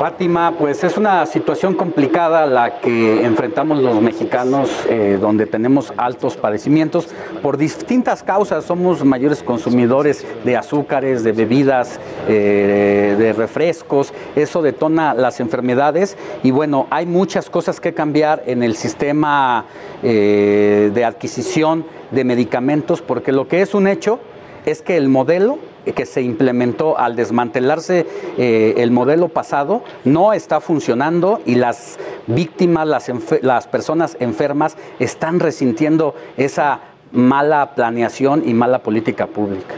[0.00, 6.38] Fátima, pues es una situación complicada la que enfrentamos los mexicanos, eh, donde tenemos altos
[6.38, 7.08] padecimientos
[7.42, 8.64] por distintas causas.
[8.64, 14.14] Somos mayores consumidores de azúcares, de bebidas, eh, de refrescos.
[14.36, 19.66] Eso detona las enfermedades y bueno, hay muchas cosas que cambiar en el sistema
[20.02, 24.18] eh, de adquisición de medicamentos, porque lo que es un hecho
[24.64, 28.06] es que el modelo que se implementó al desmantelarse
[28.38, 33.10] eh, el modelo pasado no está funcionando y las víctimas, las,
[33.42, 36.80] las personas enfermas están resintiendo esa
[37.12, 39.74] mala planeación y mala política pública.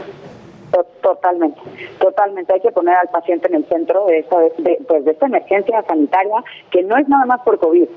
[1.01, 1.59] Totalmente,
[1.99, 2.53] totalmente.
[2.53, 5.83] Hay que poner al paciente en el centro de esta, de, pues de esta emergencia
[5.87, 7.87] sanitaria que no es nada más por COVID,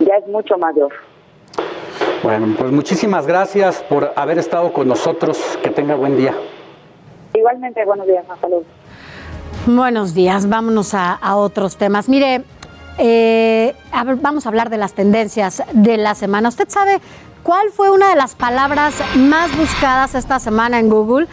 [0.00, 0.92] ya es mucho mayor.
[2.22, 5.38] Bueno, pues muchísimas gracias por haber estado con nosotros.
[5.62, 6.34] Que tenga buen día.
[7.36, 8.62] Igualmente, buenos días, salud.
[9.66, 12.08] Buenos días, vámonos a, otros temas.
[12.08, 12.44] Mire,
[12.98, 13.74] eh,
[14.22, 16.48] vamos a hablar de las tendencias de la semana.
[16.48, 16.98] ¿Usted sabe
[17.42, 21.26] cuál fue una de las palabras más buscadas esta semana en Google?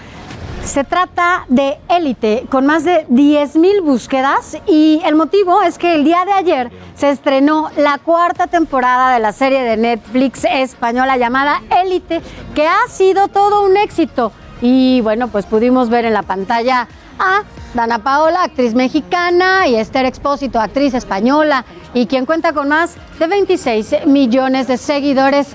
[0.66, 6.04] Se trata de élite, con más de 10.000 búsquedas y el motivo es que el
[6.04, 11.62] día de ayer se estrenó la cuarta temporada de la serie de Netflix española llamada
[11.82, 12.22] Élite,
[12.56, 14.32] que ha sido todo un éxito.
[14.64, 16.88] Y bueno, pues pudimos ver en la pantalla
[17.20, 22.96] a Dana Paola, actriz mexicana, y Esther Expósito, actriz española, y quien cuenta con más
[23.20, 25.50] de 26 millones de seguidores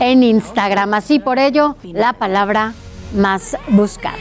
[0.00, 0.94] en Instagram.
[0.94, 2.72] Así por ello, la palabra
[3.14, 4.16] más buscada.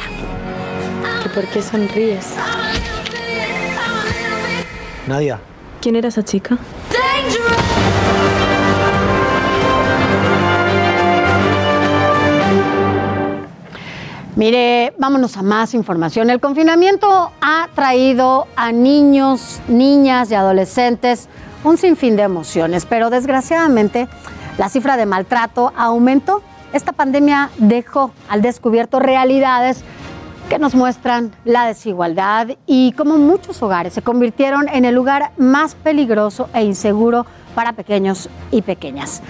[1.33, 2.35] ¿Por qué sonríes?
[5.07, 5.39] Nadia.
[5.79, 6.57] ¿Quién era esa chica?
[14.35, 16.31] Mire, vámonos a más información.
[16.31, 21.29] El confinamiento ha traído a niños, niñas y adolescentes
[21.63, 24.07] un sinfín de emociones, pero desgraciadamente
[24.57, 26.41] la cifra de maltrato aumentó.
[26.73, 29.83] Esta pandemia dejó al descubierto realidades
[30.49, 35.75] que nos muestran la desigualdad y cómo muchos hogares se convirtieron en el lugar más
[35.75, 39.21] peligroso e inseguro para pequeños y pequeñas.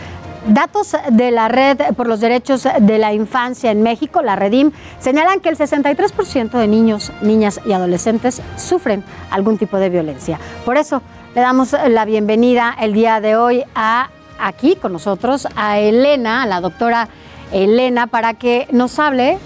[0.48, 5.40] Datos de la Red por los Derechos de la Infancia en México, la Redim, señalan
[5.40, 10.40] que el 63% de niños, niñas y adolescentes sufren algún tipo de violencia.
[10.66, 11.02] Por eso
[11.34, 16.46] le damos la bienvenida el día de hoy a aquí con nosotros a Elena, a
[16.46, 17.08] la doctora
[17.54, 19.38] Elena, para que nos hable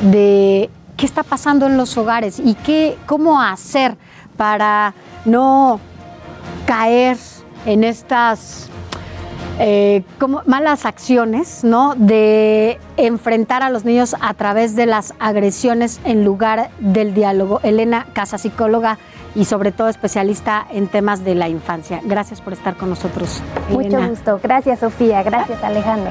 [0.00, 3.98] de qué está pasando en los hogares y qué, cómo hacer
[4.38, 4.94] para
[5.26, 5.78] no
[6.64, 7.18] caer
[7.66, 8.71] en estas
[9.64, 11.94] eh, como malas acciones, ¿no?
[11.96, 17.60] De enfrentar a los niños a través de las agresiones en lugar del diálogo.
[17.62, 18.98] Elena Casa, psicóloga
[19.36, 22.00] y sobre todo especialista en temas de la infancia.
[22.04, 23.40] Gracias por estar con nosotros.
[23.70, 24.40] Mucho gusto.
[24.42, 25.22] Gracias, Sofía.
[25.22, 26.10] Gracias, Alejandro.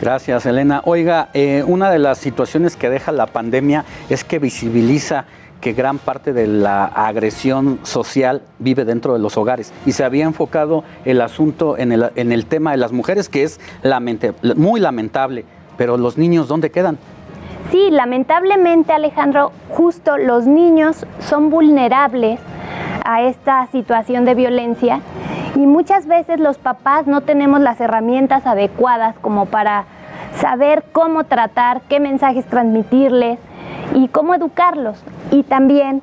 [0.00, 0.82] Gracias, Elena.
[0.84, 5.24] Oiga, eh, una de las situaciones que deja la pandemia es que visibiliza
[5.60, 9.72] que gran parte de la agresión social vive dentro de los hogares.
[9.86, 13.42] Y se había enfocado el asunto en el, en el tema de las mujeres, que
[13.42, 13.60] es
[14.56, 15.44] muy lamentable.
[15.76, 16.98] Pero los niños, ¿dónde quedan?
[17.70, 22.40] Sí, lamentablemente, Alejandro, justo los niños son vulnerables
[23.04, 25.00] a esta situación de violencia
[25.54, 29.84] y muchas veces los papás no tenemos las herramientas adecuadas como para
[30.36, 33.38] saber cómo tratar, qué mensajes transmitirles
[33.94, 35.02] y cómo educarlos.
[35.30, 36.02] Y también,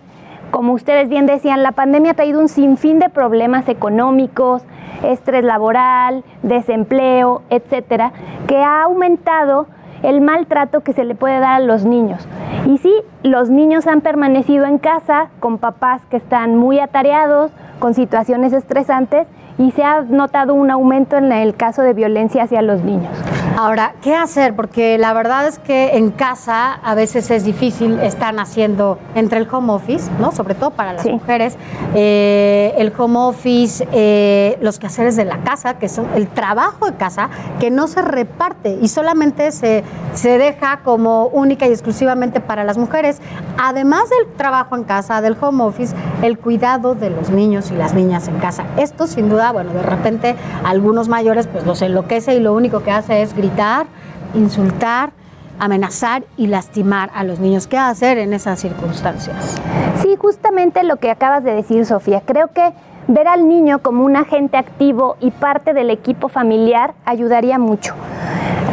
[0.52, 4.64] como ustedes bien decían, la pandemia ha traído un sinfín de problemas económicos,
[5.03, 8.12] estrés laboral, desempleo, etcétera,
[8.48, 9.68] que ha aumentado
[10.03, 12.28] el maltrato que se le puede dar a los niños.
[12.66, 12.94] Y sí,
[13.24, 19.28] los niños han permanecido en casa con papás que están muy atareados, con situaciones estresantes
[19.57, 23.12] y se ha notado un aumento en el caso de violencia hacia los niños.
[23.57, 24.55] Ahora, ¿qué hacer?
[24.55, 29.47] Porque la verdad es que en casa a veces es difícil estar haciendo entre el
[29.49, 30.31] home office, ¿no?
[30.31, 31.55] Sobre todo para las mujeres,
[31.93, 36.97] eh, el home office, eh, los quehaceres de la casa, que son el trabajo de
[36.97, 42.63] casa, que no se reparte y solamente se, se deja como única y exclusivamente para
[42.63, 43.19] las mujeres.
[43.57, 47.93] Además del trabajo en casa, del home office, el cuidado de los niños y las
[47.93, 48.65] niñas en casa.
[48.77, 52.91] Esto sin duda, bueno, de repente algunos mayores pues los enloquece y lo único que
[52.91, 53.86] hace es gritar,
[54.34, 55.12] insultar,
[55.60, 57.68] amenazar y lastimar a los niños.
[57.68, 59.60] ¿Qué hacer en esas circunstancias?
[60.02, 62.22] Sí, justamente lo que acabas de decir, Sofía.
[62.26, 62.74] Creo que
[63.07, 67.94] ver al niño como un agente activo y parte del equipo familiar ayudaría mucho.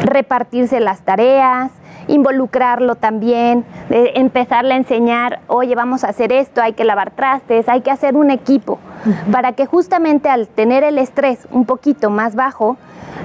[0.04, 1.70] Repartirse las tareas,
[2.08, 7.80] involucrarlo también, empezarle a enseñar, oye, vamos a hacer esto, hay que lavar trastes, hay
[7.80, 8.78] que hacer un equipo,
[9.30, 12.76] para que justamente al tener el estrés un poquito más bajo,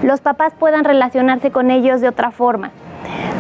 [0.04, 2.72] los papás puedan relacionarse con ellos de otra forma.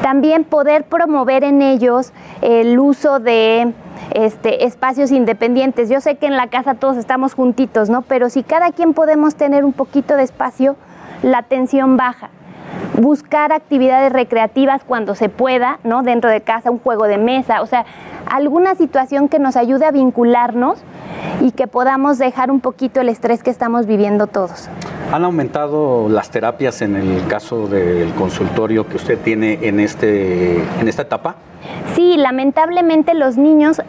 [0.01, 3.73] También poder promover en ellos el uso de
[4.14, 5.89] este, espacios independientes.
[5.89, 8.03] Yo sé que en la casa todos estamos juntitos, ¿no?
[8.03, 10.76] Pero si cada quien podemos tener un poquito de espacio,
[11.23, 12.30] la tensión baja.
[12.98, 16.03] Buscar actividades recreativas cuando se pueda, ¿no?
[16.03, 17.85] Dentro de casa, un juego de mesa, o sea,
[18.26, 20.80] alguna situación que nos ayude a vincularnos
[21.41, 24.69] y que podamos dejar un poquito el estrés que estamos viviendo todos.
[25.11, 30.88] ¿Han aumentado las terapias en el caso del consultorio que usted tiene en, este, en
[30.88, 31.35] esta etapa?
[31.95, 33.81] Sí, lamentablemente los niños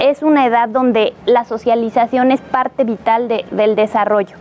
[0.00, 4.36] es una edad donde la socialización es parte vital del desarrollo.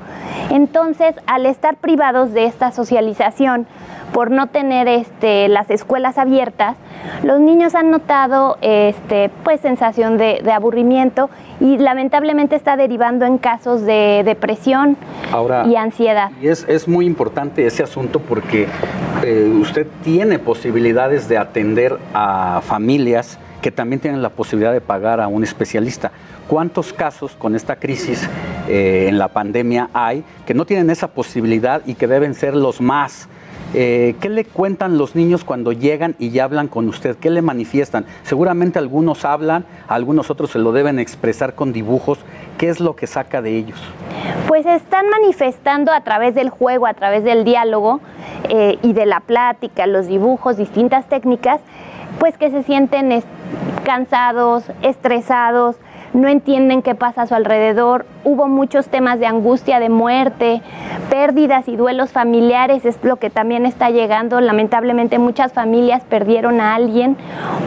[0.50, 3.68] Entonces, al estar privados de esta socialización,
[4.14, 6.78] por no tener este, las escuelas abiertas,
[7.24, 13.82] los niños han notado este, pues, sensación de, aburrimiento y lamentablemente está derivando en casos
[13.82, 14.96] de depresión
[15.66, 16.30] y ansiedad.
[16.40, 18.68] Y es, es, muy importante ese asunto porque
[19.24, 25.19] eh, usted tiene posibilidades de atender a familias que también tienen la posibilidad de pagar
[25.19, 26.11] a un especialista.
[26.48, 28.30] ¿Cuántos casos con esta crisis
[28.68, 32.80] eh, en la pandemia hay que no tienen esa posibilidad y que deben ser los
[32.81, 33.27] más
[33.76, 37.15] eh, ¿Qué le cuentan los niños cuando llegan y ya hablan con usted?
[37.18, 38.06] ¿Qué le manifiestan?
[38.22, 42.19] Seguramente algunos hablan, algunos otros se lo deben expresar con dibujos.
[42.60, 43.81] ¿Qué es lo que saca de ellos?
[44.48, 47.99] Pues están manifestando a través del juego, a través del diálogo
[48.48, 51.60] eh, y de la plática, los dibujos, distintas técnicas,
[52.19, 53.11] pues que se sienten
[53.84, 55.78] cansados, estresados,
[56.14, 58.06] no entienden qué pasa a su alrededor.
[58.24, 60.62] Hubo muchos temas de angustia, de muerte,
[61.10, 64.40] pérdidas y duelos familiares, es lo que también está llegando.
[64.40, 67.18] Lamentablemente muchas familias perdieron a alguien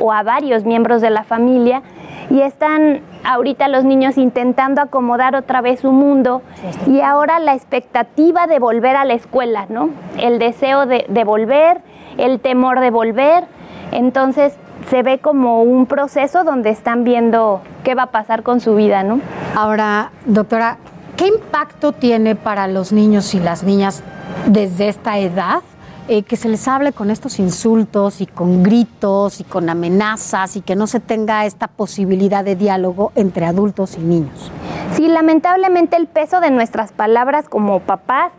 [0.00, 1.82] o a varios miembros de la familia
[2.30, 6.42] y están ahorita los niños intentando acomodar otra vez su mundo
[6.86, 9.90] y ahora la expectativa de volver a la escuela, ¿no?
[10.18, 11.80] El deseo de, de volver,
[12.16, 13.44] el temor de volver.
[13.92, 14.56] Entonces,
[14.90, 19.02] se ve como un proceso donde están viendo qué va a pasar con su vida,
[19.02, 19.20] ¿no?
[19.54, 20.78] Ahora, doctora,
[21.16, 24.02] ¿qué impacto tiene para los niños y las niñas
[24.46, 25.62] desde esta edad
[26.08, 30.60] eh, que se les hable con estos insultos y con gritos y con amenazas y
[30.60, 34.52] que no se tenga esta posibilidad de diálogo entre adultos y niños?
[34.94, 38.30] Sí, lamentablemente el peso de nuestras palabras como papás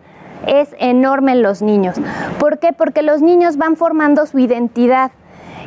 [0.45, 1.97] es enorme en los niños.
[2.39, 2.71] ¿Por qué?
[2.71, 5.11] Porque los niños van formando su identidad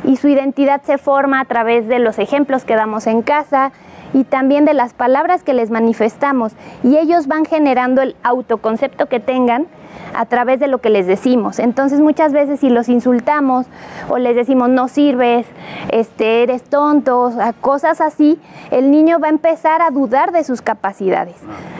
[0.03, 3.71] y su identidad se forma a través de los ejemplos que damos en casa
[4.13, 6.53] y también de las palabras que les manifestamos.
[6.83, 9.67] Y ellos van generando el autoconcepto que tengan
[10.13, 11.59] a través de lo que les decimos.
[11.59, 13.65] Entonces muchas veces si los insultamos
[14.09, 15.45] o les decimos no sirves,
[15.89, 17.31] este, eres tonto,
[17.61, 18.39] cosas así,
[18.71, 21.35] el niño va a empezar a dudar de sus capacidades.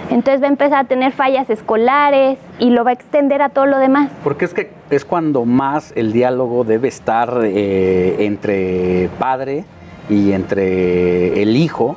[0.10, 3.66] Entonces va a empezar a tener fallas escolares y lo va a extender a todo
[3.66, 4.12] lo demás.
[4.24, 9.66] Porque es que es cuando más el diálogo debe estar eh, entre padre
[10.10, 11.96] y entre el hijo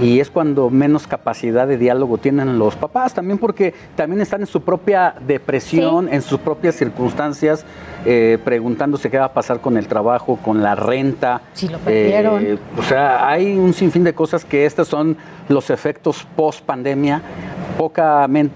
[0.00, 4.46] y es cuando menos capacidad de diálogo tienen los papás, también porque también están en
[4.46, 7.64] su propia depresión, en sus propias circunstancias,
[8.04, 11.42] eh, preguntándose qué va a pasar con el trabajo, con la renta.
[11.52, 12.44] Si lo perdieron.
[12.44, 15.16] Eh, o sea, hay un sinfín de cosas que estos son
[15.48, 17.22] los efectos post pandemia,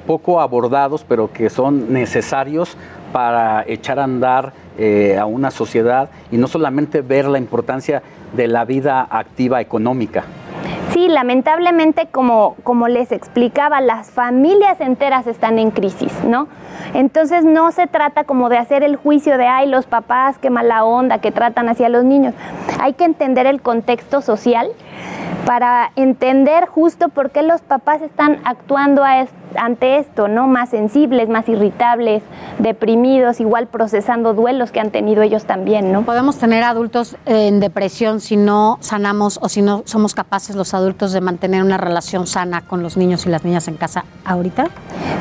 [0.06, 2.76] poco abordados, pero que son necesarios
[3.12, 8.02] para echar a andar eh, a una sociedad y no solamente ver la importancia
[8.34, 10.24] de la vida activa económica.
[10.98, 16.48] Sí, lamentablemente, como, como les explicaba, las familias enteras están en crisis, ¿no?
[16.92, 20.82] Entonces no se trata como de hacer el juicio de, ay, los papás, qué mala
[20.82, 22.34] onda, que tratan hacia los niños.
[22.80, 24.72] Hay que entender el contexto social
[25.48, 29.02] para entender justo por qué los papás están actuando
[29.56, 30.46] ante esto, ¿no?
[30.46, 32.22] Más sensibles, más irritables,
[32.58, 36.02] deprimidos, igual procesando duelos que han tenido ellos también, ¿no?
[36.02, 41.12] Podemos tener adultos en depresión si no sanamos o si no somos capaces los adultos
[41.12, 44.66] de mantener una relación sana con los niños y las niñas en casa ahorita.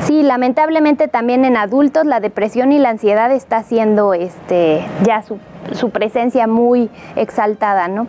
[0.04, 5.38] Sí, lamentablemente también en adultos la depresión y la ansiedad está haciendo este ya su,
[5.72, 8.06] su presencia muy exaltada, ¿no?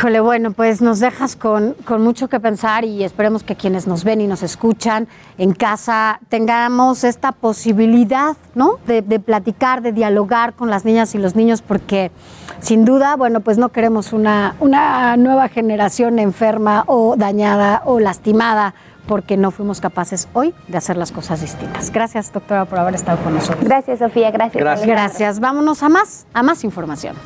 [0.00, 4.22] Híjole, bueno, pues nos dejas con, mucho que pensar y esperemos que quienes nos ven
[4.22, 5.06] y nos escuchan
[5.36, 8.78] en casa tengamos esta posibilidad, ¿no?
[8.86, 12.10] De, de, platicar, de dialogar con las niñas y los niños, porque
[12.60, 18.72] sin duda, bueno, pues no queremos una, una nueva generación enferma o dañada o lastimada
[19.06, 21.92] porque no fuimos capaces hoy de hacer las cosas distintas.
[21.92, 23.64] Gracias, doctora, por haber estado con nosotros.
[23.64, 24.30] Gracias, Sofía.
[24.30, 24.62] Gracias.
[24.62, 24.88] Gracias.
[24.88, 25.40] Gracias.
[25.40, 27.16] Vámonos a más, a más información.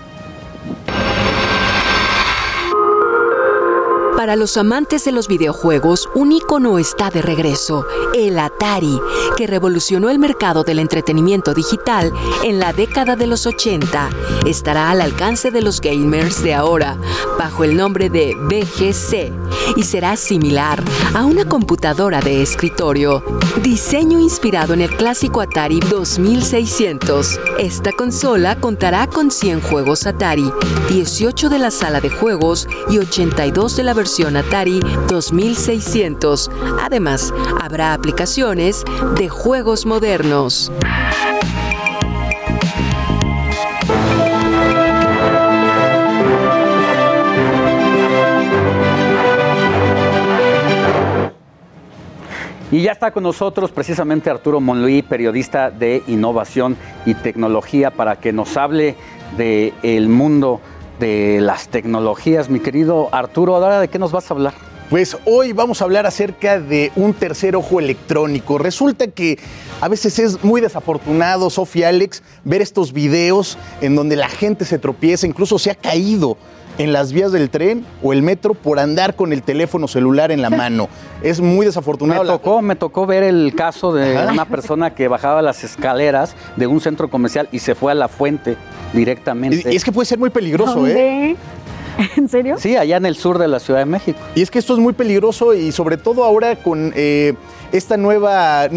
[4.25, 7.85] Para los amantes de los videojuegos, un icono está de regreso,
[8.15, 8.99] el Atari,
[9.37, 12.11] que revolucionó el mercado del entretenimiento digital
[12.43, 14.09] en la década de los 80.
[14.47, 16.97] Estará al alcance de los gamers de ahora,
[17.39, 19.31] bajo el nombre de BGC,
[19.77, 20.83] y será similar
[21.13, 23.23] a una computadora de escritorio.
[23.63, 27.41] Diseño inspirado en el clásico Atari 2600.
[27.59, 30.51] Esta consola contará con 100 juegos Atari,
[30.89, 36.49] 18 de la sala de juegos y 82 de la versión Atari 2600.
[36.81, 38.85] Además, habrá aplicaciones
[39.19, 40.71] de juegos modernos.
[52.71, 58.33] Y ya está con nosotros precisamente Arturo Monluí, periodista de innovación y tecnología, para que
[58.33, 58.97] nos hable
[59.37, 60.61] del el mundo
[60.99, 62.49] de las tecnologías.
[62.49, 64.55] Mi querido Arturo, ¿ahora de qué nos vas a hablar?
[64.91, 68.59] Pues hoy vamos a hablar acerca de un tercer ojo electrónico.
[68.59, 69.39] Resulta que
[69.81, 74.79] a veces es muy desafortunado, Sofía Alex, ver estos videos en donde la gente se
[74.79, 76.37] tropieza, incluso se ha caído
[76.79, 80.43] en las vías del tren o el metro por andar con el teléfono celular en
[80.43, 80.89] la mano.
[81.23, 82.23] Es muy desafortunado.
[82.23, 86.67] Me tocó, me tocó ver el caso de una persona que bajaba las escaleras de
[86.67, 88.57] un centro comercial y se fue a la fuente
[88.93, 89.73] directamente.
[89.73, 91.37] Y, es que puede ser muy peligroso, ¿eh?
[92.17, 92.57] ¿En serio?
[92.59, 94.19] Sí, allá en el sur de la Ciudad de México.
[94.35, 97.35] Y es que esto es muy peligroso y sobre todo ahora con eh,
[97.73, 98.69] esta nueva...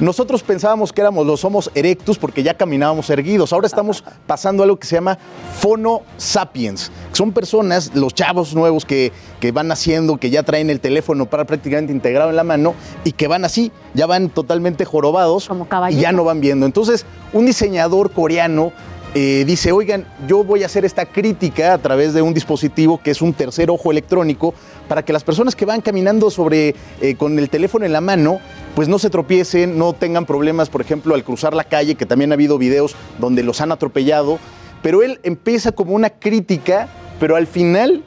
[0.00, 3.52] Nosotros pensábamos que éramos los Homo erectus porque ya caminábamos erguidos.
[3.52, 5.18] Ahora estamos pasando a algo que se llama
[5.58, 6.90] Fono Sapiens.
[7.12, 11.44] Son personas, los chavos nuevos que, que van haciendo, que ya traen el teléfono para
[11.44, 12.74] prácticamente integrado en la mano
[13.04, 16.64] y que van así, ya van totalmente jorobados Como y ya no van viendo.
[16.64, 17.04] Entonces,
[17.34, 18.72] un diseñador coreano
[19.12, 23.10] eh, dice, oigan, yo voy a hacer esta crítica a través de un dispositivo que
[23.10, 24.54] es un tercer ojo electrónico
[24.90, 28.40] para que las personas que van caminando sobre eh, con el teléfono en la mano,
[28.74, 32.32] pues no se tropiecen, no tengan problemas, por ejemplo, al cruzar la calle, que también
[32.32, 34.40] ha habido videos donde los han atropellado.
[34.82, 36.88] Pero él empieza como una crítica,
[37.20, 38.02] pero al final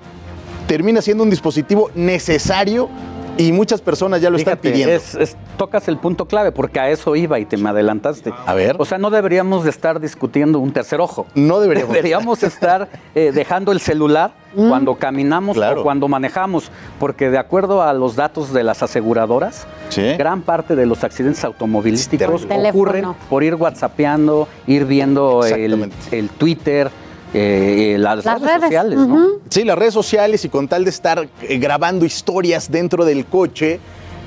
[0.68, 2.90] termina siendo un dispositivo necesario
[3.38, 4.94] y muchas personas ya lo están pidiendo.
[4.94, 8.32] es- es- tocas el punto clave porque a eso iba y te me adelantaste.
[8.46, 8.76] A ver.
[8.80, 11.26] O sea, no deberíamos de estar discutiendo un tercer ojo.
[11.36, 11.94] No deberíamos.
[11.94, 14.70] Deberíamos estar eh, dejando el celular Mm.
[14.70, 15.82] cuando caminamos Claro.
[15.82, 16.70] o cuando manejamos,
[17.00, 20.14] porque de acuerdo a los datos de las aseguradoras, Sí.
[20.18, 26.92] gran parte de los accidentes automovilísticos ocurren por ir whatsappeando, ir viendo el, el Twitter,
[27.34, 29.28] eh, eh, las, Las redes, redes, sociales, ¿no?
[29.50, 33.80] Sí, las redes sociales y con tal de estar eh, grabando historias dentro del coche,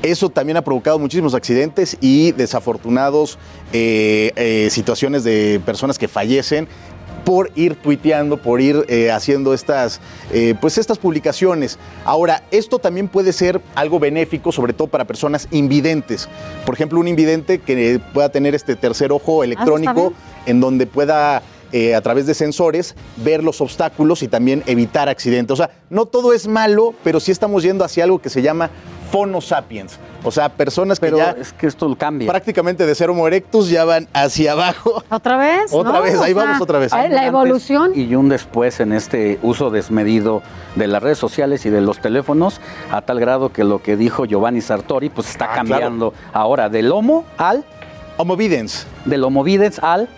[0.03, 3.39] eso también ha provocado muchísimos accidentes y desafortunados
[3.73, 6.69] eh, eh, situaciones de personas que fallecen
[7.25, 10.01] por ir tuiteando, por ir eh, haciendo estas,
[10.33, 11.77] eh, pues estas publicaciones.
[12.05, 16.29] Ahora, esto también puede ser algo benéfico, sobre todo para personas invidentes.
[16.65, 20.15] Por ejemplo, un invidente que pueda tener este tercer ojo electrónico bien.
[20.47, 21.43] en donde pueda
[21.73, 25.53] eh, a través de sensores ver los obstáculos y también evitar accidentes.
[25.53, 28.71] O sea, no todo es malo, pero sí estamos yendo hacia algo que se llama
[29.11, 29.99] Fono sapiens.
[30.25, 32.27] O sea, personas que Pero ya es que esto cambia.
[32.29, 35.05] prácticamente de ser Homo erectus ya van hacia abajo.
[35.11, 35.67] ¿Otra vez?
[35.73, 36.03] Otra ¿no?
[36.03, 36.91] vez, ahí sea, vamos otra vez.
[36.91, 37.93] La evolución.
[37.95, 40.43] Y un después en este uso desmedido
[40.75, 42.61] de las redes sociales y de los teléfonos,
[42.91, 46.91] a tal grado que lo que dijo Giovanni Sartori, pues está Ah, cambiando ahora del
[46.91, 47.65] Homo al.
[48.17, 48.87] Homo videns.
[49.05, 50.09] Del Homo videns al.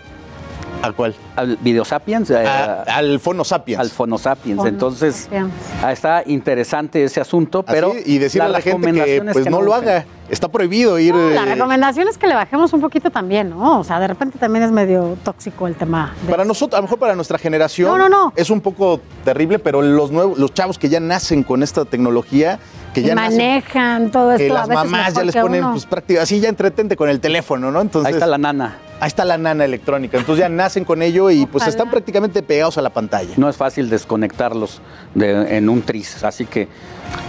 [0.81, 1.13] ¿Al cual?
[1.35, 2.29] Al Video Sapiens.
[2.29, 3.79] eh, al Fono Sapiens.
[3.81, 4.57] Al Fono Sapiens.
[4.57, 5.51] Fono Entonces, Sapiens.
[5.83, 7.91] ah, está interesante ese asunto, pero.
[7.91, 10.05] Así, y decirle a la gente que pues que no lo haga.
[10.29, 11.15] Está prohibido ir.
[11.15, 13.79] La eh, recomendación es que le bajemos un poquito también, ¿no?
[13.79, 16.13] O sea, de repente también es medio tóxico el tema.
[16.29, 18.33] Para nosotros, a lo mejor para nuestra generación No, no, no.
[18.35, 22.59] es un poco terrible, pero los nuevos, los chavos que ya nacen con esta tecnología,
[22.93, 24.43] que ya nacen manejan todo esto.
[24.45, 25.71] que a las veces mamás mejor ya les ponen uno.
[25.73, 27.81] pues práctica, así ya entretente con el teléfono, ¿no?
[27.81, 28.77] Entonces Ahí está la nana.
[28.99, 31.69] ahí está la nana electrónica, entonces ya nacen con ello y pues Ojalá.
[31.69, 33.33] están prácticamente pegados a la pantalla.
[33.37, 34.81] No es fácil desconectarlos
[35.15, 36.23] de- en un tris.
[36.23, 36.67] Así que,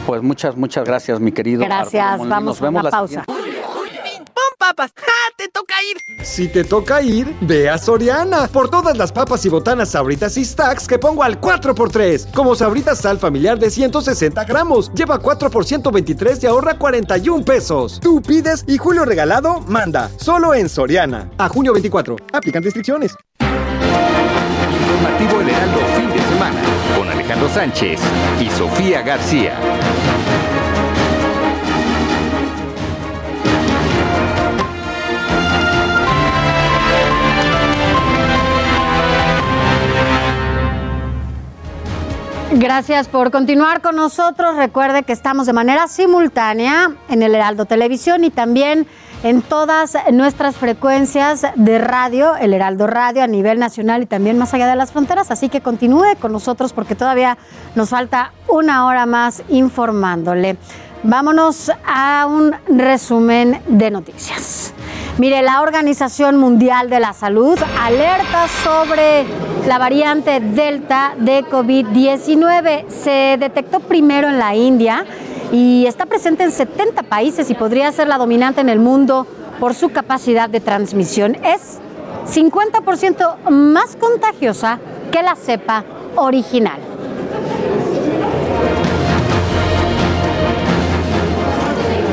[0.06, 1.62] pues muchas, muchas gracias, mi querido.
[1.64, 3.24] Gracias, Arturo vamos Nos a vemos una la pausa.
[4.34, 4.92] ¡Pum, papas!
[4.96, 5.06] ¡Ja!
[5.36, 6.24] ¡Te toca ir!
[6.24, 8.48] Si te toca ir, ve a Soriana.
[8.48, 12.32] Por todas las papas y botanas sabritas y stacks que pongo al 4x3.
[12.32, 14.92] Como sabritas sal familiar de 160 gramos.
[14.94, 18.00] Lleva 4 por 123 y ahorra 41 pesos.
[18.00, 20.10] Tú pides y Julio Regalado manda.
[20.18, 21.30] Solo en Soriana.
[21.38, 22.16] A junio 24.
[22.32, 23.14] Aplican restricciones.
[23.40, 26.60] Informativo El Heraldo fin de semana
[26.96, 28.00] con Alejandro Sánchez
[28.40, 29.58] y Sofía García.
[42.52, 44.56] Gracias por continuar con nosotros.
[44.56, 48.88] Recuerde que estamos de manera simultánea en el Heraldo Televisión y también
[49.22, 54.52] en todas nuestras frecuencias de radio, el Heraldo Radio a nivel nacional y también más
[54.52, 55.30] allá de las fronteras.
[55.30, 57.38] Así que continúe con nosotros porque todavía
[57.76, 60.56] nos falta una hora más informándole.
[61.02, 64.74] Vámonos a un resumen de noticias.
[65.16, 69.24] Mire, la Organización Mundial de la Salud alerta sobre
[69.66, 72.88] la variante Delta de COVID-19.
[72.88, 75.06] Se detectó primero en la India
[75.50, 79.26] y está presente en 70 países y podría ser la dominante en el mundo
[79.58, 81.34] por su capacidad de transmisión.
[81.42, 81.78] Es
[82.26, 84.78] 50% más contagiosa
[85.10, 85.82] que la cepa
[86.16, 86.78] original.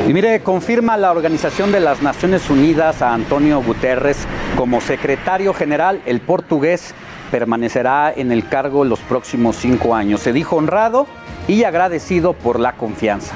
[0.08, 4.26] Y mire, confirma la Organización de las Naciones Unidas a Antonio Guterres
[4.56, 6.00] como secretario general.
[6.06, 6.94] El portugués
[7.30, 10.20] permanecerá en el cargo los próximos cinco años.
[10.22, 11.06] Se dijo honrado
[11.46, 13.34] y agradecido por la confianza.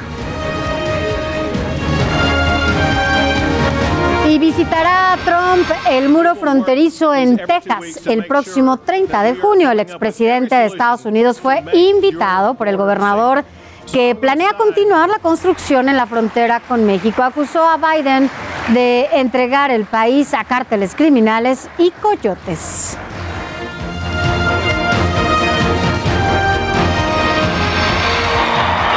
[4.30, 9.70] Y visitará Trump el muro fronterizo en Texas el próximo 30 de junio.
[9.70, 13.44] El expresidente de Estados Unidos fue invitado por el gobernador
[13.90, 17.22] que planea continuar la construcción en la frontera con México.
[17.22, 18.30] Acusó a Biden
[18.68, 22.96] de entregar el país a cárteles criminales y coyotes.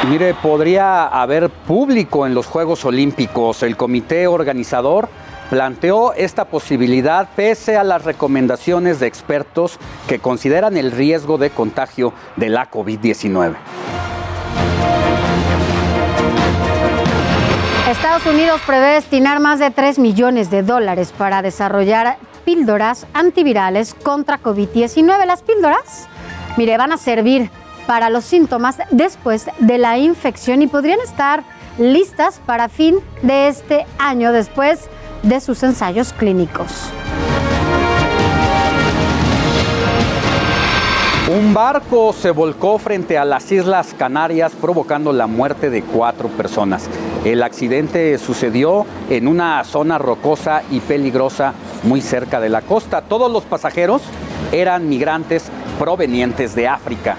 [0.09, 3.63] Mire, podría haber público en los Juegos Olímpicos.
[3.63, 5.09] El comité organizador
[5.49, 12.13] planteó esta posibilidad pese a las recomendaciones de expertos que consideran el riesgo de contagio
[12.35, 13.55] de la COVID-19.
[17.89, 24.41] Estados Unidos prevé destinar más de 3 millones de dólares para desarrollar píldoras antivirales contra
[24.41, 25.25] COVID-19.
[25.25, 26.07] Las píldoras,
[26.57, 27.49] mire, van a servir
[27.87, 31.43] para los síntomas después de la infección y podrían estar
[31.77, 34.89] listas para fin de este año después
[35.23, 36.89] de sus ensayos clínicos.
[41.27, 46.87] Un barco se volcó frente a las Islas Canarias provocando la muerte de cuatro personas.
[47.23, 53.01] El accidente sucedió en una zona rocosa y peligrosa muy cerca de la costa.
[53.01, 54.03] Todos los pasajeros
[54.51, 55.49] eran migrantes
[55.79, 57.17] provenientes de África.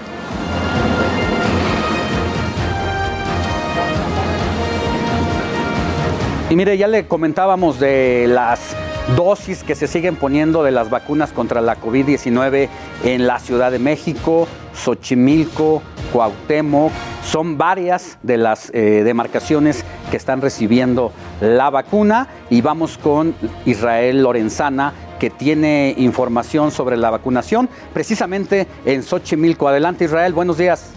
[6.49, 8.73] Y mire, ya le comentábamos de las
[9.15, 12.69] dosis que se siguen poniendo de las vacunas contra la COVID-19
[13.03, 15.81] en la Ciudad de México, Xochimilco,
[16.11, 16.91] Cuauhtémoc.
[17.23, 21.11] Son varias de las eh, demarcaciones que están recibiendo
[21.41, 23.35] la vacuna y vamos con
[23.65, 29.67] Israel Lorenzana que tiene información sobre la vacunación precisamente en Xochimilco.
[29.67, 30.91] Adelante Israel, buenos días.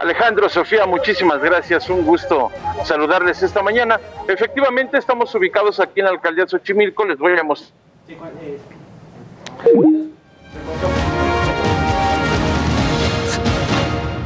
[0.00, 1.88] Alejandro, Sofía, muchísimas gracias.
[1.88, 2.50] Un gusto
[2.84, 4.00] saludarles esta mañana.
[4.28, 7.04] Efectivamente, estamos ubicados aquí en la alcaldía de Xochimilco.
[7.04, 7.72] Les voy a mostrar.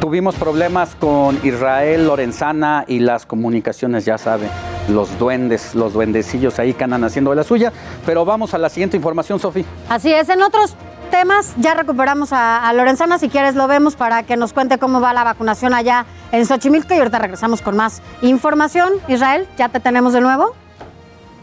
[0.00, 4.48] Tuvimos problemas con Israel Lorenzana y las comunicaciones, ya sabe,
[4.88, 7.72] los duendes, los duendecillos ahí que andan haciendo de la suya.
[8.06, 9.64] Pero vamos a la siguiente información, Sofía.
[9.88, 10.76] Así es, en otros
[11.08, 11.54] temas.
[11.58, 15.24] Ya recuperamos a, Lorenzana, si quieres lo vemos para que nos cuente cómo va la
[15.24, 18.92] vacunación allá en Xochimilco y ahorita regresamos con más información.
[19.08, 20.54] Israel, ¿ya te tenemos de nuevo?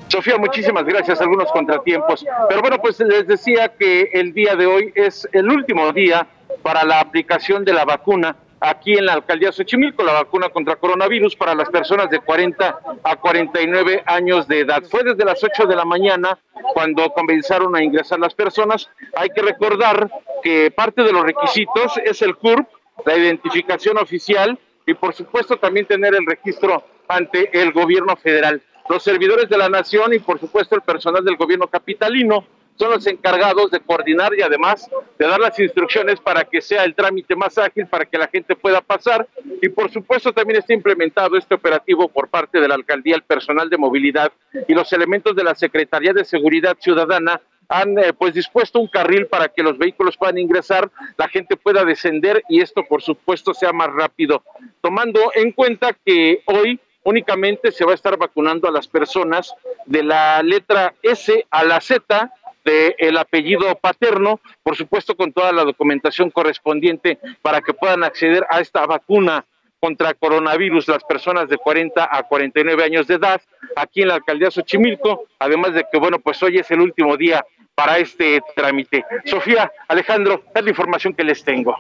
[0.08, 1.20] Sofía, muchísimas gracias.
[1.20, 2.26] Algunos contratiempos.
[2.48, 6.28] Pero bueno, pues les decía que el día de hoy es el último día
[6.62, 11.36] para la aplicación de la vacuna aquí en la alcaldía Xochimilco, la vacuna contra coronavirus
[11.36, 14.84] para las personas de 40 a 49 años de edad.
[14.84, 16.38] Fue desde las 8 de la mañana
[16.74, 18.90] cuando comenzaron a ingresar las personas.
[19.16, 20.10] Hay que recordar
[20.44, 22.68] que parte de los requisitos es el CURP,
[23.06, 28.62] la identificación oficial y por supuesto también tener el registro ante el gobierno federal.
[28.88, 32.46] Los servidores de la nación y por supuesto el personal del gobierno capitalino
[32.76, 36.94] son los encargados de coordinar y además de dar las instrucciones para que sea el
[36.94, 39.28] trámite más ágil, para que la gente pueda pasar.
[39.62, 43.70] Y por supuesto también está implementado este operativo por parte de la alcaldía, el personal
[43.70, 44.32] de movilidad
[44.68, 49.28] y los elementos de la Secretaría de Seguridad Ciudadana han eh, pues dispuesto un carril
[49.28, 53.74] para que los vehículos puedan ingresar, la gente pueda descender y esto por supuesto sea
[53.74, 54.44] más rápido,
[54.82, 59.54] tomando en cuenta que hoy únicamente se va a estar vacunando a las personas
[59.86, 62.32] de la letra S a la Z
[62.66, 68.60] del apellido paterno, por supuesto con toda la documentación correspondiente para que puedan acceder a
[68.60, 69.46] esta vacuna
[69.80, 73.40] contra coronavirus las personas de 40 a 49 años de edad
[73.76, 77.46] aquí en la alcaldía Xochimilco, además de que bueno, pues hoy es el último día
[77.76, 79.06] para este trámite.
[79.26, 81.76] Sofía, Alejandro, es la información que les tengo.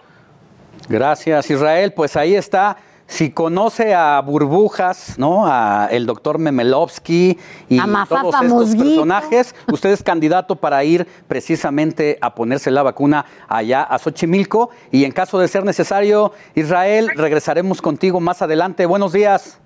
[0.87, 1.93] Gracias, Israel.
[1.95, 2.77] Pues ahí está
[3.07, 5.45] si conoce a Burbujas, ¿no?
[5.45, 7.37] A el doctor Memelovsky
[7.69, 7.79] y
[8.09, 13.99] todos estos personajes, usted es candidato para ir precisamente a ponerse la vacuna allá a
[13.99, 18.85] Xochimilco y en caso de ser necesario, Israel, regresaremos contigo más adelante.
[18.85, 19.59] Buenos días.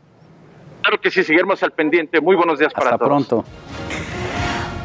[0.82, 2.22] Claro que sí, seguiremos al pendiente.
[2.22, 3.02] Muy buenos días para todos.
[3.02, 3.45] Hasta pronto.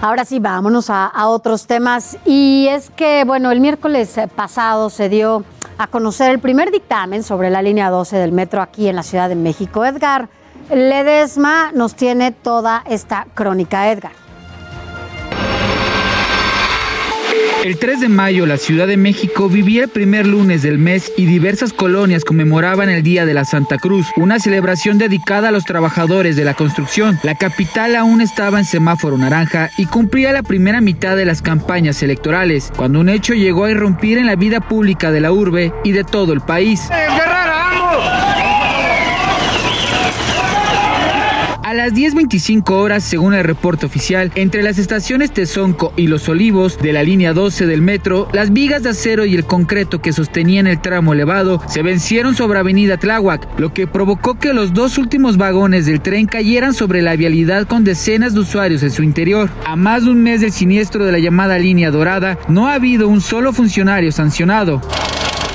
[0.01, 2.19] Ahora sí, vámonos a, otros temas.
[2.25, 5.45] Y es que, bueno, el miércoles pasado se dio
[5.79, 9.29] a conocer el primer dictamen sobre la línea 12 del metro aquí en la Ciudad
[9.29, 9.85] de México.
[9.85, 10.29] Edgar
[10.71, 14.24] Ledesma nos tiene toda esta crónica, Edgar.
[17.63, 21.25] El 3 de mayo la Ciudad de México vivía el primer lunes del mes y
[21.27, 26.37] diversas colonias conmemoraban el Día de la Santa Cruz, una celebración dedicada a los trabajadores
[26.37, 27.19] de la construcción.
[27.23, 32.03] La capital aún estaba en semáforo naranja y cumplía la primera mitad de las campañas
[32.03, 35.93] electorales, cuando un hecho llegó a irrumpir en la vida pública de la urbe y
[35.93, 36.83] de todo el país.
[41.85, 46.94] Las 10.25 horas, según el reporte oficial, entre las estaciones Tezonco y Los Olivos de
[46.94, 50.81] la línea 12 del metro, las vigas de acero y el concreto que sostenían el
[50.81, 55.85] tramo elevado se vencieron sobre Avenida Tláhuac, lo que provocó que los dos últimos vagones
[55.85, 59.51] del tren cayeran sobre la vialidad con decenas de usuarios en su interior.
[59.66, 63.09] A más de un mes del siniestro de la llamada línea dorada, no ha habido
[63.09, 64.81] un solo funcionario sancionado.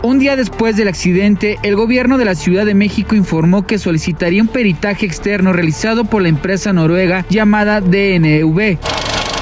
[0.02, 4.42] Un día después del accidente, el gobierno de la Ciudad de México informó que solicitaría
[4.42, 8.78] un peritaje externo realizado por la empresa noruega llamada DNV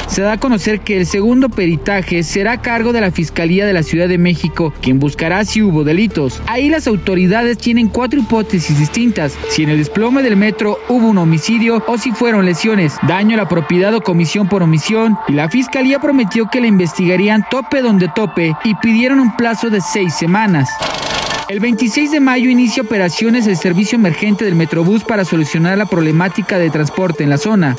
[0.08, 3.74] se da a conocer que el segundo peritaje será a cargo de la Fiscalía de
[3.74, 6.42] la Ciudad de México, quien buscará si hubo delitos.
[6.48, 11.18] Ahí las autoridades tienen cuatro hipótesis distintas, si en el desplome del metro hubo un
[11.18, 15.50] homicidio o si fueron lesiones, daño a la propiedad o comisión por omisión, y la
[15.50, 20.70] Fiscalía prometió que la investigarían tope donde tope y pidieron un plazo de seis semanas.
[21.50, 26.60] El 26 de mayo inicia operaciones el servicio emergente del Metrobús para solucionar la problemática
[26.60, 27.78] de transporte en la zona.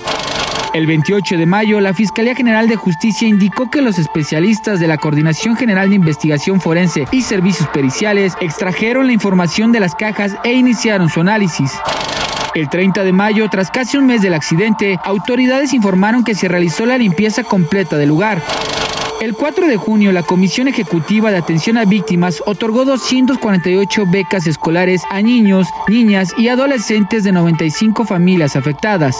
[0.74, 4.98] El 28 de mayo, la Fiscalía General de Justicia indicó que los especialistas de la
[4.98, 10.52] Coordinación General de Investigación Forense y Servicios Periciales extrajeron la información de las cajas e
[10.52, 11.72] iniciaron su análisis.
[12.54, 16.84] El 30 de mayo, tras casi un mes del accidente, autoridades informaron que se realizó
[16.84, 18.42] la limpieza completa del lugar.
[19.20, 25.02] El 4 de junio, la Comisión Ejecutiva de Atención a Víctimas otorgó 248 becas escolares
[25.10, 29.18] a niños, niñas y adolescentes de 95 familias afectadas.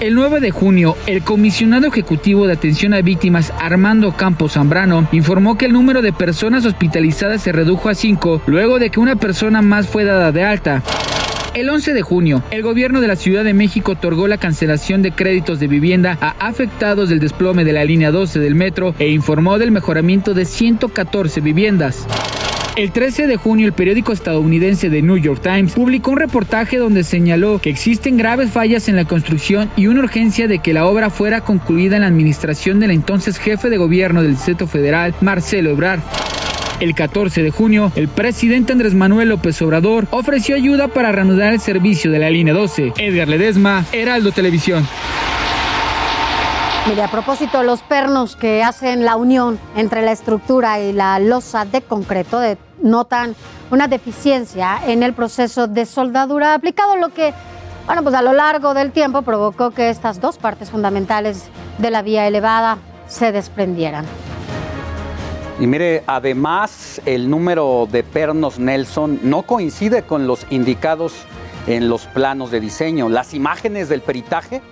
[0.00, 5.58] El 9 de junio, el comisionado ejecutivo de atención a víctimas Armando Campos Zambrano informó
[5.58, 9.60] que el número de personas hospitalizadas se redujo a 5 luego de que una persona
[9.60, 10.84] más fue dada de alta.
[11.52, 15.10] El 11 de junio, el gobierno de la Ciudad de México otorgó la cancelación de
[15.10, 19.58] créditos de vivienda a afectados del desplome de la línea 12 del metro e informó
[19.58, 22.06] del mejoramiento de 114 viviendas.
[22.78, 27.02] El 13 de junio el periódico estadounidense The New York Times publicó un reportaje donde
[27.02, 31.10] señaló que existen graves fallas en la construcción y una urgencia de que la obra
[31.10, 35.98] fuera concluida en la administración del entonces jefe de gobierno del Distrito Federal, Marcelo Ebrard.
[36.78, 41.58] El 14 de junio, el presidente Andrés Manuel López Obrador ofreció ayuda para reanudar el
[41.58, 42.92] servicio de la línea 12.
[42.96, 44.86] Edgar Ledesma, Heraldo Televisión.
[46.88, 51.66] Mire, a propósito, los pernos que hacen la unión entre la estructura y la losa
[51.66, 52.40] de concreto
[52.82, 53.36] notan
[53.70, 57.34] una deficiencia en el proceso de soldadura aplicado, lo que,
[57.84, 62.00] bueno, pues a lo largo del tiempo provocó que estas dos partes fundamentales de la
[62.00, 64.06] vía elevada se desprendieran.
[65.60, 71.12] Y mire, además el número de pernos Nelson no coincide con los indicados
[71.66, 73.10] en los planos de diseño.
[73.10, 74.62] Las imágenes del peritaje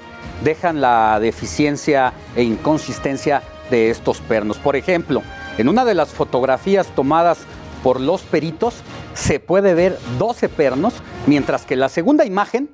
[0.42, 4.58] dejan la deficiencia e inconsistencia de estos pernos.
[4.58, 5.22] Por ejemplo,
[5.58, 7.38] en una de las fotografías tomadas
[7.82, 8.74] por los peritos
[9.14, 10.94] se puede ver 12 pernos,
[11.26, 12.70] mientras que la segunda imagen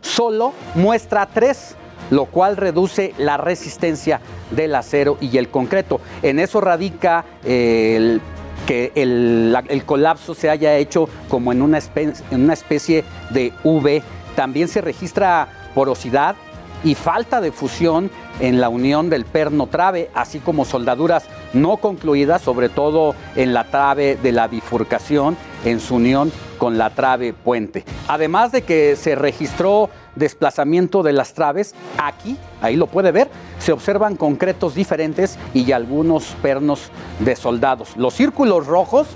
[0.00, 1.76] solo muestra 3,
[2.10, 4.20] lo cual reduce la resistencia
[4.50, 6.00] del acero y el concreto.
[6.22, 8.20] En eso radica el
[8.66, 14.02] que el, colapso se haya hecho como en una, en una especie de V.
[14.36, 16.36] También se registra porosidad
[16.84, 22.42] y falta de fusión en la unión del perno trave, así como soldaduras no concluidas,
[22.42, 27.84] sobre todo en la trave de la bifurcación, en su unión con la trave puente.
[28.06, 33.28] Además de que se registró desplazamiento de las traves, aquí, ahí lo puede ver,
[33.58, 36.90] se observan concretos diferentes y algunos pernos
[37.20, 37.96] de soldados.
[37.96, 39.08] Los círculos rojos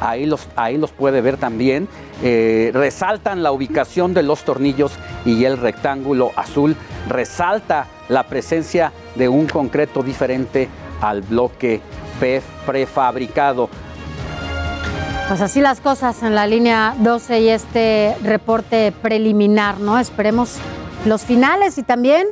[0.00, 1.88] ahí los, ahí los puede ver también,
[2.22, 4.92] eh, resaltan la ubicación de los tornillos
[5.24, 6.76] y el rectángulo azul
[7.08, 10.68] resalta la presencia de un concreto diferente
[11.00, 11.80] al bloque
[12.66, 13.68] prefabricado.
[15.28, 19.98] Pues así las cosas en la línea 12 y este reporte preliminar, ¿no?
[19.98, 20.58] Esperemos
[21.04, 22.28] los finales y también,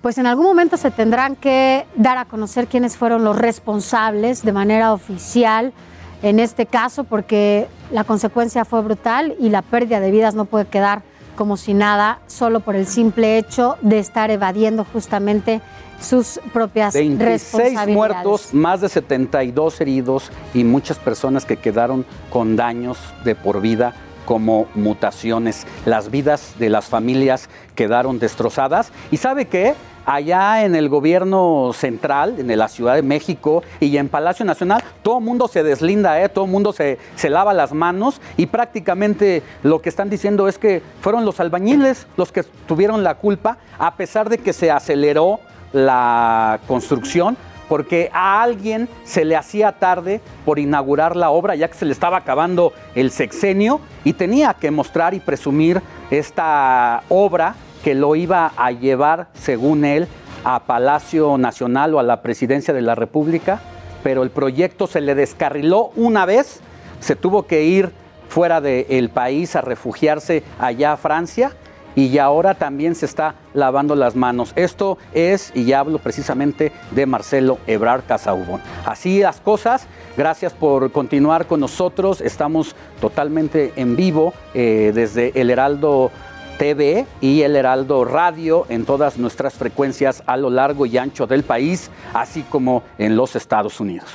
[0.00, 4.52] pues en algún momento se tendrán que dar a conocer quiénes fueron los responsables de
[4.52, 5.74] manera oficial
[6.22, 10.66] en este caso, porque la consecuencia fue brutal y la pérdida de vidas no puede
[10.66, 11.02] quedar
[11.36, 15.60] como si nada, solo por el simple hecho de estar evadiendo justamente
[16.00, 22.98] sus propias 26 muertos, más de 72 heridos y muchas personas que quedaron con daños
[23.24, 23.94] de por vida
[24.26, 25.66] como mutaciones.
[25.84, 28.92] Las vidas de las familias quedaron destrozadas.
[29.10, 29.74] ¿Y sabe qué?
[30.06, 35.18] Allá en el gobierno central, en la Ciudad de México y en Palacio Nacional, todo
[35.18, 36.28] el mundo se deslinda, ¿eh?
[36.28, 40.58] todo el mundo se, se, lava las manos y prácticamente lo que están diciendo es
[40.58, 45.40] que fueron los albañiles los que tuvieron la culpa, a pesar de que se aceleró
[45.72, 47.36] la construcción,
[47.68, 51.92] porque a alguien se le hacía tarde por inaugurar la obra, ya que se le
[51.92, 55.80] estaba acabando el sexenio y tenía que mostrar y presumir
[56.10, 60.08] esta obra que lo iba a llevar, según él,
[60.44, 63.60] a Palacio Nacional o a la presidencia de la República,
[64.02, 66.60] pero el proyecto se le descarriló una vez,
[67.00, 67.92] se tuvo que ir
[68.28, 71.52] fuera del país a refugiarse allá a Francia
[71.94, 74.52] y ahora también se está lavando las manos.
[74.56, 78.60] Esto es, y ya hablo precisamente de Marcelo Ebrard Casaubon.
[78.86, 79.86] Así las cosas,
[80.16, 86.10] gracias por continuar con nosotros, estamos totalmente en vivo eh, desde el Heraldo
[86.58, 91.42] TV y el Heraldo Radio en todas nuestras frecuencias a lo largo y ancho del
[91.42, 94.08] país, así como en los Estados Unidos.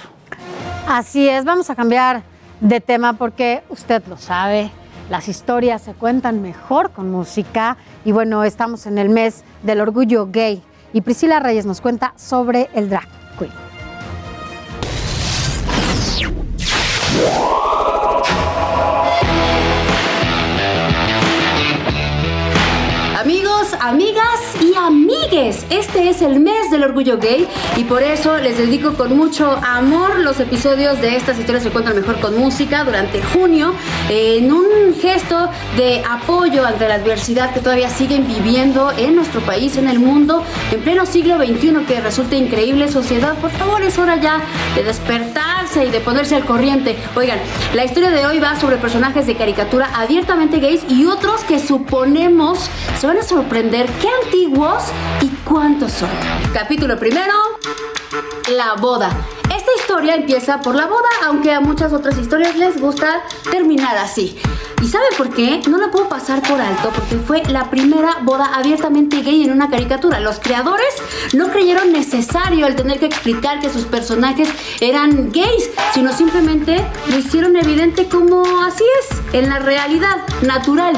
[0.88, 2.24] Así es, vamos a cambiar
[2.62, 4.72] de tema porque usted lo sabe,
[5.10, 10.28] las historias se cuentan mejor con música y bueno, estamos en el mes del orgullo
[10.32, 13.08] gay y Priscila Reyes nos cuenta sobre el drag
[13.38, 13.52] queen.
[23.88, 28.58] Amigas y amigos amigues, este es el mes del orgullo gay y por eso les
[28.58, 33.22] dedico con mucho amor los episodios de estas historias se encuentran mejor con música durante
[33.22, 33.74] junio
[34.10, 39.78] en un gesto de apoyo ante la adversidad que todavía siguen viviendo en nuestro país,
[39.78, 43.36] en el mundo, en pleno siglo XXI que resulta increíble sociedad.
[43.40, 44.42] Por favor, es hora ya
[44.76, 46.98] de despertarse y de ponerse al corriente.
[47.16, 47.40] Oigan,
[47.74, 52.70] la historia de hoy va sobre personajes de caricatura abiertamente gays y otros que suponemos
[53.00, 54.10] se van a sorprender qué
[55.22, 56.10] y cuántos son.
[56.54, 57.34] Capítulo primero,
[58.56, 59.10] la boda.
[59.44, 64.38] Esta historia empieza por la boda, aunque a muchas otras historias les gusta terminar así.
[64.82, 65.62] ¿Y sabe por qué?
[65.68, 69.70] No la puedo pasar por alto porque fue la primera boda abiertamente gay en una
[69.70, 70.20] caricatura.
[70.20, 70.94] Los creadores
[71.34, 74.50] no creyeron necesario el tener que explicar que sus personajes
[74.82, 80.96] eran gays, sino simplemente lo hicieron evidente como así es, en la realidad natural.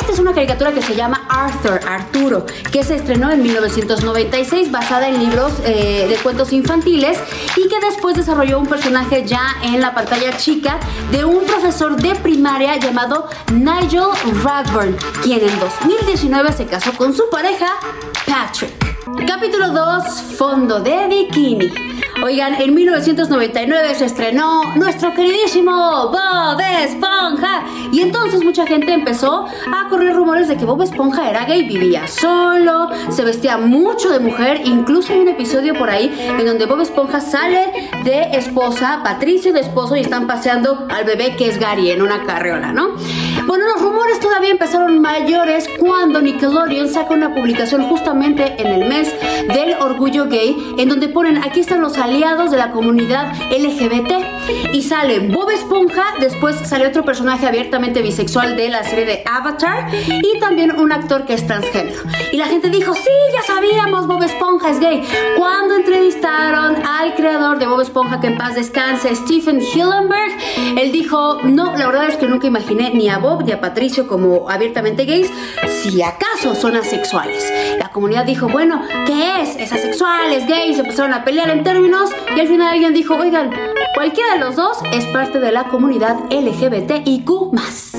[0.00, 5.08] Esta es una caricatura que se llama Arthur, Arturo, que se estrenó en 1996 basada
[5.08, 7.18] en libros eh, de cuentos infantiles
[7.56, 10.78] y que después desarrolló un personaje ya en la pantalla chica
[11.10, 14.08] de un profesor de primaria llamado Nigel
[14.42, 17.74] Radburn, quien en 2019 se casó con su pareja
[18.26, 18.72] Patrick.
[19.26, 20.04] Capítulo 2,
[20.36, 21.93] Fondo de Bikini.
[22.22, 27.64] Oigan, en 1999 se estrenó nuestro queridísimo Bob Esponja.
[27.92, 32.06] Y entonces mucha gente empezó a correr rumores de que Bob Esponja era gay, vivía
[32.06, 34.62] solo, se vestía mucho de mujer.
[34.64, 39.60] Incluso hay un episodio por ahí en donde Bob Esponja sale de esposa, Patricio de
[39.60, 42.90] esposo, y están paseando al bebé que es Gary en una carriola, ¿no?
[43.46, 49.12] Bueno, los rumores todavía empezaron mayores cuando Nickelodeon saca una publicación justamente en el mes
[49.48, 54.74] del orgullo gay, en donde ponen aquí están los aliados de la comunidad LGBT.
[54.74, 59.88] Y sale Bob Esponja, después sale otro personaje abiertamente bisexual de la serie de Avatar
[59.92, 62.02] y también un actor que es transgénero.
[62.30, 65.02] Y la gente dijo, sí, ya sabíamos, Bob Esponja es gay.
[65.38, 70.32] Cuando entrevistaron al creador de Bob Esponja, que en paz descanse, Stephen Hillenberg,
[70.76, 74.06] él dijo, no, la verdad es que nunca imaginé ni a Bob ni a Patricio
[74.06, 75.30] como abiertamente gays,
[75.82, 77.50] si acaso son asexuales.
[77.78, 79.56] La comunidad dijo, bueno, ¿qué es?
[79.56, 80.32] ¿Es asexual?
[80.32, 80.74] ¿Es gay?
[80.74, 81.93] Se empezaron a pelear en términos
[82.36, 83.50] y al final alguien dijo, oigan,
[83.94, 87.30] cualquiera de los dos es parte de la comunidad LGBTIQ.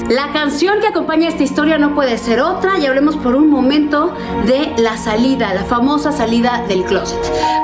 [0.09, 4.13] La canción que acompaña esta historia no puede ser otra y hablemos por un momento
[4.45, 7.17] de la salida, la famosa salida del closet.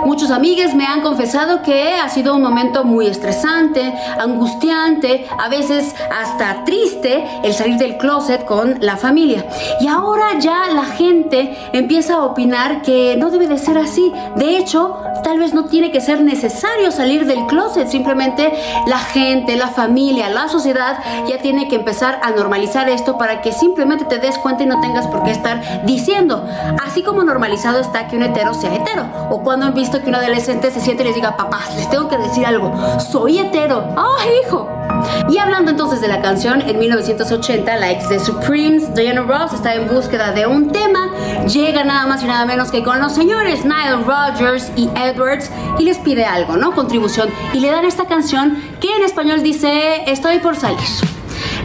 [0.06, 5.94] Muchos amigues me han confesado que ha sido un momento muy estresante, angustiante, a veces
[6.10, 9.45] hasta triste el salir del closet con la familia.
[9.82, 14.12] Y ahora ya la gente empieza a opinar que no debe de ser así.
[14.38, 18.52] De hecho, tal vez no tiene que ser necesario salir del closet, simplemente
[18.88, 23.52] la gente, la familia, la sociedad ya tiene que empezar a normalizar esto para que
[23.52, 26.45] simplemente te des cuenta y no tengas por qué estar diciendo.
[26.85, 29.06] Así como normalizado está que un hetero sea hetero.
[29.30, 32.07] O cuando han visto que un adolescente se siente y les diga, papás, les tengo
[32.07, 33.84] que decir algo, soy hetero.
[33.95, 34.68] ¡Ay, hijo!
[35.30, 39.73] Y hablando entonces de la canción, en 1980 la ex de Supremes, Diana Ross, está
[39.76, 41.11] en búsqueda de un tema,
[41.48, 45.49] llega nada más y nada menos que con los señores Nile Rodgers y Edwards
[45.80, 46.74] y les pide algo, ¿no?
[46.74, 47.30] Contribución.
[47.54, 50.80] Y le dan esta canción que en español dice, estoy por salir.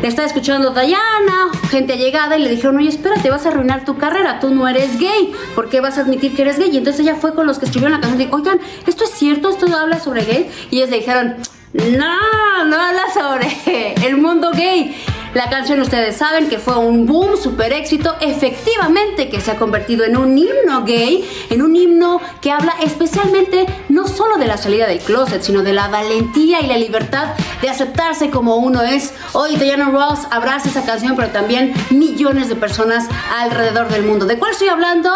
[0.02, 3.96] Le está escuchando Diana, gente allegada, y le dijeron, oye, espérate, vas a arruinar tu
[3.96, 6.70] carrera, tú no eres gay, ¿por qué vas a admitir que eres gay?
[6.70, 9.10] Y entonces ella fue con los que escribieron la canción y dijo, oigan, ¿esto es
[9.10, 9.48] cierto?
[9.48, 10.50] ¿Esto habla sobre gay?
[10.70, 11.36] Y ellos le dijeron,
[11.72, 14.94] no, no habla sobre el mundo gay.
[15.36, 20.06] La canción ustedes saben que fue un boom, super éxito, efectivamente que se ha convertido
[20.06, 24.86] en un himno gay, en un himno que habla especialmente no solo de la salida
[24.86, 29.12] del closet, sino de la valentía y la libertad de aceptarse como uno es.
[29.34, 33.06] Hoy Diana Ross abraza esa canción, pero también millones de personas
[33.36, 34.24] alrededor del mundo.
[34.24, 35.10] ¿De cuál estoy hablando?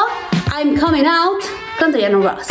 [0.55, 1.44] I'm Coming Out
[1.78, 2.47] con Diana Ross.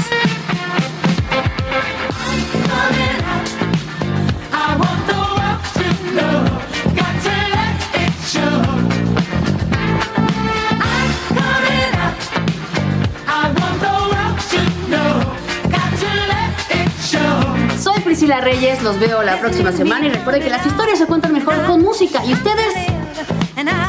[18.10, 21.64] Priscila Reyes, los veo la próxima semana y recuerden que las historias se cuentan mejor
[21.68, 22.74] con música y ustedes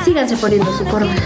[0.05, 1.17] síganse poniendo su corona.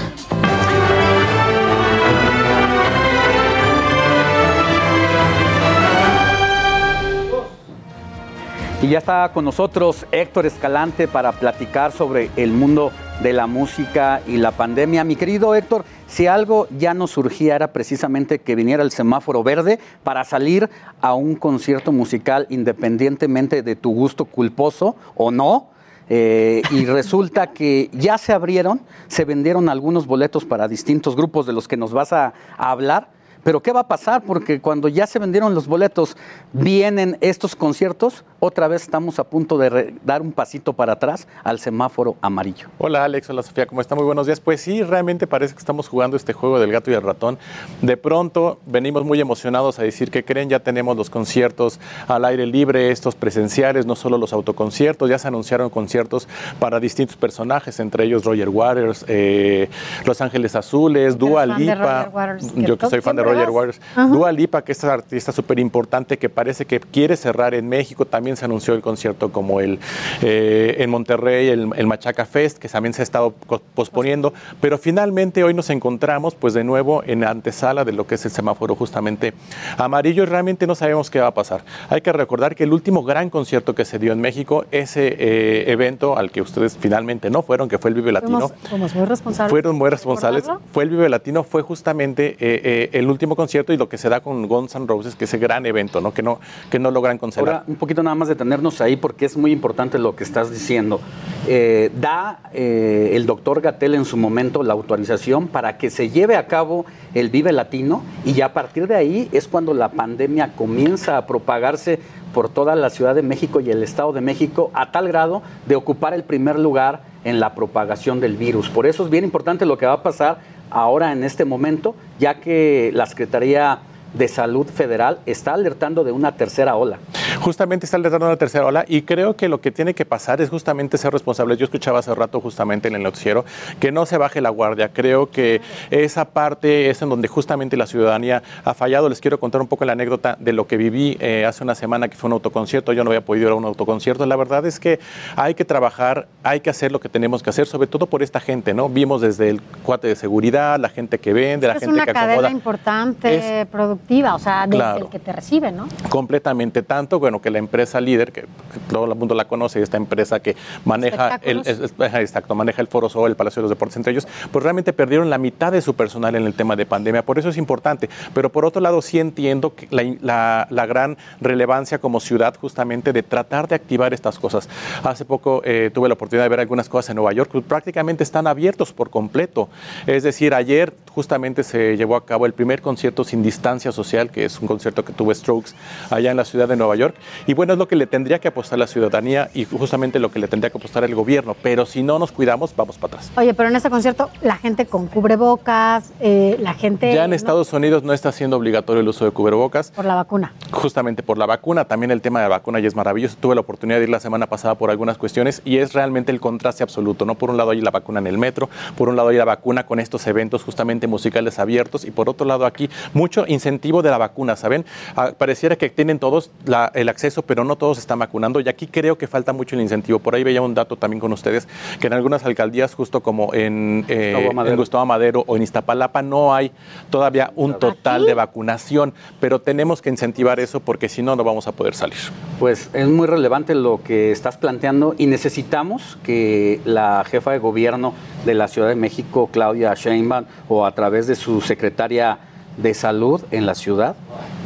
[8.84, 12.92] Y ya está con nosotros Héctor Escalante para platicar sobre el mundo
[13.22, 15.04] de la música y la pandemia.
[15.04, 19.78] Mi querido Héctor, si algo ya nos surgía era precisamente que viniera el semáforo verde
[20.02, 20.68] para salir
[21.00, 25.68] a un concierto musical independientemente de tu gusto culposo o no.
[26.10, 31.54] Eh, y resulta que ya se abrieron, se vendieron algunos boletos para distintos grupos de
[31.54, 33.13] los que nos vas a, a hablar
[33.44, 34.22] Pero ¿qué va a pasar?
[34.24, 36.16] Porque cuando ya se vendieron los boletos,
[36.54, 41.58] vienen estos conciertos, otra vez estamos a punto de dar un pasito para atrás al
[41.58, 42.68] semáforo amarillo.
[42.78, 43.94] Hola Alex, hola Sofía, ¿cómo está?
[43.94, 44.40] Muy buenos días.
[44.40, 47.38] Pues sí, realmente parece que estamos jugando este juego del gato y el ratón.
[47.82, 52.46] De pronto venimos muy emocionados a decir que creen, ya tenemos los conciertos al aire
[52.46, 58.04] libre, estos presenciales, no solo los autoconciertos, ya se anunciaron conciertos para distintos personajes, entre
[58.04, 59.68] ellos Roger Waters, eh,
[60.06, 63.50] Los Ángeles Azules, Dua Lipa, Roger Waters, yo que soy fan de siempre Roger.
[63.50, 64.06] Waters, Ajá.
[64.08, 68.36] Dua Lipa, que es artista súper importante que parece que quiere cerrar en México, también
[68.36, 69.78] se anunció el concierto como el
[70.22, 73.32] eh, en Monterrey, el, el Machaca Fest, que también se ha estado
[73.74, 78.16] posponiendo, pero finalmente hoy nos encontramos pues de nuevo en la antesala de lo que
[78.16, 79.32] es el semáforo justamente
[79.78, 81.64] amarillo y realmente no sabemos qué va a pasar.
[81.88, 85.70] Hay que recordar que el último gran concierto que se dio en México, ese eh,
[85.72, 89.04] evento al que ustedes finalmente no fueron, que fue el Vive Latino, Fuimos, fuimos muy
[89.06, 89.50] responsables.
[89.50, 90.42] fueron muy responsables.
[90.42, 90.68] ¿Recordarlo?
[90.72, 94.08] Fue el Vive Latino, fue justamente eh, eh, el último concierto y lo que se
[94.08, 96.12] da con Guns N' Roses, que es ese gran evento, ¿no?
[96.12, 96.38] Que no,
[96.70, 97.54] que no logran cancelar.
[97.54, 101.00] Ahora, un poquito nada más detenernos ahí porque es muy importante lo que estás diciendo.
[101.48, 106.36] Eh, da eh, el doctor Gatel en su momento la autorización para que se lleve
[106.36, 110.52] a cabo el Vive Latino y ya a partir de ahí es cuando la pandemia
[110.54, 111.98] comienza a propagarse
[112.32, 115.76] por toda la Ciudad de México y el Estado de México a tal grado de
[115.76, 118.68] ocupar el primer lugar en la propagación del virus.
[118.68, 120.38] Por eso es bien importante lo que va a pasar
[120.70, 123.78] ahora en este momento, ya que la Secretaría
[124.14, 126.98] de Salud Federal está alertando de una tercera ola.
[127.40, 130.48] Justamente está alertando una tercera ola y creo que lo que tiene que pasar es
[130.50, 131.58] justamente ser responsables.
[131.58, 133.44] Yo escuchaba hace rato justamente en el noticiero
[133.80, 134.90] que no se baje la guardia.
[134.92, 135.60] Creo que
[135.90, 139.08] esa parte es en donde justamente la ciudadanía ha fallado.
[139.08, 142.08] Les quiero contar un poco la anécdota de lo que viví eh, hace una semana
[142.08, 142.92] que fue un autoconcierto.
[142.92, 144.24] Yo no había podido ir a un autoconcierto.
[144.26, 145.00] La verdad es que
[145.36, 148.40] hay que trabajar, hay que hacer lo que tenemos que hacer, sobre todo por esta
[148.40, 148.88] gente, ¿no?
[148.88, 152.12] Vimos desde el cuate de seguridad, la gente que vende, la es gente una que
[152.12, 152.50] cadena acomoda.
[152.50, 155.04] importante, productiva, o sea, desde Claro.
[155.04, 155.86] el que te recibe, ¿no?
[156.08, 158.46] Completamente, tanto bueno que la empresa líder, que, que
[158.90, 163.30] todo el mundo la conoce, esta empresa que maneja el, exacto, maneja el Foro Sol,
[163.30, 166.34] el Palacio de los Deportes, entre ellos, pues realmente perdieron la mitad de su personal
[166.34, 168.08] en el tema de pandemia, por eso es importante.
[168.34, 173.12] Pero por otro lado, sí entiendo que la, la- la gran relevancia como ciudad justamente
[173.12, 174.68] de tratar de activar estas cosas.
[175.02, 178.22] Hace poco eh, tuve la oportunidad de ver algunas cosas en Nueva York, que prácticamente
[178.22, 179.68] están abiertos por completo.
[180.06, 184.44] Es decir, ayer justamente se llevó a cabo el primer concierto sin distancia social, que
[184.44, 185.72] es un concierto que tuvo Strokes
[186.10, 187.14] allá en la ciudad de Nueva York.
[187.46, 190.38] Y bueno, es lo que le tendría que apostar la ciudadanía y justamente lo que
[190.38, 191.56] le tendría que apostar el gobierno.
[191.62, 193.32] Pero si no nos cuidamos, vamos para atrás.
[193.36, 197.36] Oye, pero en este concierto la gente con cubrebocas, eh, la gente Ya en ¿no?
[197.36, 199.90] Estados Unidos no está siendo obligatorio el uso de cubrebocas.
[199.90, 200.52] por la vacuna.
[200.72, 201.84] justamente por la vacuna.
[201.84, 203.36] También el tema de la vacuna ya es maravilloso.
[203.40, 206.40] Tuve la oportunidad de ir la semana pasada por algunas cuestiones y es realmente el
[206.40, 207.24] contraste absoluto.
[207.24, 207.34] ¿no?
[207.36, 209.86] Por un lado hay la vacuna en el metro, por un lado hay la vacuna
[209.86, 214.18] con estos eventos justamente musicales abiertos y por otro lado aquí mucho incentivo de la
[214.18, 214.84] vacuna, ¿saben?
[215.14, 218.86] Ah, pareciera que tienen todos la- el acceso, pero no todos están vacunando y aquí
[218.86, 220.18] creo que falta mucho el incentivo.
[220.18, 221.68] Por ahí veía un dato también con ustedes
[222.00, 224.76] que en algunas alcaldías, justo como en, eh, Gustavo en Madero.
[224.76, 226.72] Gustavo Madero o en Iztapalapa, no hay
[227.10, 231.66] todavía un total de vacunación, pero tenemos que incentivar eso porque si no, no vamos
[231.68, 232.16] a poder salir.
[232.58, 238.14] Pues es muy relevante lo que estás planteando y necesitamos que la jefa de gobierno
[238.46, 242.38] de la Ciudad de México, Claudia Sheinbaum, o a través de su secretaria
[242.76, 244.16] de salud en la ciudad,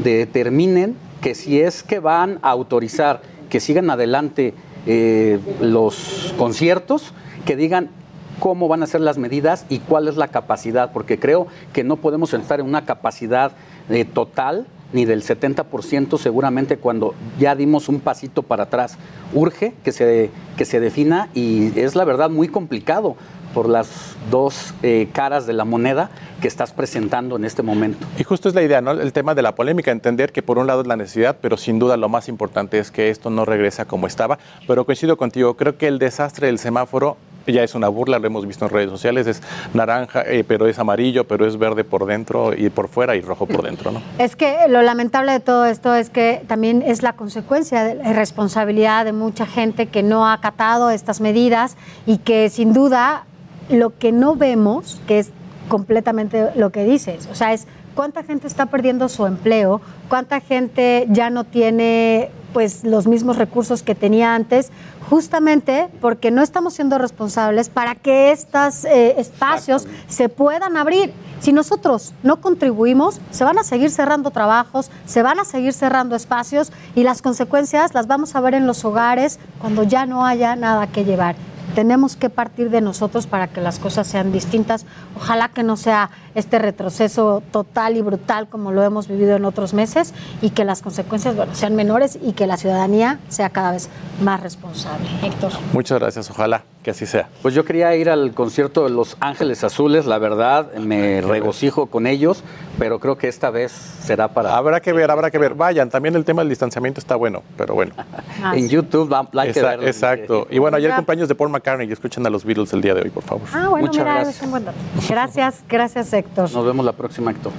[0.03, 4.55] determinen que si es que van a autorizar que sigan adelante
[4.87, 7.13] eh, los conciertos,
[7.45, 7.91] que digan
[8.39, 11.97] cómo van a ser las medidas y cuál es la capacidad, porque creo que no
[11.97, 13.53] podemos estar en una capacidad
[13.89, 18.97] eh, total ni del 70% seguramente cuando ya dimos un pasito para atrás.
[19.35, 23.17] Urge que se, que se defina y es la verdad muy complicado
[23.59, 26.11] por las dos eh, caras de la moneda
[26.41, 28.07] que estás presentando en este momento.
[28.17, 28.93] Y justo es la idea, ¿no?
[28.93, 31.81] El tema de la polémica, entender que por un lado es la necesidad, pero sin
[31.81, 34.39] duda lo más importante es que esto no regresa como estaba.
[34.69, 37.17] Pero coincido contigo, creo que el desastre del semáforo
[37.53, 39.43] ya es una burla, lo hemos visto en redes sociales, es
[39.75, 43.47] naranja, eh, pero es amarillo, pero es verde por dentro y por fuera y rojo
[43.47, 44.03] por dentro, ¿no?
[44.19, 48.11] Es que lo lamentable de todo esto es que también es la consecuencia de la
[48.11, 51.77] irresponsabilidad de mucha gente que no ha acatado estas medidas
[52.07, 53.25] y que sin duda
[53.69, 55.31] lo que no vemos, que es
[55.69, 61.07] completamente lo que dices, o sea, es cuánta gente está perdiendo su empleo, cuánta gente
[61.11, 64.71] ya no tiene pues los mismos recursos que tenía antes,
[65.11, 71.13] justamente porque no estamos siendo responsables para que estos eh, espacios se puedan abrir.
[71.41, 76.17] Si nosotros no contribuimos, se van a seguir cerrando trabajos, se van a seguir cerrando
[76.17, 80.57] espacios y las consecuencias las vamos a ver en los hogares cuando ya no haya
[80.57, 81.37] nada que llevar.
[81.79, 84.85] Tenemos que partir de nosotros para que las cosas sean distintas.
[85.15, 89.75] Ojalá que no sea este retroceso total y brutal como lo hemos vivido en otros
[89.75, 93.91] meses y que las consecuencias sean menores y que la ciudadanía sea cada vez
[94.21, 95.07] más responsable.
[95.23, 95.53] Héctor.
[95.73, 97.29] Muchas gracias, ojalá que así sea.
[97.43, 102.07] Pues yo quería ir al concierto de Los Ángeles Azules, la verdad, me regocijo con
[102.07, 102.43] ellos,
[102.79, 104.57] pero creo que esta vez será para...
[104.57, 105.53] Habrá que ver, habrá que ver.
[105.53, 107.93] Vayan, también el tema del distanciamiento está bueno, pero bueno.
[108.41, 109.85] Ah, en YouTube hay que verlo.
[109.85, 110.47] Exacto.
[110.51, 113.03] Y bueno, ayer cumpleaños de Paul McCartney y escuchen a los Beatles el día de
[113.03, 113.49] hoy, por favor.
[113.53, 115.09] Ah, bueno, Muchas gracias.
[115.09, 116.51] Gracias, gracias Héctor.
[116.53, 117.51] Nos vemos la próxima, Héctor.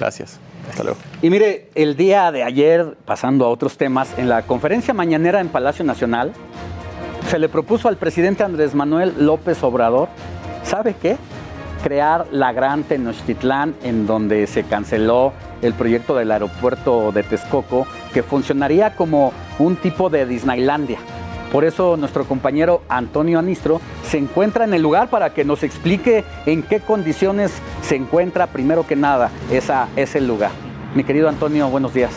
[0.00, 0.40] Gracias.
[0.70, 0.98] Hasta luego.
[1.20, 5.48] Y mire, el día de ayer, pasando a otros temas, en la conferencia mañanera en
[5.48, 6.32] Palacio Nacional,
[7.28, 10.08] se le propuso al presidente Andrés Manuel López Obrador,
[10.62, 11.16] ¿sabe qué?
[11.82, 15.32] Crear la Gran Tenochtitlán, en donde se canceló
[15.62, 20.98] el proyecto del aeropuerto de Texcoco, que funcionaría como un tipo de Disneylandia.
[21.52, 26.24] Por eso nuestro compañero Antonio Anistro se encuentra en el lugar para que nos explique
[26.46, 27.52] en qué condiciones
[27.82, 30.50] se encuentra primero que nada esa, ese lugar.
[30.94, 32.12] Mi querido Antonio, buenos días.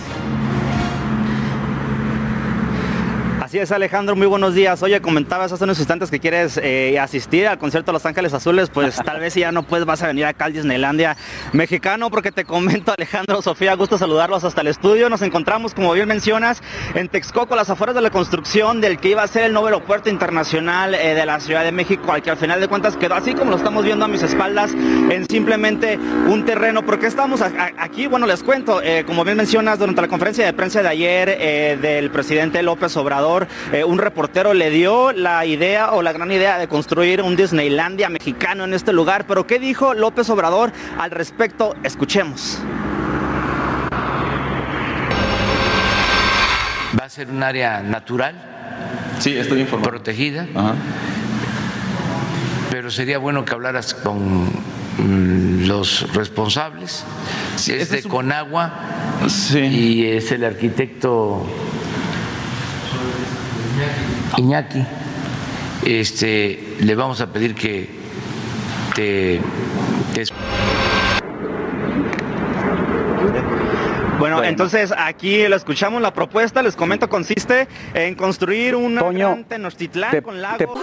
[3.48, 4.84] Así es, Alejandro, muy buenos días.
[4.84, 8.70] Oye, comentabas hace unos instantes que quieres eh, asistir al concierto de Los Ángeles Azules,
[8.70, 11.16] pues tal vez si ya no puedes vas a venir acá al Disneylandia
[11.54, 15.10] mexicano, porque te comento, Alejandro, Sofía, gusto saludarlos hasta el estudio.
[15.10, 16.62] Nos encontramos, como bien mencionas,
[16.94, 20.10] en Texcoco, las afueras de la construcción del que iba a ser el nuevo aeropuerto
[20.10, 23.34] internacional eh, de la Ciudad de México, al que al final de cuentas quedó así
[23.34, 25.98] como lo estamos viendo a mis espaldas, en simplemente
[26.28, 26.86] un terreno.
[26.86, 28.08] porque estamos aquí?
[28.08, 32.12] Bueno, les cuento, eh, como bien mencionas, durante la conferencia de prensa de ayer del
[32.12, 33.37] presidente López Obrador,
[33.72, 38.10] eh, un reportero le dio la idea o la gran idea de construir un Disneylandia
[38.10, 39.28] mexicano en este lugar.
[39.28, 41.76] Pero ¿qué dijo López Obrador al respecto?
[41.84, 42.60] Escuchemos.
[47.00, 48.36] Va a ser un área natural.
[49.20, 49.92] Sí, estoy informado.
[49.92, 50.48] Protegida.
[52.72, 57.04] Pero sería bueno que hablaras con mm, los responsables.
[57.68, 58.74] es de Conagua
[59.54, 61.46] y es el arquitecto
[64.38, 64.84] Iñaki,
[65.86, 67.90] este, le vamos a pedir que
[68.96, 69.42] te,
[74.20, 80.22] Bueno, entonces aquí lo escuchamos, la propuesta, les comento, consiste en construir un gran Tenochtitlán
[80.22, 80.76] con lago.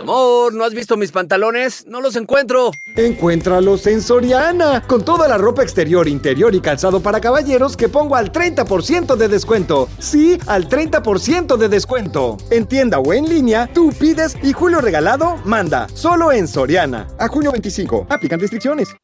[0.00, 1.86] Amor, ¿no has visto mis pantalones?
[1.86, 2.70] No los encuentro.
[2.96, 8.16] Encuéntralos en Soriana, con toda la ropa exterior, interior y calzado para caballeros que pongo
[8.16, 9.88] al 30% de descuento.
[9.98, 12.36] Sí, al 30% de descuento.
[12.50, 15.86] En tienda o en línea, tú pides y Julio Regalado manda.
[15.94, 17.06] Solo en Soriana.
[17.18, 18.06] A junio 25.
[18.10, 18.94] Aplican restricciones.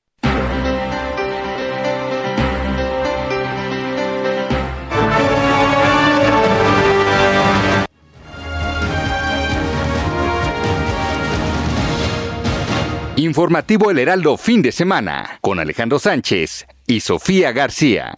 [13.26, 18.14] Informativo El Heraldo fin de semana con Alejandro Sánchez y Sofía García.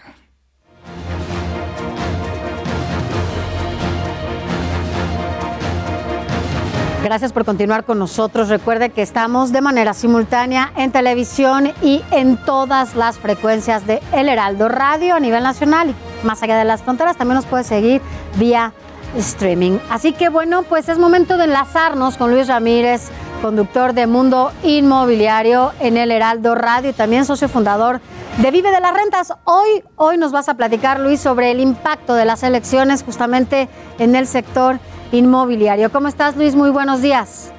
[7.02, 8.50] Gracias por continuar con nosotros.
[8.50, 14.28] Recuerde que estamos de manera simultánea en televisión y en todas las frecuencias de El
[14.28, 17.16] Heraldo Radio a nivel nacional y más allá de las fronteras.
[17.16, 18.02] También nos puede seguir
[18.36, 18.74] vía
[19.16, 19.78] streaming.
[19.88, 23.08] Así que bueno, pues es momento de enlazarnos con Luis Ramírez
[23.38, 28.00] conductor de Mundo Inmobiliario en el Heraldo Radio y también socio fundador
[28.38, 29.32] de Vive de las Rentas.
[29.44, 34.14] Hoy, hoy nos vas a platicar, Luis, sobre el impacto de las elecciones justamente en
[34.14, 34.78] el sector
[35.12, 35.90] inmobiliario.
[35.90, 36.54] ¿Cómo estás, Luis?
[36.54, 37.52] Muy buenos días.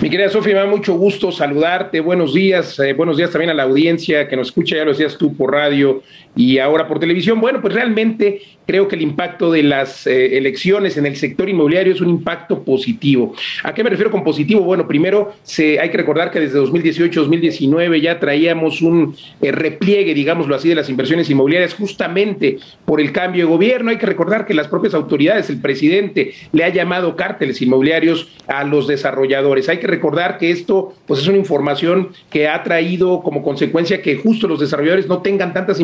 [0.00, 2.00] Mi querida Sofía, me da mucho gusto saludarte.
[2.00, 5.18] Buenos días, eh, buenos días también a la audiencia que nos escucha, ya lo decías
[5.18, 6.02] tú por radio
[6.36, 7.40] y ahora por televisión.
[7.40, 11.92] Bueno, pues realmente creo que el impacto de las eh, elecciones en el sector inmobiliario
[11.92, 13.34] es un impacto positivo.
[13.64, 14.60] ¿A qué me refiero con positivo?
[14.60, 20.54] Bueno, primero se, hay que recordar que desde 2018-2019 ya traíamos un eh, repliegue, digámoslo
[20.54, 23.90] así, de las inversiones inmobiliarias justamente por el cambio de gobierno.
[23.90, 28.62] Hay que recordar que las propias autoridades, el presidente, le ha llamado cárteles inmobiliarios a
[28.62, 29.68] los desarrolladores.
[29.68, 34.16] Hay que recordar que esto pues es una información que ha traído como consecuencia que
[34.16, 35.80] justo los desarrolladores no tengan tantas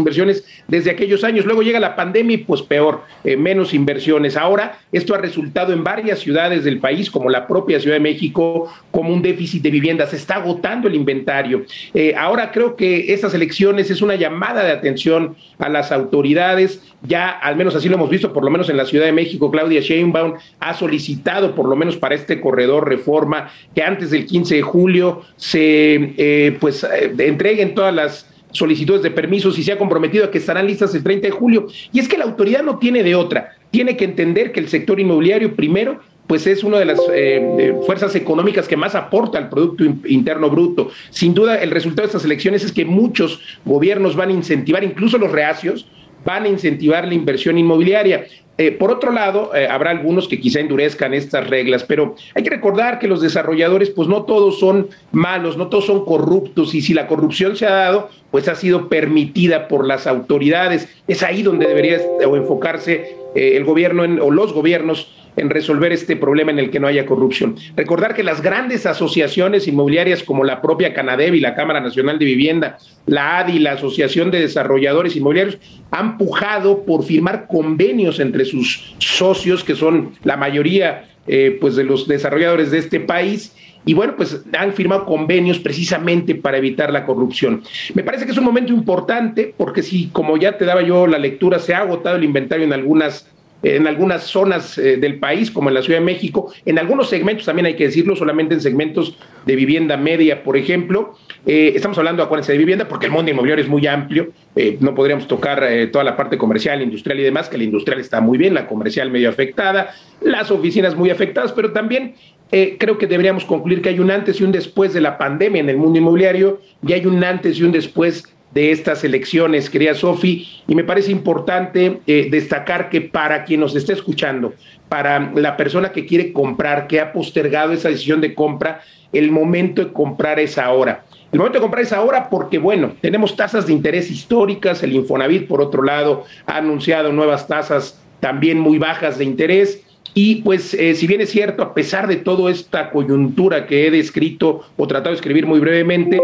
[0.69, 1.45] desde aquellos años.
[1.45, 4.37] Luego llega la pandemia y pues peor, eh, menos inversiones.
[4.37, 8.73] Ahora, esto ha resultado en varias ciudades del país, como la propia Ciudad de México,
[8.91, 10.11] como un déficit de viviendas.
[10.11, 11.65] Se está agotando el inventario.
[11.95, 16.83] Eh, ahora creo que estas elecciones es una llamada de atención a las autoridades.
[17.03, 19.51] Ya, al menos así lo hemos visto, por lo menos en la Ciudad de México,
[19.51, 24.57] Claudia Sheinbaum ha solicitado, por lo menos para este corredor reforma, que antes del 15
[24.57, 26.87] de julio se eh, pues
[27.19, 31.03] entreguen todas las solicitudes de permisos y se ha comprometido a que estarán listas el
[31.03, 31.67] 30 de julio.
[31.93, 33.57] Y es que la autoridad no tiene de otra.
[33.71, 38.15] Tiene que entender que el sector inmobiliario primero pues es una de las eh, fuerzas
[38.17, 40.91] económicas que más aporta al Producto Interno Bruto.
[41.11, 45.19] Sin duda, el resultado de estas elecciones es que muchos gobiernos van a incentivar, incluso
[45.19, 45.87] los reacios,
[46.27, 48.27] van a incentivar la inversión inmobiliaria.
[48.59, 52.51] Eh, por otro lado, eh, habrá algunos que quizá endurezcan estas reglas, pero hay que
[52.51, 56.95] recordar que los desarrolladores, pues no todos son malos, no todos son corruptos, y si
[56.95, 60.89] la corrupción se ha dado, pues ha sido permitida por las autoridades.
[61.07, 66.59] Es ahí donde debería enfocarse el gobierno o los gobiernos en resolver este problema en
[66.59, 67.57] el que no haya corrupción.
[67.77, 72.25] Recordar que las grandes asociaciones inmobiliarias como la propia Canadev y la Cámara Nacional de
[72.25, 75.59] Vivienda, la ADI, la Asociación de Desarrolladores Inmobiliarios,
[75.91, 81.85] han pujado por firmar convenios entre sus socios, que son la mayoría eh, pues de
[81.85, 83.55] los desarrolladores de este país,
[83.85, 87.63] y bueno, pues han firmado convenios precisamente para evitar la corrupción.
[87.95, 91.19] Me parece que es un momento importante porque si, como ya te daba yo la
[91.19, 93.31] lectura, se ha agotado el inventario en algunas
[93.75, 97.45] en algunas zonas eh, del país, como en la Ciudad de México, en algunos segmentos
[97.47, 101.15] también hay que decirlo, solamente en segmentos de vivienda media, por ejemplo.
[101.47, 104.95] Eh, estamos hablando, acuérdense, de vivienda porque el mundo inmobiliario es muy amplio, eh, no
[104.95, 108.55] podríamos tocar toda la parte comercial, industrial y demás, que la industrial está muy bien,
[108.55, 112.15] la comercial medio afectada, las oficinas muy afectadas, pero también
[112.51, 115.69] creo que deberíamos concluir que hay un antes y un después de la pandemia en
[115.69, 120.49] el mundo inmobiliario y hay un antes y un después de estas elecciones, querida Sofi,
[120.67, 124.55] y me parece importante eh, destacar que para quien nos esté escuchando,
[124.89, 128.81] para la persona que quiere comprar, que ha postergado esa decisión de compra,
[129.13, 131.05] el momento de comprar es ahora.
[131.33, 135.49] El momento de comprar es ahora porque, bueno, tenemos tasas de interés históricas, el Infonavit,
[135.49, 139.83] por otro lado, ha anunciado nuevas tasas también muy bajas de interés.
[140.15, 143.91] Y pues, eh, si bien es cierto, a pesar de toda esta coyuntura que he
[143.91, 146.19] descrito o tratado de escribir muy brevemente,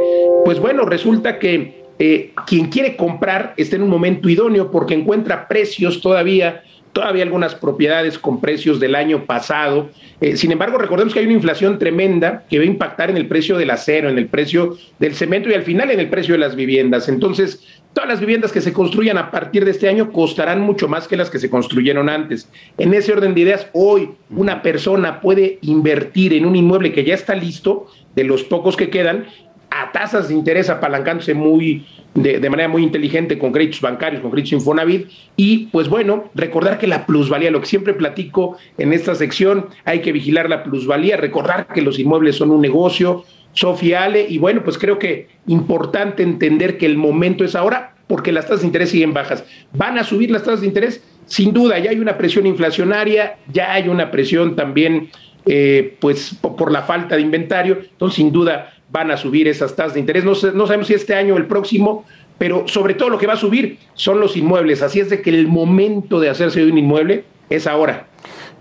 [0.47, 5.47] pues bueno, resulta que eh, quien quiere comprar está en un momento idóneo porque encuentra
[5.49, 6.63] precios todavía,
[6.93, 9.91] todavía algunas propiedades con precios del año pasado.
[10.21, 13.27] Eh, sin embargo, recordemos que hay una inflación tremenda que va a impactar en el
[13.27, 16.39] precio del acero, en el precio del cemento y al final en el precio de
[16.39, 17.09] las viviendas.
[17.09, 21.09] Entonces, todas las viviendas que se construyan a partir de este año costarán mucho más
[21.09, 22.49] que las que se construyeron antes.
[22.79, 27.15] En ese orden de ideas, hoy una persona puede invertir en un inmueble que ya
[27.15, 29.27] está listo, de los pocos que quedan,
[29.73, 34.53] a tasas de interés apalancándose muy de, manera muy inteligente con créditos bancarios, con créditos
[34.53, 39.67] Infonavit y pues bueno, recordar que la plusvalía, lo que siempre platico en esta sección,
[39.85, 43.25] hay que vigilar la plusvalía, recordar que los inmuebles son un negocio,
[43.55, 48.45] sofiale y bueno, pues creo que importante entender que el momento es ahora porque las
[48.45, 49.45] tasas de interés siguen bajas.
[49.73, 51.03] ¿Van a subir las tasas de interés?
[51.25, 55.09] Sin duda, ya hay una presión inflacionaria, ya hay una presión también
[55.47, 59.95] eh, pues por la falta de inventario, entonces sin duda van a subir esas tasas
[59.95, 60.25] de interés.
[60.25, 62.05] No, no sabemos si este año o el próximo,
[62.39, 64.83] pero sobre todo lo que va a subir son los inmuebles.
[64.83, 68.07] Así es de que el momento de hacerse de un inmueble es ahora.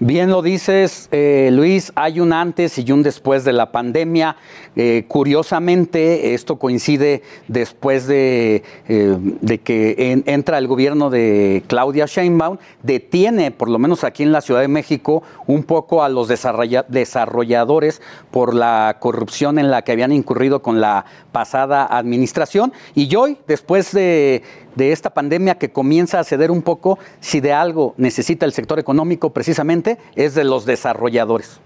[0.03, 4.35] Bien lo dices, eh, Luis, hay un antes y un después de la pandemia.
[4.75, 13.51] Eh, curiosamente, esto coincide después de, eh, que entra el gobierno de Claudia Sheinbaum, detiene,
[13.51, 18.01] por lo menos aquí en la Ciudad de México, un poco a los desarrolladores
[18.31, 22.73] por la corrupción en la que habían incurrido con la pasada administración.
[22.95, 24.41] Y hoy, después de
[24.75, 28.79] de esta pandemia que comienza a ceder un poco, si de algo necesita el sector
[28.79, 31.59] económico precisamente, es de los desarrolladores.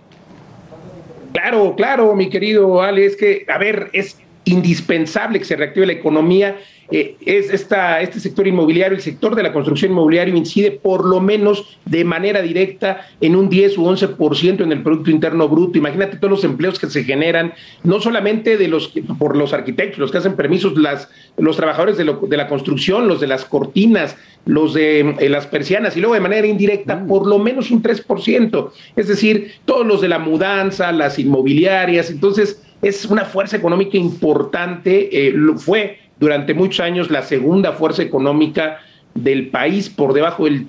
[1.33, 5.93] Claro, claro, mi querido Ale, es que, a ver, es indispensable que se reactive la
[5.93, 6.57] economía
[6.91, 11.19] eh, es esta, este sector inmobiliario, el sector de la construcción inmobiliario incide por lo
[11.19, 15.79] menos de manera directa en un 10 u 11% en el Producto Interno Bruto.
[15.79, 17.53] Imagínate todos los empleos que se generan,
[17.83, 22.15] no solamente de los por los arquitectos, los que hacen permisos, las, los trabajadores de,
[22.27, 24.15] de la construcción, los de las cortinas,
[24.45, 27.07] los de eh, las persianas y luego de manera indirecta mm.
[27.07, 28.71] por lo menos un 3%.
[28.95, 32.11] Es decir, todos los de la mudanza, las inmobiliarias.
[32.11, 38.79] Entonces, es una fuerza económica importante, eh, fue durante muchos años la segunda fuerza económica
[39.13, 40.67] del país por debajo del,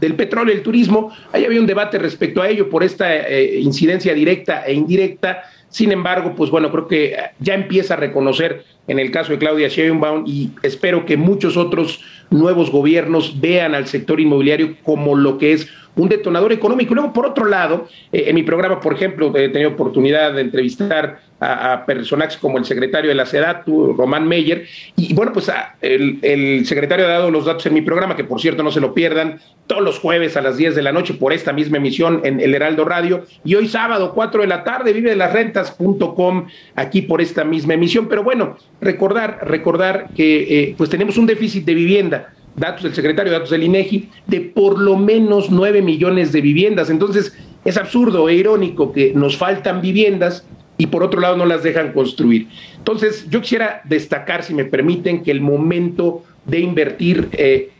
[0.00, 1.10] del petróleo y el turismo.
[1.32, 5.42] Ahí había un debate respecto a ello por esta eh, incidencia directa e indirecta.
[5.68, 9.68] Sin embargo, pues bueno, creo que ya empieza a reconocer en el caso de Claudia
[9.68, 12.00] Sheinbaum y espero que muchos otros
[12.30, 16.92] nuevos gobiernos vean al sector inmobiliario como lo que es un detonador económico.
[16.92, 20.40] Y luego, por otro lado, eh, en mi programa, por ejemplo, he tenido oportunidad de
[20.40, 24.66] entrevistar a, personajes como el secretario de la SEDATU, Román Meyer,
[24.96, 25.50] y bueno, pues
[25.82, 28.94] el, secretario ha dado los datos en mi programa, que por cierto no se lo
[28.94, 32.40] pierdan, todos los jueves a las 10 de la noche por esta misma emisión en
[32.40, 36.46] el Heraldo Radio, y hoy sábado 4 de la tarde, vive de las rentas.com,
[36.76, 38.08] aquí por esta misma emisión.
[38.08, 43.32] Pero bueno, recordar, recordar que eh, pues tenemos un déficit de vivienda datos del secretario,
[43.32, 46.90] datos del INEGI, de por lo menos 9 millones de viviendas.
[46.90, 51.62] Entonces, es absurdo e irónico que nos faltan viviendas y por otro lado no las
[51.62, 52.48] dejan construir.
[52.76, 57.70] Entonces, yo quisiera destacar, si me permiten, que el momento de invertir eh,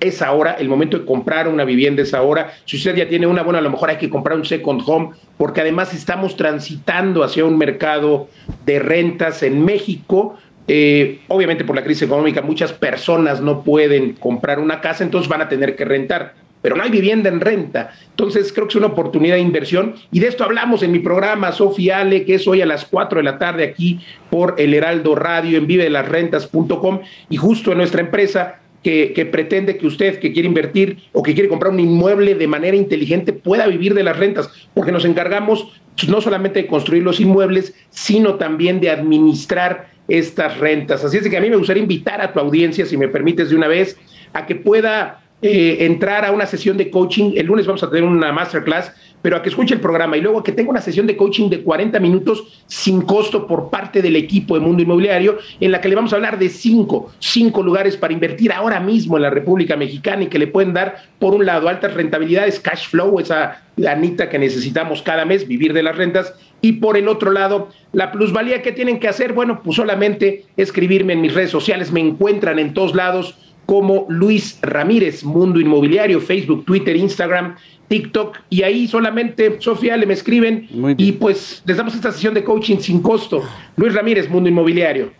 [0.00, 2.52] es ahora, el momento de comprar una vivienda es ahora.
[2.64, 5.10] Si usted ya tiene una, bueno, a lo mejor hay que comprar un second home,
[5.36, 8.28] porque además estamos transitando hacia un mercado
[8.64, 10.36] de rentas en México.
[10.66, 15.42] Eh, obviamente por la crisis económica muchas personas no pueden comprar una casa, entonces van
[15.42, 16.34] a tener que rentar
[16.64, 17.92] pero no hay vivienda en renta.
[18.08, 21.52] Entonces creo que es una oportunidad de inversión y de esto hablamos en mi programa
[21.52, 24.00] Sofía Ale, que es hoy a las 4 de la tarde aquí
[24.30, 29.86] por el Heraldo Radio en vivelasrentas.com y justo en nuestra empresa que, que, pretende que
[29.86, 33.92] usted que quiere invertir o que quiere comprar un inmueble de manera inteligente pueda vivir
[33.92, 35.70] de las rentas, porque nos encargamos
[36.08, 41.04] no solamente de construir los inmuebles, sino también de administrar estas rentas.
[41.04, 43.56] Así es que a mí me gustaría invitar a tu audiencia, si me permites de
[43.56, 43.98] una vez,
[44.32, 47.32] a que pueda eh, entrar a una sesión de coaching.
[47.36, 48.92] El lunes vamos a tener una masterclass,
[49.24, 50.18] pero a que escuche el programa.
[50.18, 53.70] Y luego a que tenga una sesión de coaching de 40 minutos sin costo por
[53.70, 57.10] parte del equipo de Mundo Inmobiliario, en la que le vamos a hablar de cinco,
[57.20, 60.96] cinco lugares para invertir ahora mismo en la República Mexicana y que le pueden dar,
[61.18, 65.82] por un lado, altas rentabilidades, cash flow, esa lanita que necesitamos cada mes, vivir de
[65.82, 69.76] las rentas, y por el otro lado, la plusvalía que tienen que hacer, bueno, pues
[69.76, 75.60] solamente escribirme en mis redes sociales, me encuentran en todos lados como Luis Ramírez, Mundo
[75.60, 77.56] Inmobiliario, Facebook, Twitter, Instagram,
[77.88, 82.42] TikTok, y ahí solamente, Sofía, le me escriben y pues les damos esta sesión de
[82.42, 83.42] coaching sin costo.
[83.76, 85.12] Luis Ramírez, Mundo Inmobiliario.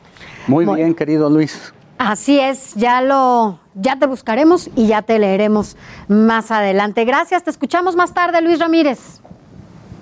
[0.46, 1.72] Muy bien, querido Luis.
[1.98, 5.76] Así es, ya lo, ya te buscaremos y ya te leeremos
[6.08, 7.04] más adelante.
[7.04, 9.20] Gracias, te escuchamos más tarde, Luis Ramírez.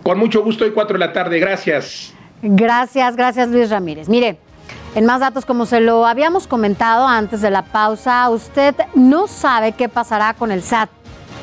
[0.02, 2.12] Con mucho gusto, hoy cuatro de la tarde, gracias.
[2.43, 4.09] Gracias, gracias, Luis Ramírez.
[4.09, 4.39] Mire,
[4.94, 9.72] en más datos, como se lo habíamos comentado antes de la pausa, usted no sabe
[9.72, 10.90] qué pasará con el SAT.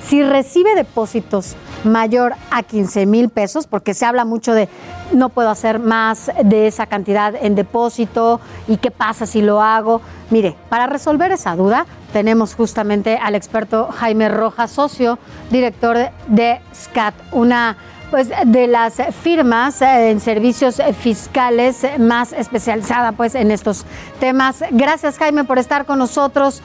[0.04, 4.70] Si recibe depósitos mayor a 15 mil pesos, porque se habla mucho de
[5.14, 10.02] no puedo hacer más de esa cantidad en depósito y qué pasa si lo hago.
[10.30, 15.20] Mire, para resolver esa duda tenemos justamente al experto Jaime Rojas, socio,
[15.50, 15.98] director
[16.28, 17.78] de SCAT, una
[18.10, 23.86] pues de las firmas eh, en servicios fiscales más especializada pues en estos
[24.20, 24.64] temas.
[24.72, 26.62] Gracias Jaime por estar con nosotros.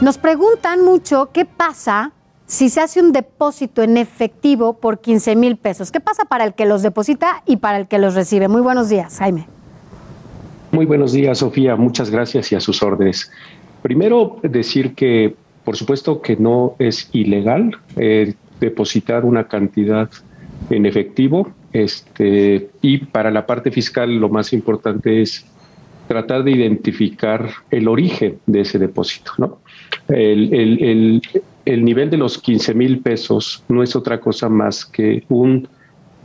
[0.00, 2.10] Nos preguntan mucho qué pasa
[2.52, 5.90] si se hace un depósito en efectivo por 15 mil pesos.
[5.90, 8.46] ¿Qué pasa para el que los deposita y para el que los recibe?
[8.46, 9.46] Muy buenos días, Jaime.
[10.70, 11.76] Muy buenos días, Sofía.
[11.76, 13.32] Muchas gracias y a sus órdenes.
[13.80, 15.34] Primero, decir que,
[15.64, 20.10] por supuesto, que no es ilegal eh, depositar una cantidad
[20.68, 21.50] en efectivo.
[21.72, 25.46] Este, y para la parte fiscal lo más importante es
[26.06, 29.32] tratar de identificar el origen de ese depósito.
[29.38, 29.58] ¿no?
[30.08, 31.22] El, el, el,
[31.66, 35.68] nivel de los 15 mil pesos no es otra cosa más que un,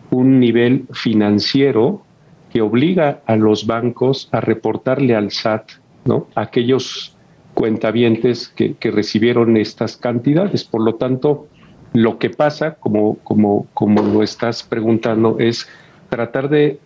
[0.09, 2.03] un nivel financiero
[2.51, 5.71] que obliga a los bancos a reportarle al SAT
[6.05, 6.27] ¿no?
[6.35, 7.15] aquellos
[7.53, 10.63] cuentavientes que, que recibieron estas cantidades.
[10.63, 11.47] Por lo tanto,
[11.93, 15.67] lo que pasa, como, como, como lo estás preguntando, es
[16.09, 16.79] tratar de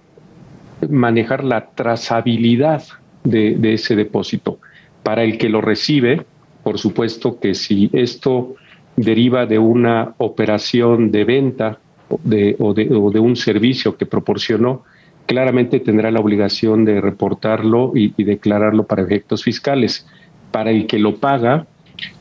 [0.89, 2.83] manejar la trazabilidad
[3.23, 4.59] de, ese depósito.
[5.03, 6.25] Para el que lo recibe,
[6.63, 8.55] por supuesto que si esto
[8.95, 11.79] deriva de una operación de venta
[12.23, 14.83] de, o, de, o, de, un servicio que proporcionó,
[15.25, 20.05] claramente tendrá la obligación de reportarlo y, declararlo para efectos fiscales.
[20.51, 21.65] Para el que lo paga,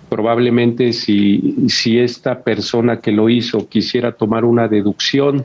[0.09, 5.45] probablemente si esta persona que lo hizo quisiera tomar una deducción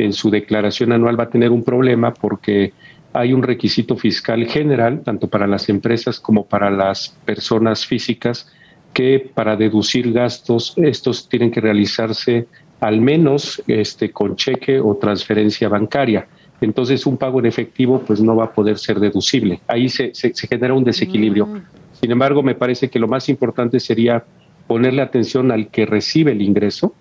[0.00, 2.72] en su declaración anual va a tener un problema porque
[3.12, 8.48] hay un requisito fiscal general, tanto para las empresas como para las personas físicas,
[8.92, 12.46] que para deducir gastos estos tienen que realizarse
[12.80, 16.26] al menos este, con cheque o transferencia bancaria.
[16.60, 19.60] Entonces un pago en efectivo pues no va a poder ser deducible.
[19.66, 21.46] Ahí se, se, genera un desequilibrio.
[21.46, 21.62] Mm.
[22.00, 24.24] Sin embargo, me parece que lo más importante sería
[24.66, 26.94] ponerle atención al que recibe el ingreso,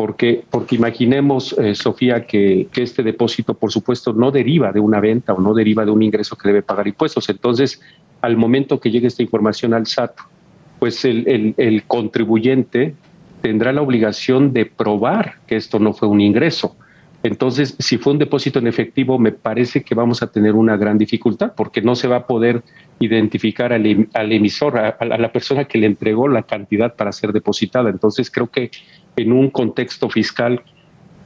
[0.00, 5.34] porque, porque imaginemos, eh, Sofía, que, este depósito, por supuesto, no deriva de una venta
[5.34, 7.28] o no deriva de un ingreso que debe pagar impuestos.
[7.28, 7.82] Entonces,
[8.22, 10.12] al momento que llegue esta información al SAT,
[10.78, 12.94] pues el, el contribuyente
[13.42, 16.76] tendrá la obligación de probar que esto no fue un ingreso.
[17.22, 20.96] Entonces, si fue un depósito en efectivo, me parece que vamos a tener una gran
[20.96, 22.62] dificultad porque no se va a poder
[22.98, 27.90] identificar al, em, emisor, a, la persona que le entregó la cantidad para ser depositada.
[27.90, 28.70] Entonces, creo que
[29.16, 30.62] en un contexto fiscal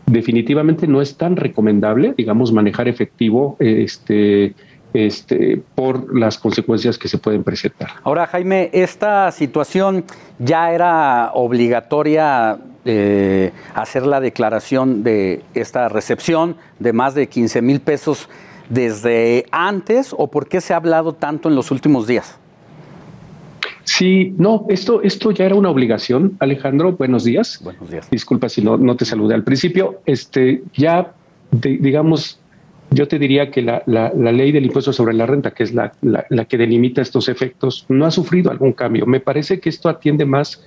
[0.07, 4.55] definitivamente no es tan recomendable, digamos, manejar efectivo este,
[4.93, 7.91] este, por las consecuencias que se pueden presentar.
[8.03, 10.05] Ahora, Jaime, esta situación
[10.39, 17.81] ya era obligatoria eh, hacer la declaración de esta recepción de más de 15 mil
[17.81, 18.29] pesos
[18.69, 22.39] desde antes o por qué se ha hablado tanto en los últimos días?
[23.85, 26.93] Sí, no, esto, esto ya era una obligación, Alejandro.
[26.93, 27.61] Buenos días.
[27.63, 28.11] Buenos días.
[28.11, 30.01] Disculpa si no, no te saludé al principio.
[30.07, 31.13] Este, ya,
[31.53, 32.41] digamos,
[32.91, 35.93] yo te diría que la, la, ley del impuesto sobre la renta, que es la,
[36.03, 39.05] la, que delimita estos efectos, no ha sufrido algún cambio.
[39.05, 40.65] Me parece que esto atiende más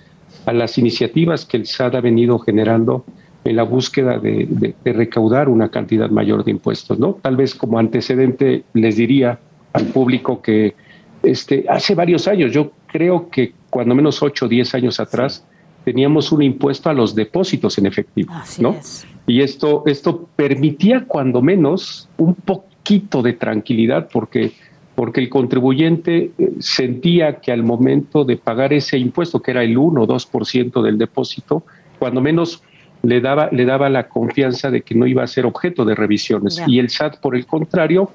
[0.48, 3.03] a las iniciativas que el SAT ha venido generando
[3.43, 4.48] en la búsqueda de,
[4.84, 7.19] de, recaudar una cantidad mayor de impuestos, ¿no?
[7.22, 9.40] Tal vez como antecedente les diría
[9.74, 10.74] al público que
[11.22, 15.45] este, hace varios años, yo creo que cuando menos 8 o 10 años atrás,
[15.84, 18.77] teníamos un impuesto a los depósitos en efectivo, ¿no?
[19.26, 24.53] Y esto, esto permitía cuando menos un poquito de tranquilidad porque,
[24.98, 29.77] porque el contribuyente eh, sentía que al momento de pagar ese impuesto, que era el
[29.77, 31.61] 1 o 2% del depósito,
[32.00, 32.64] cuando menos
[33.03, 36.64] le daba, le daba la confianza de que no iba a ser objeto de revisiones.
[36.66, 38.09] Y el SAT, por el contrario,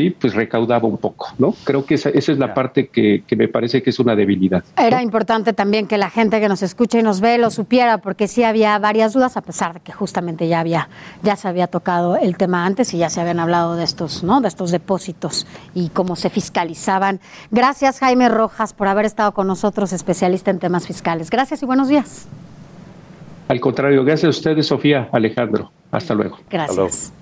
[0.00, 1.54] sí, pues recaudaba un poco, ¿no?
[1.64, 4.64] Creo que esa, esa es la parte que, que, me parece que es una debilidad.
[4.78, 8.26] Era importante también que la gente que nos escucha y nos ve lo supiera, porque
[8.26, 10.88] sí había varias dudas, a pesar de que justamente ya había,
[11.22, 14.40] ya se había tocado el tema antes y ya se habían hablado de estos, ¿no?
[14.40, 17.20] De estos depósitos y cómo se fiscalizaban.
[17.50, 21.28] Gracias, Jaime Rojas, por haber estado con nosotros, especialista en temas fiscales.
[21.28, 22.26] Gracias y buenos días.
[23.48, 25.70] Al contrario, gracias a ustedes, Sofía, Alejandro.
[25.90, 26.38] Hasta luego.
[26.48, 27.12] Gracias.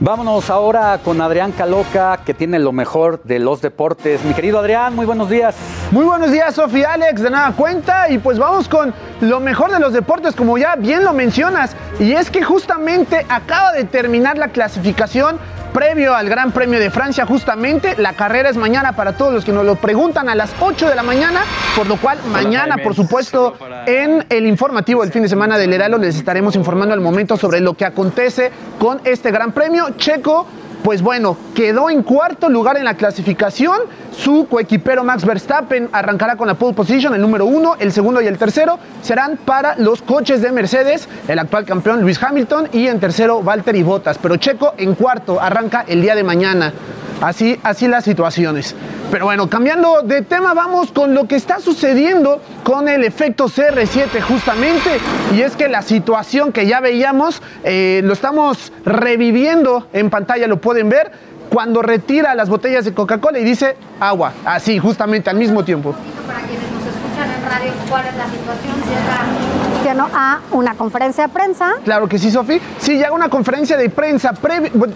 [0.00, 4.24] Vámonos ahora con Adrián Caloca, que tiene lo mejor de los deportes.
[4.24, 5.56] Mi querido Adrián, muy buenos días.
[5.90, 8.08] Muy buenos días, Sofía Alex, de nada cuenta.
[8.08, 11.74] Y pues vamos con lo mejor de los deportes, como ya bien lo mencionas.
[11.98, 15.36] Y es que justamente acaba de terminar la clasificación
[15.72, 17.94] previo al Gran Premio de Francia justamente.
[17.96, 20.94] La carrera es mañana para todos los que nos lo preguntan a las 8 de
[20.94, 21.40] la mañana,
[21.76, 23.54] por lo cual mañana, por supuesto,
[23.86, 27.60] en el informativo del fin de semana del Heralo les estaremos informando al momento sobre
[27.60, 29.90] lo que acontece con este Gran Premio.
[29.96, 30.46] Checo
[30.88, 33.78] pues bueno, quedó en cuarto lugar en la clasificación.
[34.16, 38.26] Su coequipero Max Verstappen arrancará con la pole position, el número uno, el segundo y
[38.26, 43.00] el tercero serán para los coches de Mercedes, el actual campeón Luis Hamilton y en
[43.00, 44.16] tercero Valtteri Bottas.
[44.16, 46.72] Pero Checo en cuarto arranca el día de mañana.
[47.20, 48.74] Así, así las situaciones.
[49.10, 54.20] Pero bueno, cambiando de tema, vamos con lo que está sucediendo con el efecto CR7
[54.20, 55.00] justamente.
[55.34, 60.60] Y es que la situación que ya veíamos, eh, lo estamos reviviendo en pantalla, lo
[60.60, 61.10] pueden ver,
[61.50, 65.94] cuando retira las botellas de Coca-Cola y dice agua, así justamente al mismo tiempo.
[66.26, 69.47] Para quienes nos escuchan en radio, ¿cuál es la situación?
[69.90, 71.72] A una conferencia de prensa.
[71.84, 72.60] Claro que sí, Sofi.
[72.78, 74.32] Sí, llega una conferencia de prensa,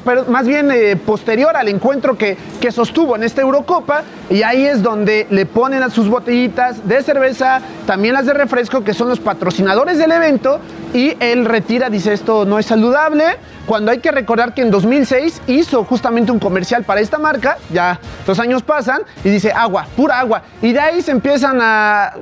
[0.04, 4.66] pero más bien eh, posterior al encuentro que, que sostuvo en esta Eurocopa, y ahí
[4.66, 9.08] es donde le ponen a sus botellitas de cerveza, también las de refresco, que son
[9.08, 10.60] los patrocinadores del evento,
[10.92, 13.24] y él retira, dice esto no es saludable,
[13.66, 17.98] cuando hay que recordar que en 2006 hizo justamente un comercial para esta marca, ya
[18.26, 20.42] dos años pasan, y dice agua, pura agua.
[20.60, 22.14] Y de ahí se empiezan a,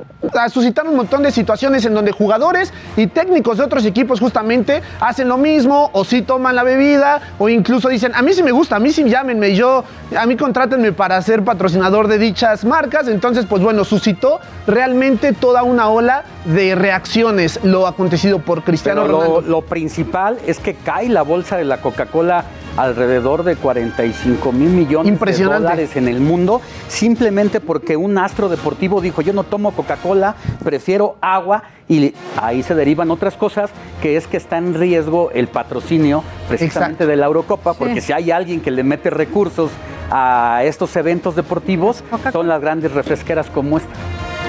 [0.51, 5.27] suscitar un montón de situaciones en donde jugadores y técnicos de otros equipos justamente hacen
[5.27, 8.75] lo mismo, o sí toman la bebida, o incluso dicen, a mí sí me gusta,
[8.75, 9.83] a mí sí llámenme, yo,
[10.15, 13.07] a mí contrátenme para ser patrocinador de dichas marcas.
[13.07, 19.41] Entonces, pues bueno, suscitó realmente toda una ola de reacciones lo acontecido por Cristiano Ronaldo.
[19.41, 22.43] Lo, principal es que cae la bolsa de la Coca-Cola
[22.75, 28.99] alrededor de 45 mil millones de dólares en el mundo, simplemente porque un astro deportivo
[28.99, 33.69] dijo yo no tomo Coca-Cola, prefiero agua y ahí se derivan otras cosas,
[34.01, 38.29] que es que está en riesgo el patrocinio precisamente de la Eurocopa, porque si hay
[38.31, 39.71] alguien que le mete recursos
[40.11, 42.03] a estos eventos deportivos,
[42.33, 43.89] son las grandes refresqueras como esta.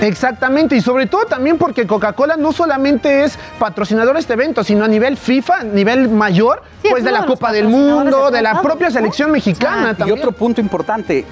[0.03, 4.85] Exactamente, y sobre todo también porque Coca-Cola no solamente es patrocinador de este evento, sino
[4.85, 8.91] a nivel FIFA, a nivel mayor, pues de la Copa del Mundo, de, la propia
[8.91, 9.97] selección mexicana.
[10.05, 11.25] Y otro punto importante,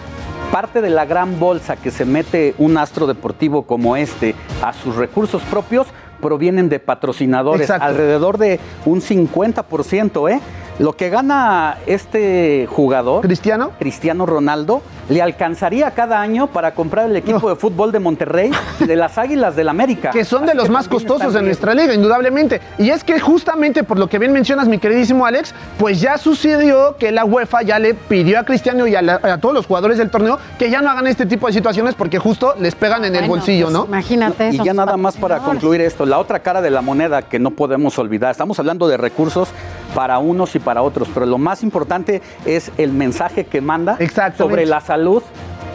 [0.53, 4.95] parte de la gran bolsa que se mete un astro deportivo como este a sus
[4.95, 5.89] recursos propios
[6.21, 10.41] provienen de patrocinadores, alrededor de un 50%, ¿eh?
[10.81, 17.17] Lo que gana este jugador, Cristiano, Cristiano Ronaldo, le alcanzaría cada año para comprar el
[17.17, 20.09] equipo de fútbol de Monterrey de las Águilas del América.
[20.11, 22.63] Que son de los más costosos de nuestra liga, indudablemente.
[22.79, 26.97] Y es que justamente por lo que bien mencionas, mi queridísimo Alex, pues ya sucedió
[26.97, 30.39] que la UEFA ya le pidió a Cristiano y a, todos los jugadores del torneo
[30.59, 33.67] que ya no hagan este tipo de situaciones porque justo les pegan en el bolsillo,
[33.67, 33.85] pues ¿no?
[33.85, 34.49] Imagínate.
[34.49, 37.51] y ya nada más para concluir esto, la otra cara de la moneda que no
[37.51, 39.51] podemos olvidar, estamos hablando de recursos
[39.95, 43.99] para unos y para otros, pero lo más importante es el mensaje que manda
[44.37, 45.23] sobre la salud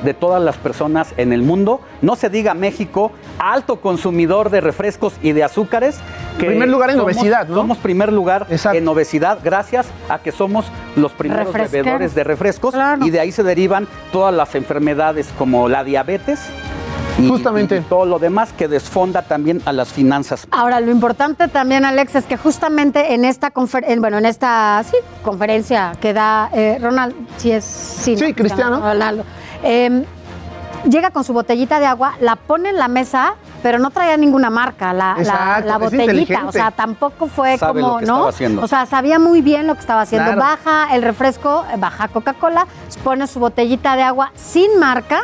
[0.03, 1.81] de todas las personas en el mundo.
[2.01, 5.99] No se diga México, alto consumidor de refrescos y de azúcares.
[6.39, 7.55] Que primer lugar en obesidad, ¿no?
[7.55, 13.09] Somos primer lugar en obesidad gracias a que somos los primeros bebedores de refrescos y
[13.09, 16.39] de ahí se derivan todas las enfermedades como la diabetes,
[17.17, 17.81] y, justamente.
[17.81, 20.47] todo lo demás que desfonda también a las finanzas.
[20.51, 24.83] Ahora, lo importante también, Alex, es que justamente en esta conferencia, bueno, en esta
[25.23, 28.79] conferencia que da eh, Ronald, si es sí, Cristiano.
[28.79, 29.23] Ronaldo,
[29.63, 30.03] em,
[30.89, 34.49] llega con su botellita de agua, la pone en la mesa, pero no traía ninguna
[34.49, 35.15] marca, la,
[35.65, 36.45] la, botellita.
[36.45, 38.27] O sea, tampoco fue como, ¿no?
[38.27, 40.35] O sea, sabía muy bien lo que estaba haciendo.
[40.35, 42.67] Baja el refresco, baja Coca-Cola,
[43.03, 45.21] pone su botellita de agua sin marca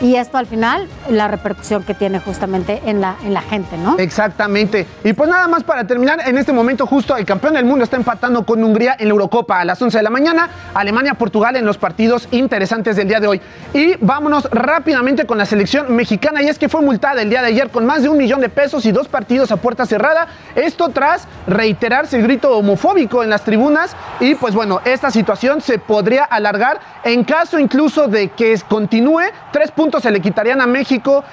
[0.00, 3.96] y esto al final, la repercusión que tiene justamente en la, en la gente, ¿no?
[3.98, 4.86] Exactamente.
[5.04, 7.96] Y pues nada más para terminar, en este momento justo el campeón del mundo está
[7.96, 11.78] empatando con Hungría en la Eurocopa a las 11 de la mañana, Alemania-Portugal en los
[11.78, 13.40] partidos interesantes del día de hoy.
[13.72, 17.48] Y vámonos rápidamente con la selección mexicana, y es que fue multada el día de
[17.48, 20.26] ayer con más de un millón de pesos y dos partidos a puerta cerrada.
[20.54, 25.78] Esto tras reiterarse el grito homofóbico en las tribunas y pues bueno, esta situación se
[25.78, 31.24] podría alargar en caso incluso de que continúe tres puntos se le quitarían a México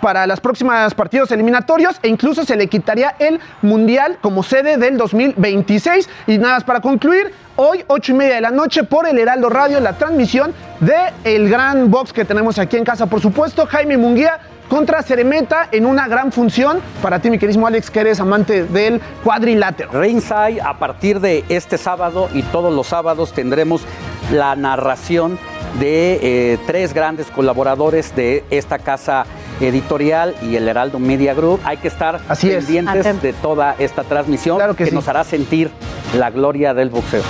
[0.00, 4.96] para las próximas partidos eliminatorios e incluso se le quitaría el Mundial como sede del
[4.96, 6.08] 2026.
[6.26, 9.48] Y nada más para concluir, hoy, ocho y media de la noche, por el Heraldo
[9.48, 13.96] Radio, la transmisión de el gran box que tenemos aquí en casa, por supuesto, Jaime
[13.96, 18.64] Munguía contra Ceremeta en una gran función para ti, mi querísimo Alex, que eres amante
[18.64, 19.90] del cuadrilátero.
[19.92, 23.82] Ringside, a partir de este sábado y todos los sábados tendremos
[24.30, 25.38] la narración
[25.78, 29.26] de eh, tres grandes colaboradores de esta casa
[29.60, 31.60] editorial y el Heraldo Media Group.
[31.64, 35.70] Hay que estar pendientes de toda esta transmisión que, nos hará sentir
[36.16, 37.22] la gloria del boxeo.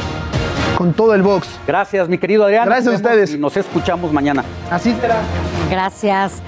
[0.76, 1.48] Con todo el box.
[1.66, 2.66] Gracias, mi querido Adrián.
[2.66, 3.34] Gracias a ustedes.
[3.34, 4.44] Y nos escuchamos mañana.
[4.70, 5.16] Así será.
[5.68, 6.40] Gracias.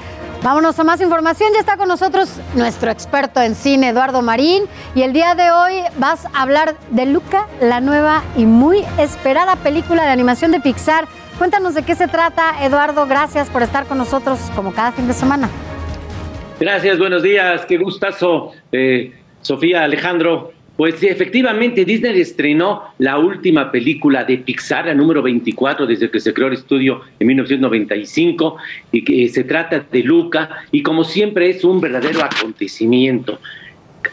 [0.43, 1.51] Vámonos a más información.
[1.53, 4.65] Ya está con nosotros nuestro experto en cine, Eduardo Marín.
[4.95, 9.57] Y el día de hoy vas a hablar de Luca, la nueva y muy esperada
[9.57, 11.07] película de animación de Pixar.
[11.37, 13.07] Cuéntanos de qué se trata, Eduardo.
[13.07, 15.51] Gracias por estar con nosotros como cada fin de semana.
[16.59, 17.67] Gracias, buenos días.
[17.67, 19.13] Qué gustazo, eh,
[19.43, 20.53] Sofía, Alejandro.
[20.81, 26.33] Pues efectivamente, Disney estrenó la última película de Pixar, la número 24, desde que se
[26.33, 28.57] creó el estudio en 1995,
[28.91, 33.39] y que se trata de Luca, y como siempre es un verdadero acontecimiento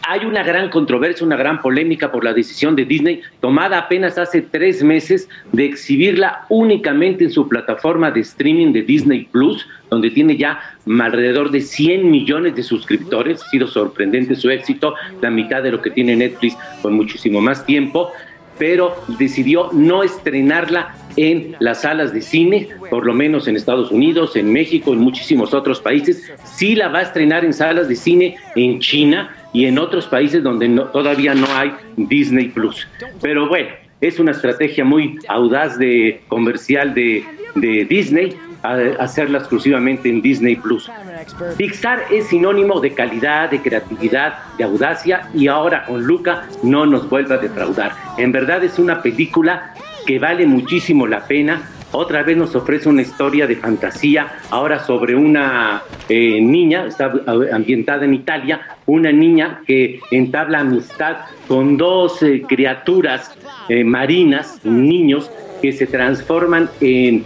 [0.07, 4.41] hay una gran controversia, una gran polémica por la decisión de Disney tomada apenas hace
[4.41, 10.37] tres meses de exhibirla únicamente en su plataforma de streaming de Disney Plus, donde tiene
[10.37, 10.59] ya
[10.99, 13.41] alrededor de 100 millones de suscriptores.
[13.43, 17.65] Ha sido sorprendente su éxito, la mitad de lo que tiene Netflix con muchísimo más
[17.65, 18.11] tiempo
[18.57, 24.35] pero decidió no estrenarla en las salas de cine, por lo menos en Estados Unidos,
[24.35, 26.31] en México, en muchísimos otros países.
[26.43, 30.43] Sí la va a estrenar en salas de cine en China y en otros países
[30.43, 32.87] donde todavía no hay Disney Plus.
[33.21, 33.69] Pero bueno,
[34.01, 38.35] es una estrategia muy audaz de comercial de, de Disney
[38.99, 40.89] hacerla exclusivamente en Disney Plus.
[41.57, 47.09] Pixar es sinónimo de calidad, de creatividad, de audacia y ahora con Luca no nos
[47.09, 47.93] vuelve a defraudar.
[48.17, 49.73] En verdad es una película
[50.05, 51.61] que vale muchísimo la pena.
[51.91, 56.89] Otra vez nos ofrece una historia de fantasía, ahora sobre una eh, niña,
[57.51, 61.17] ambientada en Italia, una niña que entabla amistad
[61.47, 63.37] con dos eh, criaturas
[63.69, 67.25] eh, marinas, niños, que se transforman en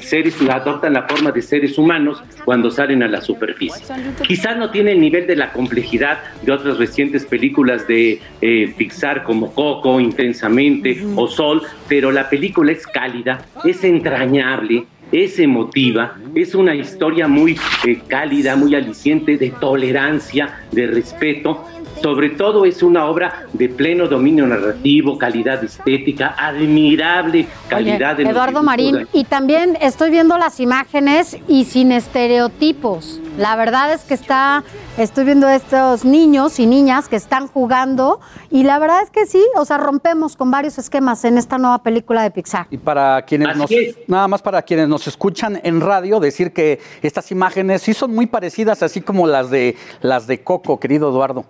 [0.00, 3.84] seres adoptan la forma de seres humanos cuando salen a la superficie.
[4.26, 9.24] Quizás no tiene el nivel de la complejidad de otras recientes películas de eh, Pixar
[9.24, 16.54] como Coco, Intensamente o Sol, pero la película es cálida, es entrañable, es emotiva, es
[16.54, 21.66] una historia muy eh, cálida, muy aliciente, de tolerancia, de respeto,
[22.02, 28.62] sobre todo es una obra de pleno dominio narrativo, calidad estética, admirable calidad de Eduardo
[28.62, 33.20] Marín, y también estoy viendo las imágenes y sin estereotipos.
[33.38, 34.62] La verdad es que está,
[34.98, 39.42] estoy viendo estos niños y niñas que están jugando y la verdad es que sí,
[39.56, 42.66] o sea, rompemos con varios esquemas en esta nueva película de Pixar.
[42.70, 43.70] Y para quienes nos,
[44.06, 48.26] nada más para quienes nos escuchan en radio, decir que estas imágenes sí son muy
[48.26, 51.46] parecidas, así como las de las de Coco, querido Eduardo.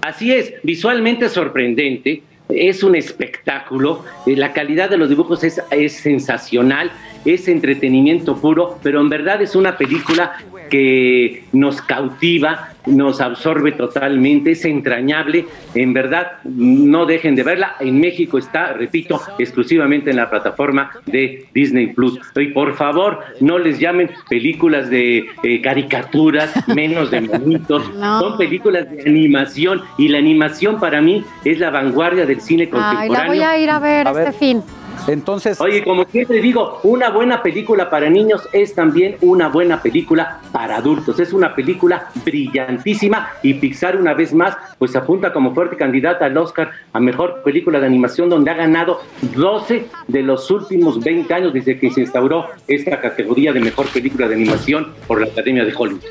[0.00, 5.94] Así es, visualmente sorprendente, es un espectáculo, eh, la calidad de los dibujos es, es
[5.94, 6.90] sensacional,
[7.24, 10.36] es entretenimiento puro, pero en verdad es una película
[10.68, 15.46] que nos cautiva, nos absorbe totalmente, es entrañable.
[15.74, 17.76] En verdad, no dejen de verla.
[17.80, 22.18] En México está, repito, exclusivamente en la plataforma de Disney Plus.
[22.36, 27.84] Y por favor, no les llamen películas de eh, caricaturas, menos de monitos.
[28.20, 33.12] Son películas de animación y la animación para mí es la vanguardia del cine contemporáneo.
[33.12, 34.62] Ay, la voy a ir a ver este fin.
[35.06, 35.60] Entonces.
[35.60, 40.76] Oye, como siempre digo, una buena película para niños es también una buena película para
[40.76, 41.18] adultos.
[41.20, 46.36] Es una película brillantísima y Pixar, una vez más, pues apunta como fuerte candidata al
[46.36, 49.00] Oscar a mejor película de animación, donde ha ganado
[49.34, 54.28] 12 de los últimos 20 años desde que se instauró esta categoría de mejor película
[54.28, 56.02] de animación por la Academia de Hollywood.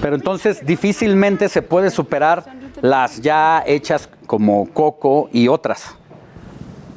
[0.00, 2.44] Pero entonces difícilmente se puede superar
[2.80, 5.97] las ya hechas como Coco y otras.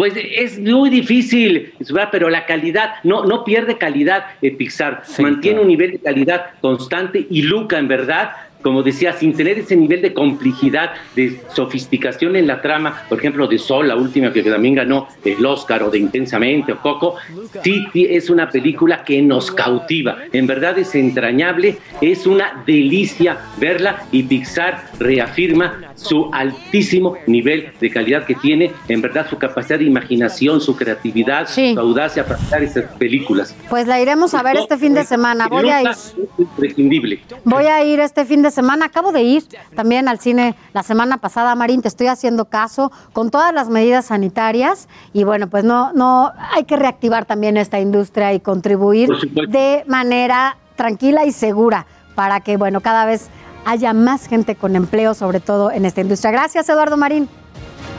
[0.02, 1.74] Pues es muy difícil,
[2.12, 7.28] pero la calidad, no, no pierde calidad eh, Pixar, mantiene un nivel de calidad constante
[7.30, 8.32] y Luca, en verdad,
[8.64, 13.46] como decía, sin tener ese nivel de complejidad, de sofisticación en la trama, por ejemplo,
[13.46, 17.18] de Sol, la última que también ganó el Oscar, o de Intensamente, o Coco,
[17.64, 20.18] sí es una película que nos cautiva.
[20.34, 27.90] En verdad es entrañable, es una delicia verla y Pixar reafirma su altísimo nivel de
[27.90, 32.64] calidad que tiene, en verdad su capacidad de imaginación, su creatividad, su audacia para hacer
[32.64, 33.56] estas películas.
[33.70, 35.48] Pues la iremos a ver este fin de semana.
[35.48, 35.90] Voy a ir.
[36.38, 37.22] Imprescindible.
[37.44, 38.86] Voy a ir este fin de semana.
[38.86, 39.44] Acabo de ir
[39.76, 41.82] también al cine la semana pasada, Marín.
[41.82, 46.64] Te estoy haciendo caso con todas las medidas sanitarias y bueno, pues no, no hay
[46.64, 49.10] que reactivar también esta industria y contribuir
[49.48, 53.30] de manera tranquila y segura para que bueno cada vez
[53.66, 56.32] haya más gente con empleo, sobre todo en esta industria.
[56.32, 57.30] Gracias, Eduardo Marín.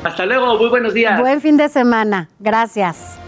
[0.05, 1.21] Hasta luego, muy buenos días.
[1.21, 2.29] Buen fin de semana.
[2.41, 3.19] Gracias.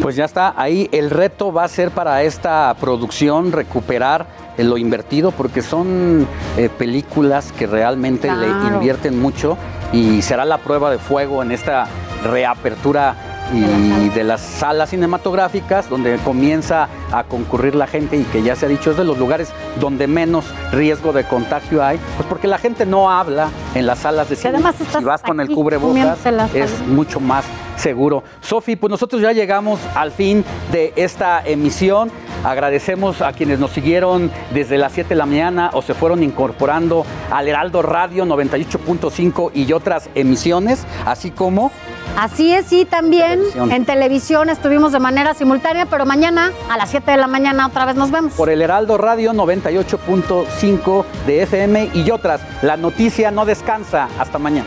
[0.00, 4.26] Pues ya está, ahí el reto va a ser para esta producción recuperar
[4.58, 6.26] lo invertido porque son
[6.56, 9.56] eh, películas que realmente le invierten mucho
[9.92, 11.86] y será la prueba de fuego en esta
[12.24, 18.56] reapertura y de las salas cinematográficas donde comienza a concurrir la gente y que ya
[18.56, 22.48] se ha dicho es de los lugares donde menos riesgo de contagio hay, pues porque
[22.48, 24.50] la gente no habla en las salas de cine.
[24.54, 26.18] Además si vas con el cubrebocas
[26.54, 27.44] es mucho más
[27.76, 28.22] seguro.
[28.40, 32.10] Sofi, pues nosotros ya llegamos al fin de esta emisión.
[32.44, 37.04] Agradecemos a quienes nos siguieron desde las 7 de la mañana o se fueron incorporando
[37.30, 41.70] al Heraldo Radio 98.5 y otras emisiones, así como
[42.16, 47.10] Así es, sí, también en televisión estuvimos de manera simultánea, pero mañana a las 7
[47.10, 48.34] de la mañana otra vez nos vemos.
[48.34, 52.42] Por el Heraldo Radio 98.5 de FM y otras.
[52.62, 54.08] La noticia no descansa.
[54.18, 54.66] Hasta mañana.